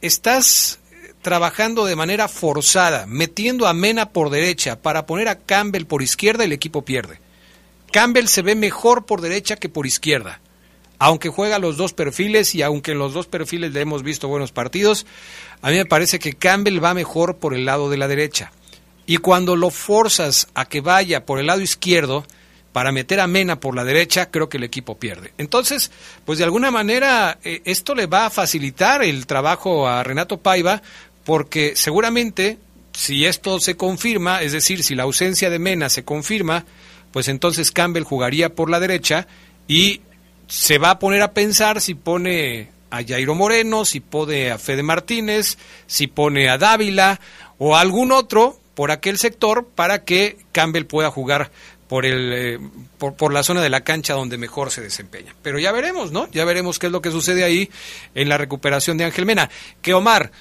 estás 0.00 0.80
trabajando 1.22 1.86
de 1.86 1.96
manera 1.96 2.28
forzada, 2.28 3.06
metiendo 3.06 3.66
a 3.66 3.74
Mena 3.74 4.10
por 4.10 4.28
derecha 4.28 4.80
para 4.82 5.06
poner 5.06 5.28
a 5.28 5.38
Campbell 5.38 5.86
por 5.86 6.02
izquierda, 6.02 6.44
el 6.44 6.52
equipo 6.52 6.82
pierde. 6.82 7.18
Campbell 7.92 8.26
se 8.26 8.42
ve 8.42 8.56
mejor 8.56 9.06
por 9.06 9.20
derecha 9.20 9.56
que 9.56 9.68
por 9.68 9.86
izquierda. 9.86 10.40
Aunque 10.98 11.28
juega 11.28 11.58
los 11.58 11.76
dos 11.76 11.92
perfiles 11.92 12.54
y 12.54 12.62
aunque 12.62 12.92
en 12.92 12.98
los 12.98 13.12
dos 13.12 13.26
perfiles 13.26 13.72
le 13.72 13.80
hemos 13.80 14.02
visto 14.02 14.28
buenos 14.28 14.52
partidos, 14.52 15.06
a 15.62 15.70
mí 15.70 15.76
me 15.76 15.86
parece 15.86 16.18
que 16.18 16.34
Campbell 16.34 16.82
va 16.82 16.94
mejor 16.94 17.36
por 17.36 17.54
el 17.54 17.64
lado 17.64 17.90
de 17.90 17.96
la 17.96 18.08
derecha. 18.08 18.52
Y 19.06 19.18
cuando 19.18 19.56
lo 19.56 19.70
forzas 19.70 20.48
a 20.54 20.66
que 20.66 20.80
vaya 20.80 21.26
por 21.26 21.38
el 21.38 21.46
lado 21.46 21.60
izquierdo 21.60 22.24
para 22.72 22.90
meter 22.90 23.20
a 23.20 23.26
Mena 23.26 23.60
por 23.60 23.76
la 23.76 23.84
derecha, 23.84 24.30
creo 24.30 24.48
que 24.48 24.56
el 24.56 24.64
equipo 24.64 24.98
pierde. 24.98 25.32
Entonces, 25.38 25.90
pues 26.24 26.38
de 26.38 26.44
alguna 26.44 26.70
manera 26.70 27.38
eh, 27.44 27.62
esto 27.64 27.94
le 27.94 28.06
va 28.06 28.26
a 28.26 28.30
facilitar 28.30 29.02
el 29.02 29.26
trabajo 29.26 29.86
a 29.86 30.02
Renato 30.02 30.38
Paiva 30.38 30.82
porque 31.24 31.76
seguramente 31.76 32.58
si 32.92 33.26
esto 33.26 33.60
se 33.60 33.76
confirma, 33.76 34.42
es 34.42 34.52
decir, 34.52 34.82
si 34.82 34.94
la 34.94 35.02
ausencia 35.02 35.50
de 35.50 35.58
Mena 35.58 35.88
se 35.88 36.04
confirma, 36.04 36.64
pues 37.12 37.28
entonces 37.28 37.70
Campbell 37.70 38.04
jugaría 38.04 38.54
por 38.54 38.70
la 38.70 38.80
derecha 38.80 39.26
y 39.68 40.00
se 40.48 40.78
va 40.78 40.90
a 40.90 40.98
poner 40.98 41.22
a 41.22 41.32
pensar 41.32 41.80
si 41.80 41.94
pone 41.94 42.68
a 42.90 43.02
Jairo 43.02 43.34
Moreno, 43.34 43.84
si 43.84 44.00
pone 44.00 44.50
a 44.50 44.58
Fede 44.58 44.82
Martínez, 44.82 45.58
si 45.86 46.06
pone 46.06 46.48
a 46.48 46.58
Dávila 46.58 47.20
o 47.58 47.76
a 47.76 47.80
algún 47.80 48.12
otro 48.12 48.58
por 48.74 48.90
aquel 48.90 49.18
sector 49.18 49.66
para 49.66 50.04
que 50.04 50.36
Campbell 50.52 50.84
pueda 50.84 51.10
jugar 51.10 51.50
por 51.88 52.06
el 52.06 52.32
eh, 52.32 52.58
por, 52.98 53.14
por, 53.14 53.32
la 53.32 53.42
zona 53.42 53.62
de 53.62 53.70
la 53.70 53.82
cancha 53.82 54.14
donde 54.14 54.38
mejor 54.38 54.70
se 54.70 54.80
desempeña. 54.80 55.34
Pero 55.42 55.58
ya 55.58 55.72
veremos, 55.72 56.12
¿no? 56.12 56.28
Ya 56.30 56.44
veremos 56.44 56.78
qué 56.78 56.86
es 56.86 56.92
lo 56.92 57.02
que 57.02 57.10
sucede 57.10 57.44
ahí 57.44 57.70
en 58.14 58.28
la 58.28 58.38
recuperación 58.38 58.96
de 58.96 59.04
Ángel 59.04 59.26
Mena. 59.26 59.50
Que 59.82 59.94
Omar, 59.94 60.32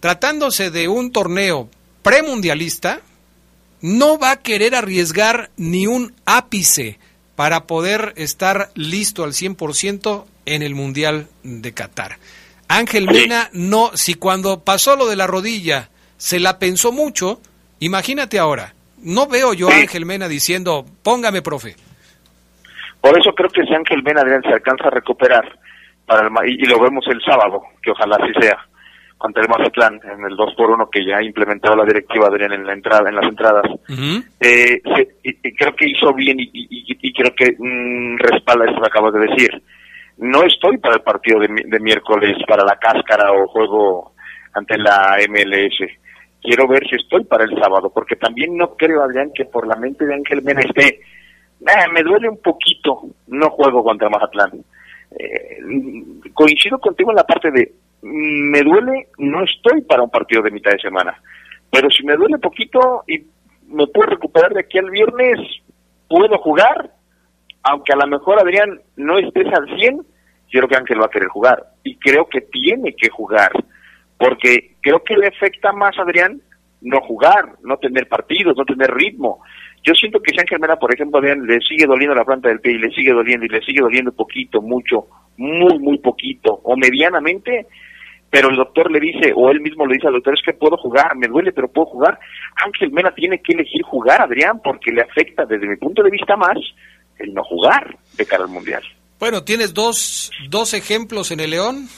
tratándose 0.00 0.70
de 0.70 0.88
un 0.88 1.12
torneo 1.12 1.68
premundialista, 2.02 3.00
no 3.80 4.18
va 4.18 4.32
a 4.32 4.40
querer 4.40 4.74
arriesgar 4.74 5.50
ni 5.56 5.86
un 5.86 6.14
ápice 6.26 6.98
para 7.40 7.60
poder 7.60 8.12
estar 8.16 8.68
listo 8.74 9.24
al 9.24 9.30
100% 9.30 10.26
en 10.44 10.62
el 10.62 10.74
Mundial 10.74 11.28
de 11.42 11.72
Qatar. 11.72 12.18
Ángel 12.68 13.06
Mena 13.06 13.48
no, 13.54 13.92
si 13.94 14.12
cuando 14.12 14.62
pasó 14.62 14.94
lo 14.94 15.08
de 15.08 15.16
la 15.16 15.26
rodilla 15.26 15.88
se 16.18 16.38
la 16.38 16.58
pensó 16.58 16.92
mucho, 16.92 17.40
imagínate 17.78 18.38
ahora, 18.38 18.74
no 19.02 19.26
veo 19.26 19.54
yo 19.54 19.70
a 19.70 19.74
Ángel 19.74 20.04
Mena 20.04 20.28
diciendo, 20.28 20.84
póngame, 21.02 21.40
profe. 21.40 21.76
Por 23.00 23.18
eso 23.18 23.32
creo 23.34 23.48
que 23.48 23.62
si 23.62 23.72
Ángel 23.72 24.02
Mena 24.02 24.20
se 24.42 24.52
alcanza 24.52 24.88
a 24.88 24.90
recuperar, 24.90 25.58
para 26.04 26.28
el, 26.28 26.32
y, 26.46 26.62
y, 26.62 26.66
lo 26.66 26.78
vemos 26.78 27.06
el 27.08 27.22
sábado, 27.22 27.62
que 27.82 27.90
ojalá 27.90 28.18
así 28.20 28.34
sea, 28.38 28.58
contra 29.20 29.42
el 29.42 29.50
Mazatlán 29.50 30.00
en 30.02 30.24
el 30.24 30.34
2 30.34 30.54
por 30.54 30.70
1 30.70 30.88
que 30.88 31.04
ya 31.04 31.18
ha 31.18 31.22
implementado 31.22 31.76
la 31.76 31.84
directiva 31.84 32.26
Adrián 32.26 32.52
en 32.52 32.64
la 32.64 32.72
entrada 32.72 33.10
en 33.10 33.16
las 33.16 33.28
entradas. 33.28 33.66
Eh, 34.40 34.80
y, 35.22 35.54
creo 35.54 35.76
que 35.76 35.90
hizo 35.90 36.14
bien 36.14 36.38
y, 36.40 37.12
creo 37.12 37.34
que 37.34 37.54
mm, 37.58 38.16
respalda 38.16 38.64
eso 38.64 38.80
que 38.80 38.88
acabas 38.88 39.12
de 39.12 39.26
decir. 39.26 39.62
No 40.16 40.42
estoy 40.42 40.78
para 40.78 40.94
el 40.94 41.02
partido 41.02 41.38
de, 41.38 41.48
de, 41.66 41.80
miércoles 41.80 42.34
para 42.48 42.64
la 42.64 42.76
cáscara 42.76 43.30
o 43.30 43.46
juego 43.48 44.14
ante 44.54 44.78
la 44.78 45.18
MLS 45.28 46.00
quiero 46.42 46.66
ver 46.66 46.82
si 46.88 46.96
estoy 46.96 47.24
para 47.24 47.44
el 47.44 47.54
sábado 47.60 47.90
porque 47.90 48.16
también 48.16 48.56
no 48.56 48.74
creo 48.74 49.02
Adrián 49.02 49.32
que 49.34 49.44
por 49.44 49.66
la 49.66 49.76
mente 49.76 50.06
de 50.06 50.14
Ángel 50.14 50.42
Mena 50.42 50.62
esté. 50.62 51.00
Me 51.92 52.02
duele 52.02 52.30
un 52.30 52.38
poquito 52.38 53.02
no 53.26 53.50
juego 53.50 53.84
contra 53.84 54.08
Mazatlán. 54.08 54.64
Eh, 55.18 55.58
coincido 56.32 56.78
contigo 56.78 57.10
en 57.10 57.16
la 57.16 57.24
parte 57.24 57.50
de 57.50 57.70
me 58.02 58.62
duele, 58.62 59.08
no 59.18 59.44
estoy 59.44 59.82
para 59.82 60.02
un 60.02 60.10
partido 60.10 60.42
de 60.42 60.50
mitad 60.50 60.72
de 60.72 60.78
semana. 60.78 61.20
Pero 61.70 61.90
si 61.90 62.04
me 62.04 62.16
duele 62.16 62.38
poquito 62.38 63.04
y 63.06 63.18
me 63.68 63.86
puedo 63.86 64.10
recuperar 64.10 64.52
de 64.52 64.60
aquí 64.60 64.78
al 64.78 64.90
viernes, 64.90 65.38
puedo 66.08 66.36
jugar, 66.38 66.90
aunque 67.62 67.92
a 67.92 67.96
lo 67.96 68.06
mejor 68.06 68.40
Adrián 68.40 68.80
no 68.96 69.18
estés 69.18 69.46
al 69.46 69.66
100, 69.78 69.96
yo 69.96 70.60
creo 70.60 70.68
que 70.68 70.76
Ángel 70.76 71.00
va 71.00 71.06
a 71.06 71.10
querer 71.10 71.28
jugar. 71.28 71.64
Y 71.84 71.96
creo 71.96 72.26
que 72.28 72.40
tiene 72.40 72.94
que 72.94 73.08
jugar, 73.08 73.52
porque 74.18 74.74
creo 74.80 75.02
que 75.04 75.16
le 75.16 75.28
afecta 75.28 75.72
más 75.72 75.96
a 75.98 76.02
Adrián 76.02 76.40
no 76.82 77.00
jugar, 77.02 77.56
no 77.62 77.76
tener 77.76 78.08
partidos, 78.08 78.56
no 78.56 78.64
tener 78.64 78.90
ritmo. 78.92 79.40
Yo 79.82 79.94
siento 79.94 80.20
que 80.20 80.32
si 80.32 80.40
Ángel 80.40 80.60
Mena, 80.60 80.76
por 80.76 80.92
ejemplo, 80.92 81.18
Adrián, 81.18 81.46
le 81.46 81.60
sigue 81.60 81.86
doliendo 81.86 82.14
la 82.14 82.24
planta 82.24 82.48
del 82.48 82.60
pie 82.60 82.72
y 82.72 82.78
le 82.78 82.90
sigue 82.90 83.12
doliendo 83.12 83.46
y 83.46 83.48
le 83.48 83.62
sigue 83.62 83.80
doliendo 83.80 84.12
poquito, 84.12 84.60
mucho, 84.60 85.06
muy, 85.36 85.78
muy 85.78 85.98
poquito, 85.98 86.60
o 86.64 86.76
medianamente, 86.76 87.66
pero 88.30 88.48
el 88.48 88.56
doctor 88.56 88.90
le 88.90 89.00
dice, 89.00 89.32
o 89.34 89.50
él 89.50 89.60
mismo 89.60 89.84
le 89.86 89.94
dice 89.94 90.06
al 90.06 90.14
doctor, 90.14 90.34
es 90.34 90.42
que 90.44 90.52
puedo 90.52 90.76
jugar, 90.76 91.16
me 91.16 91.26
duele, 91.26 91.52
pero 91.52 91.68
puedo 91.68 91.86
jugar. 91.86 92.18
Ángel 92.64 92.92
Mena 92.92 93.12
tiene 93.12 93.42
que 93.42 93.52
elegir 93.52 93.82
jugar, 93.82 94.22
Adrián, 94.22 94.60
porque 94.62 94.92
le 94.92 95.02
afecta 95.02 95.44
desde 95.44 95.66
mi 95.66 95.76
punto 95.76 96.02
de 96.02 96.10
vista 96.10 96.36
más 96.36 96.56
el 97.18 97.34
no 97.34 97.42
jugar 97.42 97.98
de 98.16 98.24
cara 98.24 98.44
al 98.44 98.50
Mundial. 98.50 98.82
Bueno, 99.18 99.42
tienes 99.42 99.74
dos, 99.74 100.30
dos 100.48 100.74
ejemplos 100.74 101.32
en 101.32 101.40
el 101.40 101.50
León 101.50 101.88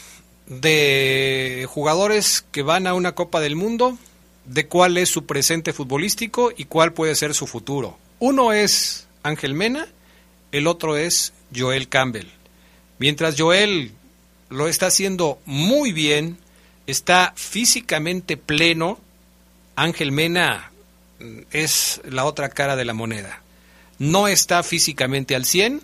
de 0.47 1.67
jugadores 1.69 2.43
que 2.51 2.63
van 2.63 2.87
a 2.87 2.95
una 2.95 3.13
Copa 3.13 3.41
del 3.41 3.55
Mundo, 3.55 3.99
de 4.47 4.67
cuál 4.67 4.97
es 4.97 5.11
su 5.11 5.27
presente 5.27 5.73
futbolístico 5.73 6.51
y 6.57 6.65
cuál 6.65 6.95
puede 6.95 7.15
ser 7.15 7.35
su 7.35 7.47
futuro. 7.47 7.97
Uno 8.19 8.53
es 8.53 9.09
Ángel 9.23 9.55
Mena, 9.55 9.87
el 10.51 10.67
otro 10.67 10.97
es 10.97 11.33
Joel 11.55 11.89
Campbell. 11.89 12.27
Mientras 12.99 13.41
Joel 13.41 13.93
lo 14.53 14.69
está 14.69 14.87
haciendo 14.87 15.41
muy 15.47 15.93
bien, 15.93 16.39
está 16.87 17.33
físicamente 17.37 18.37
pleno. 18.37 18.99
Ángel 19.77 20.13
Mena 20.13 20.71
mm, 21.19 21.39
es 21.51 22.01
la 22.05 22.25
otra 22.25 22.51
cara 22.51 22.77
de 22.77 22.85
la 22.85 22.95
moneda. 22.95 23.43
No 23.99 24.29
está 24.29 24.63
físicamente 24.63 25.35
al 25.35 25.45
100 25.45 25.81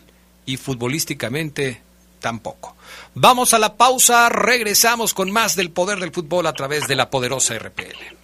y 0.47 0.57
futbolísticamente 0.57 1.81
tampoco. 2.21 2.77
Vamos 3.15 3.55
a 3.55 3.59
la 3.59 3.77
pausa, 3.77 4.29
regresamos 4.29 5.15
con 5.15 5.31
más 5.31 5.57
del 5.57 5.71
poder 5.71 5.99
del 5.99 6.13
fútbol 6.13 6.47
a 6.47 6.53
través 6.53 6.87
de 6.89 6.97
la 6.97 7.11
poderosa 7.11 7.59
RPL. 7.59 8.19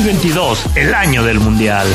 2022, 0.00 0.76
el 0.76 0.94
año 0.94 1.22
del 1.22 1.40
Mundial. 1.40 1.86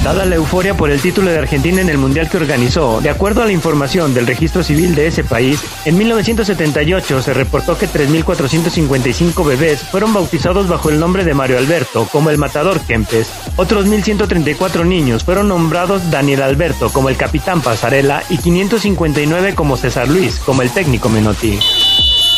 Dada 0.04 0.26
la 0.26 0.36
euforia 0.36 0.78
por 0.78 0.90
el 0.90 1.02
título 1.02 1.32
de 1.32 1.40
Argentina 1.40 1.82
en 1.82 1.90
el 1.90 1.98
Mundial 1.98 2.30
que 2.30 2.38
organizó, 2.38 3.02
de 3.02 3.10
acuerdo 3.10 3.42
a 3.42 3.46
la 3.46 3.52
información 3.52 4.14
del 4.14 4.28
registro 4.28 4.64
civil 4.64 4.96
de 4.96 5.08
ese 5.08 5.26
país, 5.26 5.62
en 5.84 5.98
1978 5.98 7.22
se 7.22 7.34
reportó 7.34 7.78
que 7.78 7.90
3.455 7.90 9.46
bebés 9.46 9.82
fueron 9.82 10.14
bautizados 10.14 10.70
bajo 10.70 10.90
el 10.90 11.00
nombre 11.00 11.26
de 11.26 11.34
Mario 11.34 11.58
Alberto 11.58 12.08
como 12.10 12.30
el 12.30 12.38
matador 12.38 12.80
Kempes. 12.82 13.30
Otros 13.58 13.86
1.134 13.86 14.86
niños 14.86 15.26
fueron 15.26 15.50
nombrados 15.50 16.10
Daniel 16.10 16.44
Alberto 16.44 16.90
como 16.90 17.10
el 17.10 17.18
capitán 17.18 17.62
Pasarela 17.62 18.24
y 18.30 18.38
559 18.38 19.56
como 19.56 19.76
César 19.76 20.08
Luis 20.08 20.40
como 20.40 20.62
el 20.62 20.70
técnico 20.70 21.10
Menotti. 21.10 21.60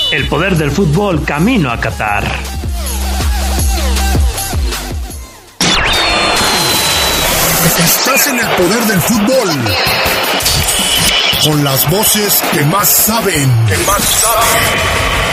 El 0.10 0.26
poder 0.30 0.55
del 0.55 0.72
fútbol 0.72 1.26
camino 1.26 1.70
a 1.70 1.78
Qatar. 1.80 2.24
Estás 7.84 8.28
en 8.28 8.39
el 8.39 8.47
poder 8.47 8.84
del 8.86 9.01
fútbol. 9.01 9.49
Con 11.43 11.64
las 11.64 11.89
voces 11.89 12.41
que 12.53 12.62
más 12.64 12.88
saben. 12.88 13.66
Que 13.68 13.78
más 13.86 14.01
saben. 14.01 15.27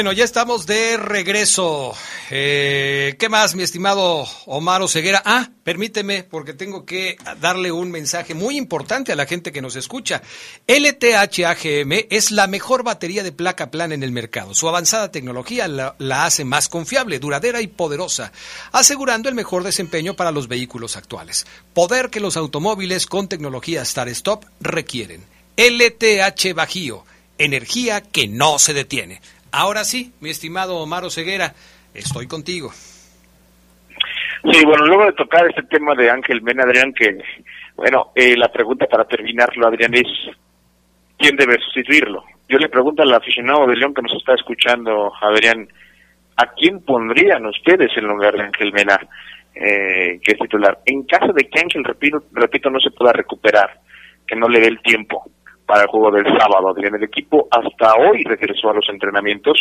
Bueno, 0.00 0.12
ya 0.12 0.24
estamos 0.24 0.64
de 0.64 0.96
regreso. 0.96 1.94
Eh, 2.30 3.16
¿Qué 3.18 3.28
más, 3.28 3.54
mi 3.54 3.62
estimado 3.62 4.26
Omar 4.46 4.88
Ceguera? 4.88 5.22
Ah, 5.26 5.50
permíteme, 5.62 6.22
porque 6.22 6.54
tengo 6.54 6.86
que 6.86 7.18
darle 7.38 7.70
un 7.70 7.90
mensaje 7.90 8.32
muy 8.32 8.56
importante 8.56 9.12
a 9.12 9.14
la 9.14 9.26
gente 9.26 9.52
que 9.52 9.60
nos 9.60 9.76
escucha. 9.76 10.22
LTH 10.66 11.44
AGM 11.44 12.06
es 12.08 12.30
la 12.30 12.46
mejor 12.46 12.82
batería 12.82 13.22
de 13.22 13.32
placa 13.32 13.70
plana 13.70 13.92
en 13.92 14.02
el 14.02 14.10
mercado. 14.10 14.54
Su 14.54 14.70
avanzada 14.70 15.12
tecnología 15.12 15.68
la, 15.68 15.96
la 15.98 16.24
hace 16.24 16.46
más 16.46 16.70
confiable, 16.70 17.18
duradera 17.18 17.60
y 17.60 17.66
poderosa, 17.66 18.32
asegurando 18.72 19.28
el 19.28 19.34
mejor 19.34 19.64
desempeño 19.64 20.16
para 20.16 20.32
los 20.32 20.48
vehículos 20.48 20.96
actuales. 20.96 21.46
Poder 21.74 22.08
que 22.08 22.20
los 22.20 22.38
automóviles 22.38 23.04
con 23.04 23.28
tecnología 23.28 23.84
Start-Stop 23.84 24.46
requieren. 24.62 25.26
LTH 25.58 26.54
Bajío, 26.54 27.04
energía 27.36 28.00
que 28.00 28.28
no 28.28 28.58
se 28.58 28.72
detiene. 28.72 29.20
Ahora 29.52 29.84
sí, 29.84 30.12
mi 30.20 30.30
estimado 30.30 30.76
Omar 30.76 31.10
Ceguera, 31.10 31.54
estoy 31.94 32.26
contigo. 32.26 32.70
Sí, 32.72 34.64
bueno, 34.64 34.86
luego 34.86 35.06
de 35.06 35.12
tocar 35.12 35.46
este 35.48 35.62
tema 35.64 35.94
de 35.94 36.10
Ángel 36.10 36.40
Mena, 36.42 36.62
Adrián, 36.62 36.92
que, 36.94 37.18
bueno, 37.76 38.12
eh, 38.14 38.36
la 38.36 38.48
pregunta 38.48 38.86
para 38.86 39.04
terminarlo, 39.04 39.66
Adrián, 39.66 39.94
es 39.94 40.06
¿quién 41.18 41.36
debe 41.36 41.58
sustituirlo? 41.58 42.24
Yo 42.48 42.58
le 42.58 42.68
pregunto 42.68 43.02
al 43.02 43.12
aficionado 43.12 43.66
de 43.66 43.76
León 43.76 43.94
que 43.94 44.02
nos 44.02 44.14
está 44.14 44.34
escuchando, 44.34 45.12
Adrián, 45.20 45.68
¿a 46.36 46.46
quién 46.52 46.80
pondrían 46.82 47.44
ustedes 47.46 47.90
en 47.96 48.06
lugar 48.06 48.34
de 48.34 48.42
Ángel 48.44 48.72
Mena? 48.72 48.98
eh, 49.54 50.20
que 50.22 50.32
es 50.32 50.38
titular. 50.38 50.78
En 50.86 51.02
caso 51.04 51.32
de 51.32 51.48
que 51.48 51.60
Ángel, 51.60 51.84
repito, 51.84 52.22
repito, 52.32 52.70
no 52.70 52.80
se 52.80 52.90
pueda 52.90 53.12
recuperar, 53.12 53.80
que 54.26 54.36
no 54.36 54.48
le 54.48 54.60
dé 54.60 54.68
el 54.68 54.80
tiempo 54.80 55.30
para 55.70 55.82
el 55.82 55.88
juego 55.88 56.10
del 56.10 56.26
sábado, 56.36 56.70
Adrián, 56.70 56.96
el 56.96 57.04
equipo 57.04 57.46
hasta 57.48 57.94
hoy 57.94 58.24
regresó 58.24 58.70
a 58.70 58.74
los 58.74 58.88
entrenamientos, 58.88 59.56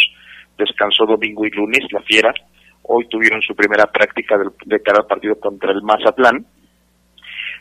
descansó 0.57 1.05
domingo 1.05 1.45
y 1.45 1.51
lunes, 1.51 1.85
la 1.91 2.01
Fiera, 2.01 2.33
hoy 2.81 3.07
tuvieron 3.07 3.43
su 3.43 3.55
primera 3.55 3.85
práctica 3.85 4.35
del, 4.35 4.49
de 4.65 4.81
cara 4.81 5.01
al 5.01 5.05
partido 5.05 5.39
contra 5.39 5.71
el 5.71 5.83
Mazatlán, 5.83 6.43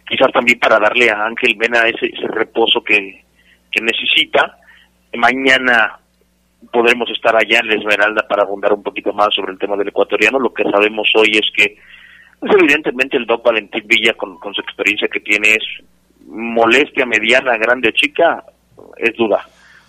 quizás 0.09 0.32
también 0.32 0.59
para 0.59 0.78
darle 0.78 1.11
a 1.11 1.26
Ángel 1.26 1.59
Mena 1.59 1.80
ese, 1.80 2.07
ese 2.07 2.26
reposo 2.26 2.82
que, 2.82 3.22
que 3.70 3.82
necesita. 3.82 4.57
Mañana 5.12 5.99
podremos 6.72 7.11
estar 7.11 7.36
allá 7.36 7.61
en 7.61 7.72
Esmeralda 7.72 8.26
para 8.26 8.44
abundar 8.44 8.72
un 8.72 8.82
poquito 8.82 9.12
más 9.12 9.28
sobre 9.34 9.53
el 9.53 9.59
tema 9.59 9.76
del 9.76 9.88
ecuatoriano. 9.88 10.38
Lo 10.38 10.55
que 10.55 10.64
sabemos 10.64 11.12
hoy 11.16 11.32
es 11.32 11.51
que, 11.55 11.76
pues 12.40 12.51
evidentemente 12.59 13.18
el 13.18 13.26
Doc 13.26 13.44
Valentín 13.44 13.84
Villa, 13.86 14.14
con, 14.14 14.38
con 14.38 14.55
su 14.55 14.62
experiencia 14.62 15.09
que 15.09 15.20
tiene, 15.20 15.51
es 15.51 15.84
molestia 16.29 17.07
mediana, 17.07 17.57
grande 17.57 17.89
o 17.89 17.93
chica, 17.93 18.45
es 18.97 19.14
duda 19.16 19.47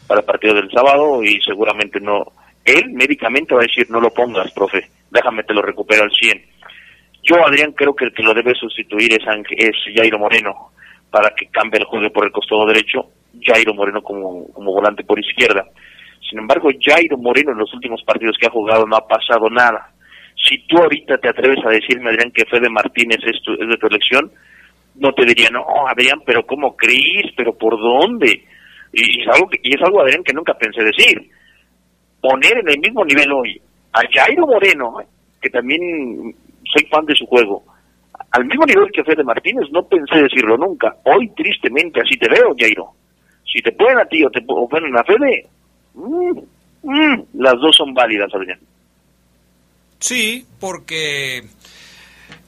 para 0.08 0.22
el 0.22 0.26
partido 0.26 0.56
del 0.56 0.72
sábado 0.72 1.24
y 1.24 1.40
seguramente 1.42 2.00
no. 2.00 2.32
Él 2.66 2.90
médicamente 2.92 3.54
va 3.54 3.62
a 3.62 3.68
decir, 3.68 3.90
no 3.90 4.00
lo 4.00 4.12
pongas, 4.12 4.52
profe, 4.52 4.88
déjame 5.12 5.44
te 5.44 5.54
lo 5.54 5.62
recupero 5.62 6.04
al 6.04 6.12
100. 6.12 6.44
Yo, 7.24 7.46
Adrián, 7.46 7.74
creo 7.74 7.96
que 7.96 8.06
el 8.06 8.14
que 8.14 8.24
lo 8.24 8.34
debe 8.34 8.56
sustituir 8.56 9.14
es, 9.14 9.24
es 9.58 9.76
Jairo 9.96 10.18
Moreno 10.18 10.72
para 11.12 11.30
que 11.36 11.48
cambie 11.48 11.80
el 11.80 11.86
juego 11.86 12.12
por 12.12 12.26
el 12.26 12.32
costado 12.32 12.66
derecho, 12.66 13.08
Jairo 13.42 13.74
Moreno 13.74 14.02
como, 14.02 14.48
como 14.54 14.74
volante 14.74 15.04
por 15.04 15.20
izquierda. 15.20 15.66
Sin 16.30 16.40
embargo, 16.40 16.70
Jairo 16.80 17.18
Moreno 17.18 17.52
en 17.52 17.58
los 17.58 17.74
últimos 17.74 18.04
partidos 18.04 18.38
que 18.40 18.48
ha 18.48 18.52
jugado 18.52 18.86
no 18.86 18.96
ha 18.96 19.08
pasado 19.08 19.50
nada. 19.50 19.92
Si 20.36 20.60
tú 20.68 20.78
ahorita 20.78 21.18
te 21.18 21.30
atreves 21.30 21.64
a 21.66 21.70
decirme, 21.70 22.12
Adrián, 22.12 22.32
que 22.32 22.46
Fede 22.46 22.70
Martínez 22.70 23.20
es, 23.26 23.42
tu, 23.44 23.54
es 23.54 23.68
de 23.68 23.78
tu 23.78 23.88
elección, 23.88 24.32
no 25.00 25.12
te 25.14 25.26
diría, 25.26 25.50
no, 25.50 25.66
Adrián, 25.88 26.22
pero 26.26 26.46
¿cómo 26.46 26.76
crees? 26.76 27.34
¿Pero 27.36 27.54
por 27.54 27.80
dónde? 27.80 28.44
Y, 28.92 29.22
es 29.22 29.28
algo, 29.34 29.50
que, 29.50 29.60
y 29.64 29.74
es 29.74 29.82
algo, 29.82 30.02
Adrián, 30.02 30.24
que 30.24 30.34
nunca 30.34 30.54
pensé 30.54 30.84
decir. 30.84 31.30
Poner 32.22 32.58
en 32.58 32.70
el 32.70 32.80
mismo 32.80 33.06
nivel 33.06 33.32
hoy 33.32 33.62
a 33.94 34.02
Jairo 34.12 34.46
Moreno, 34.46 34.98
que 35.42 35.50
también 35.50 36.36
soy 36.66 36.86
fan 36.88 37.06
de 37.06 37.16
su 37.16 37.26
juego, 37.26 37.64
al 38.32 38.46
mismo 38.46 38.66
nivel 38.66 38.92
que 38.92 39.04
Fede 39.04 39.24
Martínez, 39.24 39.70
no 39.72 39.84
pensé 39.88 40.22
decirlo 40.22 40.58
nunca. 40.58 40.96
Hoy, 41.06 41.30
tristemente, 41.30 42.02
así 42.02 42.18
te 42.18 42.30
veo, 42.30 42.54
Jairo. 42.58 42.92
Si 43.52 43.62
te 43.62 43.72
ponen 43.72 43.98
a 43.98 44.06
ti 44.06 44.24
o 44.24 44.30
te 44.30 44.42
ponen 44.42 44.96
a 44.98 45.04
Fede, 45.04 45.48
mmm, 45.96 46.40
mmm, 46.84 47.24
las 47.36 47.54
dos 47.54 47.76
son 47.76 47.94
válidas, 47.94 48.30
Adrián. 48.34 48.60
Sí, 50.00 50.46
porque, 50.60 51.42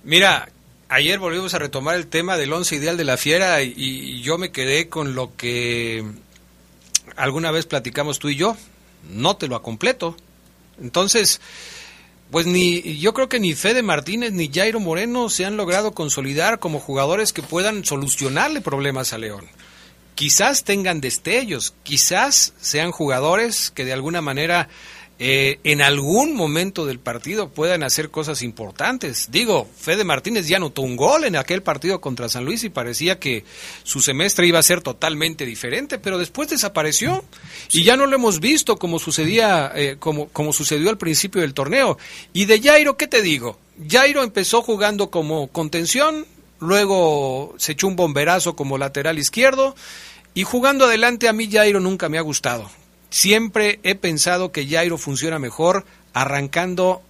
mira, 0.04 0.47
ayer 0.92 1.20
volvimos 1.20 1.54
a 1.54 1.60
retomar 1.60 1.96
el 1.96 2.08
tema 2.08 2.38
del 2.38 2.52
once 2.52 2.76
ideal 2.76 2.98
de 2.98 3.06
la 3.06 3.18
fiera 3.18 3.64
y, 3.64 4.22
yo 4.22 4.38
me 4.38 4.52
quedé 4.52 4.89
con 4.89 5.16
lo 5.16 5.36
que 5.36 6.04
alguna 7.16 7.50
vez 7.50 7.66
platicamos 7.66 8.20
tú 8.20 8.30
y 8.30 8.36
yo. 8.36 8.56
No 9.10 9.36
te 9.38 9.48
lo 9.48 9.56
a 9.56 9.64
completo. 9.64 10.16
Entonces, 10.80 11.42
pues 12.30 12.46
ni 12.46 13.00
yo 13.00 13.14
creo 13.14 13.30
que 13.30 13.39
ni 13.39 13.56
Fede 13.56 13.82
Martínez 13.82 14.34
ni 14.34 14.52
Jairo 14.54 14.80
Moreno 14.80 15.30
se 15.30 15.46
han 15.46 15.58
logrado 15.58 15.94
consolidar 15.94 16.60
como 16.60 16.80
jugadores 16.80 17.34
que 17.34 17.42
puedan 17.42 17.86
solucionarle 17.86 18.62
problemas 18.62 19.14
a 19.14 19.18
León. 19.18 19.46
Quizás 20.14 20.66
tengan 20.66 21.00
destellos, 21.02 21.74
quizás 21.84 22.54
sean 22.60 22.92
jugadores 22.92 23.72
que 23.72 23.86
de 23.86 23.94
alguna 23.94 24.22
manera 24.22 24.68
eh, 25.24 25.60
en 25.64 25.84
algún 25.84 26.34
momento 26.34 26.88
del 26.88 26.98
partido 26.98 27.50
puedan 27.50 27.84
hacer 27.84 28.10
cosas 28.10 28.42
importantes. 28.42 29.28
Digo, 29.30 29.70
Fede 29.78 30.04
Martínez 30.04 30.48
ya 30.48 30.58
anotó 30.58 30.82
un 30.82 30.96
gol 30.96 31.26
en 31.26 31.36
aquel 31.36 31.62
partido 31.62 32.02
contra 32.02 32.28
San 32.28 32.44
Luis 32.44 32.64
y 32.64 32.70
parecía 32.70 33.20
que 33.20 33.46
su 33.84 34.02
semestre 34.02 34.48
iba 34.48 34.58
a 34.58 34.64
ser 34.64 34.82
totalmente 34.82 35.46
diferente, 35.46 36.00
pero 36.00 36.18
después 36.18 36.50
desapareció 36.50 37.24
y 37.72 37.84
ya 37.84 37.98
no 37.98 38.08
lo 38.08 38.16
hemos 38.16 38.40
visto 38.40 38.78
como 38.78 38.98
sucedía, 38.98 39.72
eh, 39.76 39.98
como, 40.00 40.28
como 40.30 40.54
sucedió 40.54 40.90
al 40.90 40.98
principio 40.98 41.42
del 41.42 41.54
torneo. 41.54 42.00
Y 42.34 42.46
de 42.46 42.60
Jairo, 42.60 42.98
¿qué 42.98 43.06
te 43.06 43.22
digo? 43.22 43.60
Jairo 43.88 44.24
empezó 44.24 44.64
jugando 44.64 45.12
como 45.12 45.50
contención, 45.50 46.26
luego 46.58 47.54
se 47.60 47.74
echó 47.74 47.86
un 47.86 47.96
bomberazo 47.96 48.56
como 48.56 48.80
lateral 48.80 49.20
izquierdo 49.20 49.76
y 50.34 50.46
jugando 50.46 50.86
adelante 50.86 51.28
a 51.28 51.34
mí 51.34 51.48
Jairo 51.48 51.80
nunca 51.80 52.10
me 52.10 52.18
ha 52.18 52.22
gustado. 52.22 52.72
Siempre 53.12 53.80
he 53.84 53.93
pensado 53.93 54.51
que 54.51 54.66
Jairo 54.66 54.97
funciona 54.97 55.38
mejor 55.38 55.86
arrancando 56.14 57.01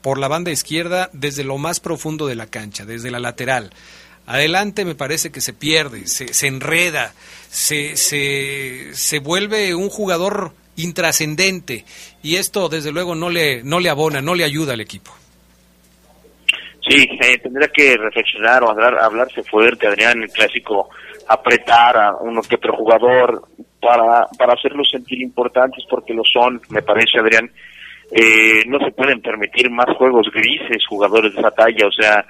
por 0.00 0.18
la 0.18 0.26
banda 0.26 0.50
izquierda 0.50 1.10
desde 1.12 1.44
lo 1.44 1.58
más 1.58 1.80
profundo 1.80 2.26
de 2.26 2.34
la 2.34 2.46
cancha, 2.46 2.86
desde 2.86 3.10
la 3.10 3.20
lateral. 3.20 3.70
Adelante 4.26 4.86
me 4.86 4.94
parece 4.94 5.30
que 5.30 5.42
se 5.42 5.52
pierde, 5.52 6.06
se, 6.06 6.32
se 6.32 6.46
enreda, 6.46 7.12
se, 7.50 7.96
se, 7.96 8.88
se 8.94 9.18
vuelve 9.18 9.74
un 9.74 9.90
jugador 9.90 10.54
intrascendente 10.76 11.84
y 12.22 12.36
esto 12.36 12.70
desde 12.70 12.90
luego 12.90 13.14
no 13.14 13.28
le, 13.28 13.62
no 13.62 13.80
le 13.80 13.90
abona, 13.90 14.22
no 14.22 14.34
le 14.34 14.44
ayuda 14.44 14.72
al 14.72 14.80
equipo. 14.80 15.14
Sí, 16.88 17.06
eh, 17.20 17.38
tendría 17.38 17.68
que 17.68 17.98
reflexionar 17.98 18.62
o 18.64 18.70
hablar, 18.70 18.98
hablarse 18.98 19.42
fuerte, 19.42 19.86
Adrián, 19.86 20.22
el 20.22 20.30
clásico, 20.30 20.88
apretar 21.30 21.96
a 21.96 22.16
uno 22.16 22.42
que 22.42 22.56
otro 22.56 22.74
jugador 22.74 23.42
para, 23.80 24.26
para 24.36 24.54
hacerlos 24.54 24.90
sentir 24.90 25.22
importantes 25.22 25.84
porque 25.88 26.12
lo 26.12 26.24
son, 26.24 26.60
me 26.70 26.82
parece, 26.82 27.20
Adrián. 27.20 27.48
Eh, 28.10 28.64
no 28.66 28.80
se 28.80 28.90
pueden 28.90 29.22
permitir 29.22 29.70
más 29.70 29.86
juegos 29.96 30.28
grises, 30.34 30.84
jugadores 30.88 31.32
de 31.32 31.38
esa 31.38 31.52
talla, 31.52 31.86
o 31.86 31.92
sea, 31.92 32.24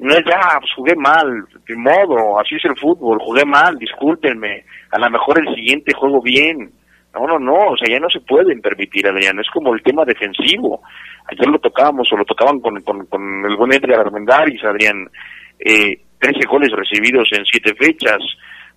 no 0.00 0.12
es 0.14 0.24
ya, 0.24 0.58
pues 0.58 0.72
jugué 0.74 0.96
mal, 0.96 1.44
de 1.68 1.76
modo, 1.76 2.40
así 2.40 2.56
es 2.56 2.64
el 2.64 2.76
fútbol, 2.76 3.20
jugué 3.20 3.44
mal, 3.44 3.78
discúlpenme, 3.78 4.64
a 4.90 4.98
lo 4.98 5.10
mejor 5.10 5.38
el 5.38 5.54
siguiente 5.54 5.92
juego 5.94 6.20
bien. 6.20 6.72
No, 7.14 7.26
no, 7.26 7.38
no, 7.38 7.72
o 7.72 7.76
sea, 7.76 7.88
ya 7.88 7.98
no 7.98 8.08
se 8.08 8.20
pueden 8.20 8.60
permitir, 8.60 9.06
Adrián, 9.06 9.38
es 9.40 9.48
como 9.52 9.74
el 9.74 9.82
tema 9.82 10.04
defensivo. 10.04 10.80
Ayer 11.26 11.46
lo 11.48 11.58
tocábamos 11.58 12.08
o 12.12 12.16
lo 12.16 12.24
tocaban 12.24 12.60
con, 12.60 12.80
con, 12.82 13.04
con 13.06 13.44
el 13.44 13.56
buen 13.56 13.72
Edgar 13.72 14.00
Armendáriz, 14.00 14.62
Adrián, 14.62 15.10
eh, 15.58 16.00
13 16.20 16.46
goles 16.46 16.70
recibidos 16.72 17.28
en 17.32 17.44
siete 17.44 17.74
fechas, 17.74 18.20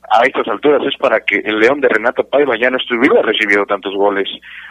a 0.10 0.26
estas 0.26 0.48
alturas 0.48 0.82
es 0.86 0.98
para 0.98 1.22
que 1.22 1.38
el 1.38 1.60
León 1.60 1.80
de 1.80 1.90
Renato 1.90 2.24
Paiva 2.24 2.58
ya 2.60 2.70
no 2.70 2.78
estuviera 2.78 3.22
recibiendo 3.22 3.66
tantos 3.66 3.96
goles. 3.96 4.30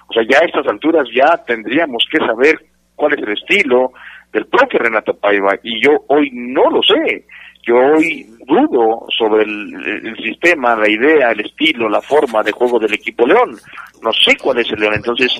O 0.08 0.12
sea, 0.12 0.22
ya 0.28 0.38
a 0.38 0.46
estas 0.46 0.66
alturas 0.66 1.06
ya 1.14 1.36
tendríamos 1.46 2.06
que 2.10 2.18
saber 2.18 2.58
cuál 2.94 3.14
es 3.14 3.20
el 3.20 3.32
estilo 3.32 3.92
del 4.32 4.46
propio 4.46 4.78
Renato 4.78 5.14
Paiva 5.14 5.54
y 5.62 5.82
yo 5.82 6.04
hoy 6.08 6.30
no 6.32 6.70
lo 6.70 6.82
sé. 6.82 7.24
Yo 7.64 7.76
hoy 7.76 8.26
dudo 8.44 9.06
sobre 9.16 9.44
el, 9.44 10.04
el, 10.04 10.16
sistema, 10.16 10.74
la 10.74 10.88
idea, 10.88 11.30
el 11.30 11.40
estilo, 11.46 11.88
la 11.88 12.00
forma 12.00 12.42
de 12.42 12.50
juego 12.50 12.80
del 12.80 12.94
equipo 12.94 13.24
León. 13.24 13.56
No 14.02 14.12
sé 14.12 14.36
cuál 14.36 14.58
es 14.58 14.70
el 14.72 14.80
León. 14.80 14.94
Entonces, 14.94 15.32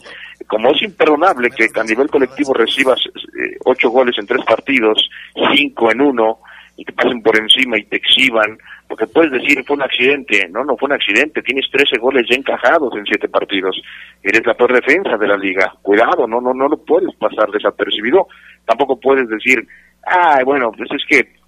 como 0.47 0.71
es 0.71 0.83
imperdonable 0.83 1.51
que 1.51 1.69
a 1.75 1.83
nivel 1.83 2.09
colectivo 2.09 2.55
recibas 2.55 3.01
eh, 3.07 3.57
ocho 3.65 3.91
goles 3.91 4.17
en 4.19 4.27
tres 4.27 4.45
partidos, 4.45 5.11
cinco 5.53 5.91
en 5.91 6.01
uno, 6.01 6.39
y 6.83 6.85
te 6.85 6.93
pasen 6.93 7.23
por 7.23 7.39
encima 7.39 7.79
y 7.79 7.85
te 7.85 7.97
exhiban, 7.97 8.59
porque 8.89 9.07
puedes 9.07 9.31
decir 9.31 9.63
fue 9.65 9.77
un 9.77 9.83
accidente, 9.83 10.49
no, 10.51 10.65
no 10.65 10.77
fue 10.77 10.89
un 10.89 10.95
accidente, 10.95 11.41
tienes 11.41 11.71
13 11.71 11.99
goles 11.99 12.27
ya 12.29 12.35
encajados 12.35 12.93
en 12.97 13.05
siete 13.05 13.29
partidos, 13.29 13.81
eres 14.21 14.45
la 14.45 14.55
peor 14.55 14.73
defensa 14.73 15.17
de 15.17 15.29
la 15.29 15.37
liga, 15.37 15.73
cuidado, 15.81 16.27
no, 16.27 16.41
no, 16.41 16.53
no 16.53 16.67
lo 16.67 16.77
puedes 16.79 17.15
pasar 17.15 17.51
desapercibido, 17.53 18.27
tampoco 18.67 18.99
puedes 18.99 19.29
decir, 19.29 19.65
ah, 20.05 20.41
bueno, 20.45 20.73
pues 20.77 20.91
es 20.91 21.05
que 21.09 21.41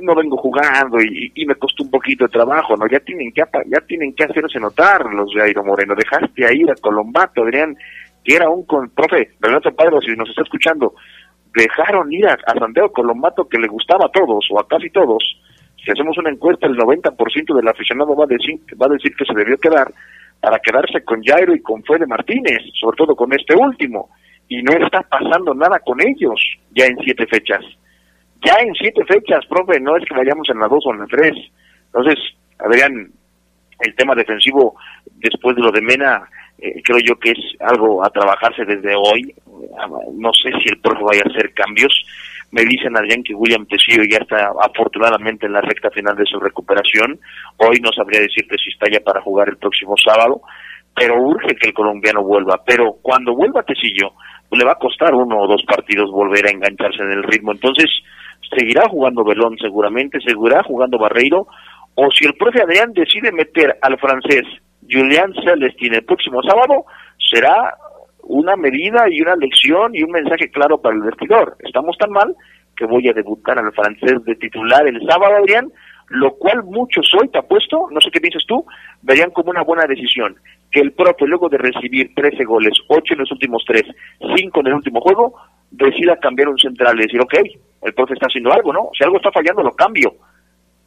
no 0.00 0.14
vengo 0.16 0.36
jugando 0.36 1.00
y, 1.00 1.46
me 1.46 1.54
costó 1.54 1.84
un 1.84 1.90
poquito 1.90 2.24
de 2.24 2.32
trabajo, 2.32 2.76
no, 2.76 2.88
ya 2.88 2.98
tienen 2.98 3.30
que 3.32 3.42
ya 3.66 3.80
tienen 3.82 4.12
que 4.12 4.24
hacerse 4.24 4.58
notar 4.58 5.06
los 5.06 5.32
de 5.32 5.42
Airo 5.42 5.64
Moreno, 5.64 5.94
dejaste 5.94 6.44
a 6.44 6.52
ir 6.52 6.68
a 6.68 6.74
Colombato, 6.74 7.42
Adrián, 7.42 7.76
que 8.24 8.34
era 8.34 8.50
un 8.50 8.66
con, 8.66 8.90
profe, 8.90 9.30
Renato 9.40 9.72
Padre, 9.72 9.98
si 10.04 10.16
nos 10.16 10.28
está 10.28 10.42
escuchando, 10.42 10.94
dejaron 11.54 12.12
ir 12.12 12.26
a, 12.26 12.34
a, 12.46 12.58
Santiago 12.58 12.92
Colombato 12.92 13.48
que 13.48 13.58
le 13.58 13.68
gustaba 13.68 14.06
a 14.06 14.12
todos 14.12 14.46
o 14.50 14.60
a 14.60 14.66
casi 14.66 14.90
todos. 14.90 15.22
Si 15.84 15.90
hacemos 15.90 16.16
una 16.18 16.30
encuesta, 16.30 16.66
el 16.66 16.76
90% 16.76 17.54
del 17.54 17.68
aficionado 17.68 18.14
va 18.14 18.24
a, 18.24 18.28
decir, 18.28 18.60
va 18.80 18.86
a 18.86 18.94
decir 18.94 19.14
que 19.16 19.24
se 19.24 19.34
debió 19.34 19.56
quedar 19.56 19.92
para 20.40 20.58
quedarse 20.58 21.02
con 21.04 21.22
Jairo 21.22 21.54
y 21.54 21.60
con 21.60 21.82
Fede 21.84 22.06
Martínez, 22.06 22.60
sobre 22.78 22.96
todo 22.96 23.14
con 23.14 23.32
este 23.32 23.54
último. 23.54 24.10
Y 24.48 24.62
no 24.62 24.72
está 24.72 25.02
pasando 25.02 25.54
nada 25.54 25.78
con 25.80 26.00
ellos 26.00 26.40
ya 26.70 26.86
en 26.86 26.98
siete 26.98 27.26
fechas. 27.26 27.64
Ya 28.44 28.54
en 28.60 28.74
siete 28.74 29.04
fechas, 29.04 29.44
profe, 29.46 29.78
no 29.80 29.96
es 29.96 30.04
que 30.06 30.14
vayamos 30.14 30.48
en 30.50 30.58
la 30.58 30.68
dos 30.68 30.84
o 30.86 30.92
en 30.92 31.00
la 31.00 31.06
tres. 31.06 31.34
Entonces, 31.86 32.18
Adrián, 32.58 33.10
el 33.80 33.94
tema 33.94 34.14
defensivo, 34.14 34.76
después 35.16 35.56
de 35.56 35.62
lo 35.62 35.70
de 35.70 35.82
Mena, 35.82 36.28
eh, 36.58 36.82
creo 36.84 36.98
yo 37.04 37.18
que 37.18 37.30
es 37.30 37.38
algo 37.60 38.04
a 38.04 38.10
trabajarse 38.10 38.64
desde 38.64 38.94
hoy. 38.94 39.34
No 40.14 40.30
sé 40.32 40.50
si 40.62 40.68
el 40.68 40.80
profe 40.80 41.02
vaya 41.02 41.22
a 41.24 41.30
hacer 41.30 41.52
cambios. 41.54 41.92
Me 42.50 42.62
dicen 42.62 42.96
Adrián 42.96 43.22
que 43.22 43.34
William 43.34 43.66
Tecillo 43.66 44.02
ya 44.10 44.18
está 44.18 44.52
afortunadamente 44.62 45.46
en 45.46 45.52
la 45.52 45.60
recta 45.60 45.90
final 45.90 46.16
de 46.16 46.26
su 46.26 46.40
recuperación. 46.40 47.20
Hoy 47.58 47.78
no 47.80 47.92
sabría 47.92 48.20
decirte 48.20 48.56
si 48.58 48.70
está 48.70 48.90
ya 48.90 49.00
para 49.00 49.22
jugar 49.22 49.48
el 49.48 49.56
próximo 49.56 49.94
sábado, 49.96 50.42
pero 50.94 51.20
urge 51.22 51.54
que 51.54 51.68
el 51.68 51.74
colombiano 51.74 52.22
vuelva. 52.22 52.60
Pero 52.66 52.96
cuando 53.02 53.34
vuelva 53.34 53.62
Tecillo, 53.62 54.12
le 54.50 54.64
va 54.64 54.72
a 54.72 54.78
costar 54.78 55.14
uno 55.14 55.40
o 55.40 55.46
dos 55.46 55.62
partidos 55.64 56.10
volver 56.10 56.46
a 56.46 56.50
engancharse 56.50 57.02
en 57.02 57.12
el 57.12 57.22
ritmo. 57.22 57.52
Entonces, 57.52 57.88
seguirá 58.56 58.88
jugando 58.88 59.24
Belón 59.24 59.56
seguramente, 59.58 60.18
seguirá 60.20 60.62
jugando 60.64 60.98
Barreiro, 60.98 61.46
o 61.94 62.10
si 62.10 62.24
el 62.24 62.34
profe 62.34 62.62
Adrián 62.62 62.92
decide 62.92 63.30
meter 63.30 63.78
al 63.82 63.98
francés 63.98 64.44
Julián 64.90 65.32
Celestin 65.44 65.94
el 65.94 66.04
próximo 66.04 66.42
sábado, 66.42 66.84
será 67.18 67.76
una 68.22 68.56
medida 68.56 69.04
y 69.10 69.20
una 69.22 69.36
lección 69.36 69.94
y 69.94 70.02
un 70.02 70.10
mensaje 70.10 70.50
claro 70.50 70.80
para 70.80 70.96
el 70.96 71.02
vestidor. 71.02 71.56
Estamos 71.60 71.96
tan 71.98 72.10
mal 72.10 72.34
que 72.76 72.86
voy 72.86 73.08
a 73.08 73.12
debutar 73.12 73.58
al 73.58 73.72
francés 73.72 74.24
de 74.24 74.34
titular 74.36 74.86
el 74.86 75.00
sábado, 75.06 75.36
Adrián, 75.36 75.70
lo 76.08 76.34
cual 76.34 76.64
muchos 76.64 77.08
hoy, 77.20 77.28
te 77.28 77.38
apuesto, 77.38 77.86
no 77.90 78.00
sé 78.00 78.10
qué 78.10 78.20
piensas 78.20 78.44
tú, 78.46 78.64
verían 79.02 79.30
como 79.30 79.50
una 79.50 79.62
buena 79.62 79.86
decisión. 79.86 80.36
Que 80.70 80.80
el 80.80 80.92
profe, 80.92 81.26
luego 81.26 81.48
de 81.48 81.58
recibir 81.58 82.14
13 82.14 82.44
goles, 82.44 82.72
8 82.88 83.14
en 83.14 83.20
los 83.20 83.30
últimos 83.32 83.64
3, 83.66 83.82
5 84.36 84.60
en 84.60 84.66
el 84.66 84.74
último 84.74 85.00
juego, 85.00 85.34
decida 85.70 86.16
cambiar 86.16 86.48
un 86.48 86.58
central 86.58 86.98
y 86.98 87.02
decir, 87.02 87.20
ok, 87.20 87.34
el 87.82 87.94
profe 87.94 88.14
está 88.14 88.26
haciendo 88.26 88.52
algo, 88.52 88.72
¿no? 88.72 88.90
Si 88.96 89.04
algo 89.04 89.16
está 89.16 89.30
fallando, 89.30 89.62
lo 89.62 89.72
cambio. 89.72 90.14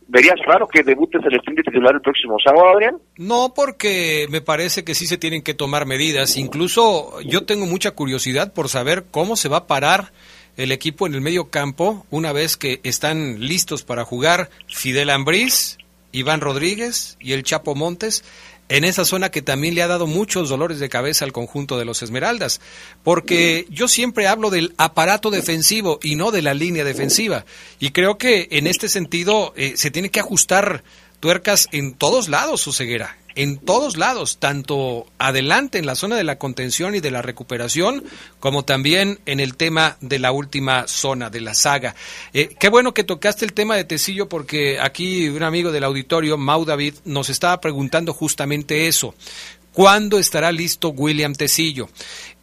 ¿Verías 0.08 0.36
raro 0.46 0.68
que 0.68 0.84
debute 0.84 1.20
Celestín 1.22 1.56
de 1.56 1.64
titular 1.64 1.96
el 1.96 2.02
próximo 2.02 2.38
sábado, 2.44 2.70
Adrián? 2.74 2.98
No, 3.18 3.54
porque 3.56 4.28
me 4.30 4.42
parece 4.42 4.84
que 4.84 4.96
sí 4.96 5.08
se 5.08 5.18
tienen 5.18 5.42
que 5.42 5.54
tomar 5.54 5.86
medidas. 5.86 6.38
Incluso 6.38 7.22
yo 7.22 7.46
tengo 7.46 7.66
mucha 7.66 7.92
curiosidad 7.92 8.54
por 8.54 8.70
saber 8.70 9.06
cómo 9.12 9.36
se 9.36 9.50
va 9.50 9.58
a 9.58 9.68
parar 9.68 10.12
el 10.58 10.72
equipo 10.72 11.08
en 11.08 11.16
el 11.16 11.22
medio 11.22 11.50
campo 11.50 12.06
una 12.12 12.32
vez 12.32 12.58
que 12.58 12.80
están 12.84 13.40
listos 13.40 13.84
para 13.84 14.06
jugar 14.06 14.50
Fidel 14.68 15.10
Ambriz, 15.10 15.78
Iván 16.12 16.42
Rodríguez 16.42 17.18
y 17.20 17.34
el 17.34 17.44
Chapo 17.44 17.74
Montes 17.74 18.24
en 18.74 18.86
esa 18.86 19.06
zona 19.06 19.30
que 19.30 19.44
también 19.44 19.76
le 19.76 19.84
ha 19.84 19.88
dado 19.88 20.08
muchos 20.08 20.50
dolores 20.50 20.80
de 20.80 20.90
cabeza 20.90 21.26
al 21.26 21.32
conjunto 21.32 21.78
de 21.78 21.86
los 21.86 22.02
Esmeraldas, 22.02 22.60
porque 23.04 23.68
yo 23.70 23.88
siempre 23.88 24.26
hablo 24.26 24.50
del 24.50 24.74
aparato 24.78 25.30
defensivo 25.30 26.00
y 26.02 26.16
no 26.16 26.32
de 26.32 26.42
la 26.42 26.56
línea 26.56 26.84
defensiva, 26.84 27.46
y 27.80 27.92
creo 27.92 28.18
que 28.18 28.48
en 28.50 28.66
este 28.66 28.90
sentido 28.90 29.54
eh, 29.56 29.74
se 29.78 29.92
tiene 29.92 30.10
que 30.10 30.20
ajustar 30.20 30.84
tuercas 31.20 31.70
en 31.72 31.94
todos 31.94 32.30
lados 32.30 32.62
su 32.62 32.74
ceguera, 32.74 33.16
en 33.36 33.58
todos 33.58 33.98
lados, 33.98 34.38
tanto 34.38 35.08
adelante 35.18 35.78
en 35.78 35.86
la 35.86 35.96
zona 35.96 36.16
de 36.16 36.24
la 36.24 36.38
contención 36.38 36.96
y 36.96 37.00
de 37.00 37.12
la 37.12 37.22
recuperación, 37.22 38.04
como 38.40 38.64
también 38.64 39.20
en 39.26 39.40
el 39.40 39.56
tema 39.56 39.98
de 40.02 40.20
la 40.20 40.32
última 40.32 40.88
zona 40.88 41.30
de 41.30 41.42
la 41.42 41.54
saga. 41.54 41.96
Eh, 42.34 42.56
qué 42.60 42.70
bueno 42.70 42.94
que 42.94 43.04
tocaste 43.04 43.46
el 43.46 43.54
tema 43.54 43.76
de 43.76 43.84
Tecillo, 43.84 44.30
porque 44.30 44.80
aquí 44.80 45.28
un 45.30 45.44
amigo 45.44 45.72
del 45.72 45.84
auditorio, 45.84 46.38
Mau 46.38 46.66
David, 46.66 46.96
nos 47.06 47.30
estaba 47.30 47.60
preguntando 47.60 48.14
justamente 48.14 48.88
eso. 48.88 49.16
¿Cuándo 49.74 50.20
estará 50.20 50.52
listo 50.52 50.90
William 50.90 51.34
Tecillo? 51.34 51.90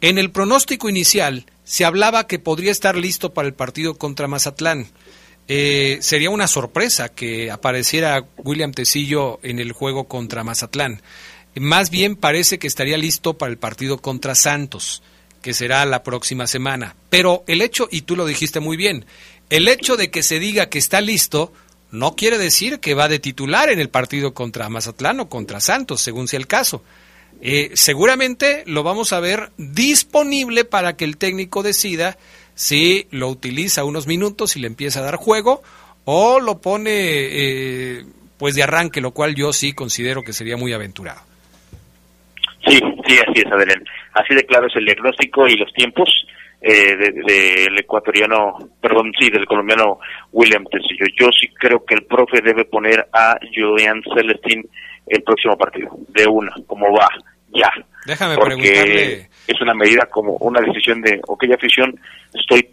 En 0.01 0.17
el 0.17 0.31
pronóstico 0.31 0.89
inicial 0.89 1.45
se 1.63 1.85
hablaba 1.85 2.27
que 2.27 2.39
podría 2.39 2.71
estar 2.71 2.97
listo 2.97 3.33
para 3.33 3.47
el 3.47 3.53
partido 3.53 3.97
contra 3.97 4.27
Mazatlán. 4.27 4.87
Eh, 5.53 5.97
sería 5.99 6.29
una 6.29 6.47
sorpresa 6.47 7.09
que 7.09 7.51
apareciera 7.51 8.25
William 8.37 8.71
Tecillo 8.71 9.37
en 9.43 9.59
el 9.59 9.73
juego 9.73 10.05
contra 10.05 10.45
Mazatlán. 10.45 11.01
Más 11.55 11.89
bien 11.89 12.15
parece 12.15 12.57
que 12.57 12.67
estaría 12.67 12.97
listo 12.97 13.37
para 13.37 13.51
el 13.51 13.57
partido 13.57 13.97
contra 13.97 14.33
Santos, 14.33 15.03
que 15.41 15.53
será 15.53 15.83
la 15.83 16.03
próxima 16.03 16.47
semana. 16.47 16.95
Pero 17.09 17.43
el 17.47 17.61
hecho, 17.61 17.89
y 17.91 18.03
tú 18.03 18.15
lo 18.15 18.25
dijiste 18.25 18.61
muy 18.61 18.77
bien, 18.77 19.03
el 19.49 19.67
hecho 19.67 19.97
de 19.97 20.09
que 20.09 20.23
se 20.23 20.39
diga 20.39 20.69
que 20.69 20.79
está 20.79 21.01
listo 21.01 21.51
no 21.91 22.15
quiere 22.15 22.37
decir 22.37 22.79
que 22.79 22.93
va 22.93 23.09
de 23.09 23.19
titular 23.19 23.69
en 23.69 23.81
el 23.81 23.89
partido 23.89 24.33
contra 24.33 24.69
Mazatlán 24.69 25.19
o 25.19 25.27
contra 25.27 25.59
Santos, 25.59 25.99
según 25.99 26.29
sea 26.29 26.39
el 26.39 26.47
caso. 26.47 26.81
Eh, 27.41 27.71
seguramente 27.73 28.63
lo 28.67 28.83
vamos 28.83 29.11
a 29.11 29.19
ver 29.19 29.51
disponible 29.57 30.63
para 30.63 30.95
que 30.95 31.03
el 31.03 31.17
técnico 31.17 31.61
decida 31.61 32.17
si 32.61 33.07
lo 33.09 33.27
utiliza 33.27 33.83
unos 33.83 34.05
minutos 34.05 34.55
y 34.55 34.59
le 34.59 34.67
empieza 34.67 34.99
a 34.99 35.03
dar 35.03 35.15
juego 35.15 35.63
o 36.05 36.39
lo 36.39 36.61
pone 36.61 36.91
eh, 36.93 38.05
pues 38.37 38.53
de 38.53 38.61
arranque, 38.61 39.01
lo 39.01 39.15
cual 39.15 39.33
yo 39.33 39.51
sí 39.51 39.73
considero 39.73 40.21
que 40.21 40.31
sería 40.31 40.57
muy 40.57 40.71
aventurado. 40.71 41.21
Sí, 42.67 42.77
sí, 43.07 43.17
así 43.27 43.41
es, 43.43 43.51
Adrián. 43.51 43.83
Así 44.13 44.35
de 44.35 44.45
claro 44.45 44.67
es 44.67 44.75
el 44.75 44.85
diagnóstico 44.85 45.47
y 45.47 45.57
los 45.57 45.73
tiempos 45.73 46.07
eh, 46.61 46.95
del 46.95 47.79
ecuatoriano, 47.79 48.59
perdón, 48.79 49.11
sí, 49.19 49.31
del 49.31 49.47
colombiano 49.47 49.97
William 50.31 50.63
Tecillo. 50.65 51.07
Yo 51.19 51.29
sí 51.31 51.47
creo 51.55 51.83
que 51.83 51.95
el 51.95 52.03
profe 52.03 52.41
debe 52.43 52.65
poner 52.65 53.07
a 53.11 53.39
Julian 53.55 54.03
Celestín 54.15 54.69
el 55.07 55.23
próximo 55.23 55.57
partido, 55.57 55.89
de 56.09 56.27
una, 56.27 56.53
como 56.67 56.93
va, 56.93 57.09
ya. 57.53 57.71
Déjame 58.05 58.35
porque 58.35 58.55
preguntarle. 58.55 59.29
es 59.47 59.61
una 59.61 59.73
medida 59.73 60.05
como 60.07 60.33
una 60.37 60.61
decisión 60.61 61.01
de, 61.01 61.19
ok, 61.27 61.43
afición, 61.53 61.93
estoy 62.33 62.67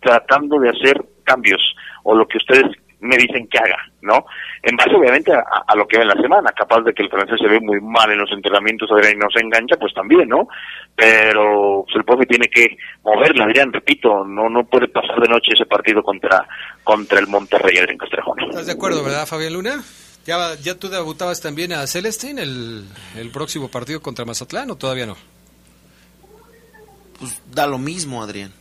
tratando 0.00 0.58
de 0.60 0.70
hacer 0.70 1.04
cambios 1.24 1.60
o 2.04 2.14
lo 2.14 2.26
que 2.26 2.38
ustedes 2.38 2.66
me 3.00 3.16
dicen 3.16 3.46
que 3.48 3.58
haga, 3.58 3.78
¿no? 4.02 4.24
En 4.62 4.76
base 4.76 4.94
obviamente 4.94 5.32
a, 5.32 5.42
a 5.66 5.76
lo 5.76 5.86
que 5.86 5.98
ve 5.98 6.02
en 6.02 6.08
la 6.08 6.20
semana, 6.20 6.50
capaz 6.50 6.80
de 6.82 6.92
que 6.92 7.04
el 7.04 7.10
francés 7.10 7.38
se 7.40 7.48
ve 7.48 7.60
muy 7.60 7.80
mal 7.80 8.10
en 8.10 8.18
los 8.18 8.30
entrenamientos, 8.32 8.90
Adrián, 8.90 9.14
y 9.14 9.18
no 9.18 9.30
se 9.30 9.40
engancha, 9.40 9.76
pues 9.76 9.94
también, 9.94 10.28
¿no? 10.28 10.48
Pero 10.96 11.84
pues, 11.84 11.96
el 11.96 12.04
profe 12.04 12.26
tiene 12.26 12.48
que 12.48 12.76
moverla, 13.04 13.44
Adrián, 13.44 13.72
repito, 13.72 14.24
no 14.24 14.48
no 14.48 14.64
puede 14.64 14.88
pasar 14.88 15.20
de 15.20 15.28
noche 15.28 15.52
ese 15.54 15.66
partido 15.66 16.02
contra 16.02 16.44
contra 16.82 17.20
el 17.20 17.28
Monterrey, 17.28 17.78
Adrián 17.78 17.98
Castrejón. 17.98 18.40
¿Estás 18.40 18.66
de 18.66 18.72
acuerdo, 18.72 19.04
verdad, 19.04 19.26
Fabián 19.26 19.52
Luna? 19.52 19.82
¿Ya, 20.28 20.54
ya 20.62 20.74
tú 20.74 20.90
debutabas 20.90 21.40
también 21.40 21.72
a 21.72 21.86
Celestín 21.86 22.38
el, 22.38 22.84
el 23.16 23.30
próximo 23.30 23.68
partido 23.70 24.02
contra 24.02 24.26
Mazatlán 24.26 24.70
o 24.70 24.76
todavía 24.76 25.06
no? 25.06 25.16
Pues 27.18 27.32
da 27.50 27.66
lo 27.66 27.78
mismo, 27.78 28.22
Adrián. 28.22 28.52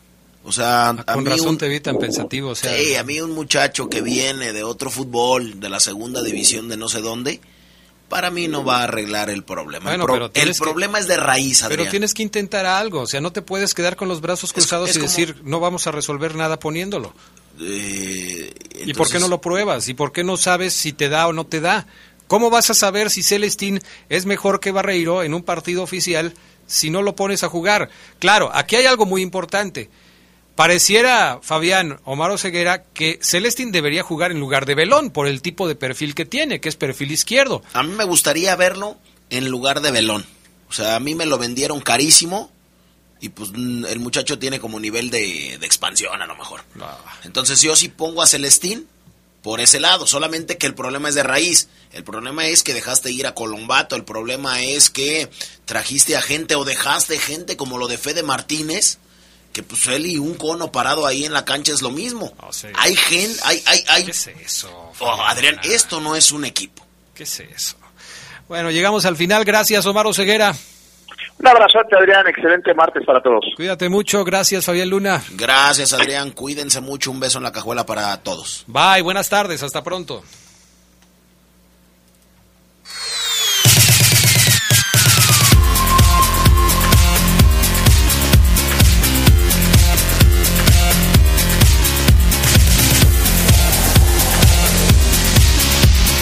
O 0.45 0.51
sea, 0.53 0.89
a 0.89 1.03
Ah, 1.05 1.13
Con 1.15 1.25
mí 1.25 1.29
razón 1.29 1.49
un- 1.49 1.57
te 1.57 1.67
vi 1.67 1.81
tan 1.81 1.99
pensativo, 1.99 2.51
o 2.51 2.55
sea, 2.55 2.73
Sí, 2.73 2.95
a 2.95 3.03
mí 3.03 3.19
un 3.19 3.31
muchacho 3.31 3.89
que 3.89 4.01
viene 4.01 4.53
de 4.53 4.63
otro 4.63 4.89
fútbol, 4.89 5.59
de 5.59 5.69
la 5.69 5.81
segunda 5.81 6.23
división 6.23 6.69
de 6.69 6.77
no 6.77 6.87
sé 6.87 7.01
dónde, 7.01 7.41
para 8.07 8.31
mí 8.31 8.47
no 8.47 8.63
va 8.63 8.79
a 8.79 8.83
arreglar 8.83 9.29
el 9.29 9.43
problema. 9.43 9.89
Bueno, 9.89 10.03
el 10.03 10.07
pro- 10.07 10.13
pero 10.15 10.25
el 10.27 10.31
tienes 10.31 10.57
que- 10.59 10.63
problema 10.63 10.99
es 10.99 11.07
de 11.09 11.17
raíz, 11.17 11.63
Adrián. 11.63 11.79
pero 11.79 11.91
tienes 11.91 12.13
que 12.13 12.23
intentar 12.23 12.65
algo, 12.65 13.01
o 13.01 13.07
sea, 13.07 13.19
no 13.19 13.33
te 13.33 13.41
puedes 13.41 13.73
quedar 13.73 13.97
con 13.97 14.07
los 14.07 14.21
brazos 14.21 14.53
cruzados 14.53 14.89
es 14.91 14.95
y 14.95 14.99
como- 14.99 15.09
decir, 15.09 15.35
no 15.43 15.59
vamos 15.59 15.85
a 15.85 15.91
resolver 15.91 16.33
nada 16.35 16.57
poniéndolo. 16.57 17.13
Eh, 17.59 18.53
¿Y 18.85 18.93
por 18.93 19.09
qué 19.09 19.19
no 19.19 19.27
lo 19.27 19.41
pruebas? 19.41 19.87
¿Y 19.87 19.93
por 19.93 20.11
qué 20.11 20.23
no 20.23 20.37
sabes 20.37 20.73
si 20.73 20.93
te 20.93 21.09
da 21.09 21.27
o 21.27 21.33
no 21.33 21.45
te 21.45 21.59
da? 21.59 21.87
¿Cómo 22.27 22.49
vas 22.49 22.69
a 22.69 22.73
saber 22.73 23.09
si 23.09 23.23
Celestín 23.23 23.81
es 24.09 24.25
mejor 24.25 24.59
que 24.59 24.71
Barreiro 24.71 25.23
en 25.23 25.33
un 25.33 25.43
partido 25.43 25.81
oficial 25.81 26.33
si 26.65 26.89
no 26.89 27.01
lo 27.01 27.15
pones 27.15 27.43
a 27.43 27.49
jugar? 27.49 27.89
Claro, 28.19 28.51
aquí 28.53 28.75
hay 28.75 28.85
algo 28.85 29.05
muy 29.05 29.21
importante. 29.21 29.89
Pareciera, 30.55 31.39
Fabián, 31.41 31.99
Omar 32.03 32.37
Ceguera, 32.39 32.83
que 32.83 33.19
Celestín 33.21 33.71
debería 33.71 34.01
jugar 34.03 34.31
en 34.31 34.39
lugar 34.39 34.65
de 34.65 34.73
Belón 34.73 35.11
por 35.11 35.27
el 35.27 35.41
tipo 35.41 35.67
de 35.67 35.75
perfil 35.75 36.15
que 36.15 36.25
tiene, 36.25 36.59
que 36.59 36.67
es 36.67 36.75
perfil 36.75 37.11
izquierdo. 37.11 37.61
A 37.73 37.83
mí 37.83 37.93
me 37.93 38.03
gustaría 38.05 38.55
verlo 38.55 38.97
en 39.29 39.49
lugar 39.49 39.81
de 39.81 39.91
Belón. 39.91 40.25
O 40.69 40.73
sea, 40.73 40.95
a 40.95 40.99
mí 40.99 41.15
me 41.15 41.27
lo 41.27 41.37
vendieron 41.37 41.79
carísimo 41.79 42.51
y 43.19 43.29
pues 43.29 43.51
mm, 43.53 43.85
el 43.85 43.99
muchacho 43.99 44.39
tiene 44.39 44.59
como 44.59 44.79
nivel 44.79 45.09
de, 45.09 45.57
de 45.59 45.65
expansión 45.65 46.21
a 46.21 46.25
lo 46.25 46.35
mejor. 46.35 46.63
Entonces 47.23 47.61
yo 47.61 47.75
sí 47.75 47.89
pongo 47.89 48.21
a 48.21 48.27
Celestín 48.27 48.87
por 49.41 49.61
ese 49.61 49.79
lado, 49.79 50.05
solamente 50.07 50.57
que 50.57 50.67
el 50.67 50.75
problema 50.75 51.09
es 51.09 51.15
de 51.15 51.23
raíz. 51.23 51.69
El 51.93 52.03
problema 52.03 52.45
es 52.47 52.63
que 52.63 52.73
dejaste 52.73 53.11
ir 53.11 53.27
a 53.27 53.33
Colombato, 53.33 53.95
el 53.95 54.03
problema 54.03 54.61
es 54.61 54.89
que 54.89 55.29
trajiste 55.65 56.17
a 56.17 56.21
gente 56.21 56.55
o 56.55 56.65
dejaste 56.65 57.17
gente 57.17 57.55
como 57.55 57.77
lo 57.77 57.87
de 57.87 57.97
Fede 57.97 58.23
Martínez, 58.23 58.97
que 59.53 59.63
pues 59.63 59.87
él 59.87 60.05
y 60.05 60.17
un 60.17 60.35
cono 60.35 60.71
parado 60.71 61.07
ahí 61.07 61.25
en 61.25 61.33
la 61.33 61.45
cancha 61.45 61.71
es 61.71 61.81
lo 61.81 61.91
mismo. 61.91 62.33
Hay 62.75 62.95
gente, 62.95 63.39
hay, 63.43 63.63
hay, 63.65 63.83
hay... 63.87 64.03
¿Qué 64.05 64.11
es 64.11 64.27
eso? 64.27 64.91
Oh, 64.99 65.21
Adrián, 65.23 65.59
esto 65.63 66.01
no 66.01 66.15
es 66.15 66.31
un 66.31 66.43
equipo. 66.43 66.85
¿Qué 67.15 67.23
es 67.23 67.39
eso? 67.39 67.77
Bueno, 68.47 68.69
llegamos 68.69 69.05
al 69.05 69.15
final. 69.15 69.45
Gracias, 69.45 69.85
Omar 69.85 70.13
Ceguera. 70.13 70.55
Un 71.39 71.47
abrazote, 71.47 71.95
Adrián, 71.95 72.27
excelente 72.27 72.73
martes 72.73 73.05
para 73.05 73.21
todos. 73.21 73.45
Cuídate 73.55 73.89
mucho. 73.89 74.23
Gracias, 74.23 74.65
Fabián 74.65 74.89
Luna. 74.89 75.21
Gracias, 75.33 75.93
Adrián. 75.93 76.31
Cuídense 76.31 76.81
mucho. 76.81 77.11
Un 77.11 77.19
beso 77.19 77.37
en 77.37 77.43
la 77.43 77.51
cajuela 77.51 77.85
para 77.85 78.17
todos. 78.23 78.63
Bye, 78.67 79.03
buenas 79.03 79.29
tardes. 79.29 79.61
Hasta 79.61 79.83
pronto. 79.83 80.23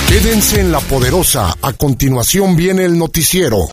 Quédense 0.09 0.61
en 0.61 0.71
la 0.71 0.79
poderosa. 0.79 1.55
A 1.61 1.73
continuación 1.73 2.55
viene 2.55 2.85
el 2.85 2.97
noticiero. 2.97 3.57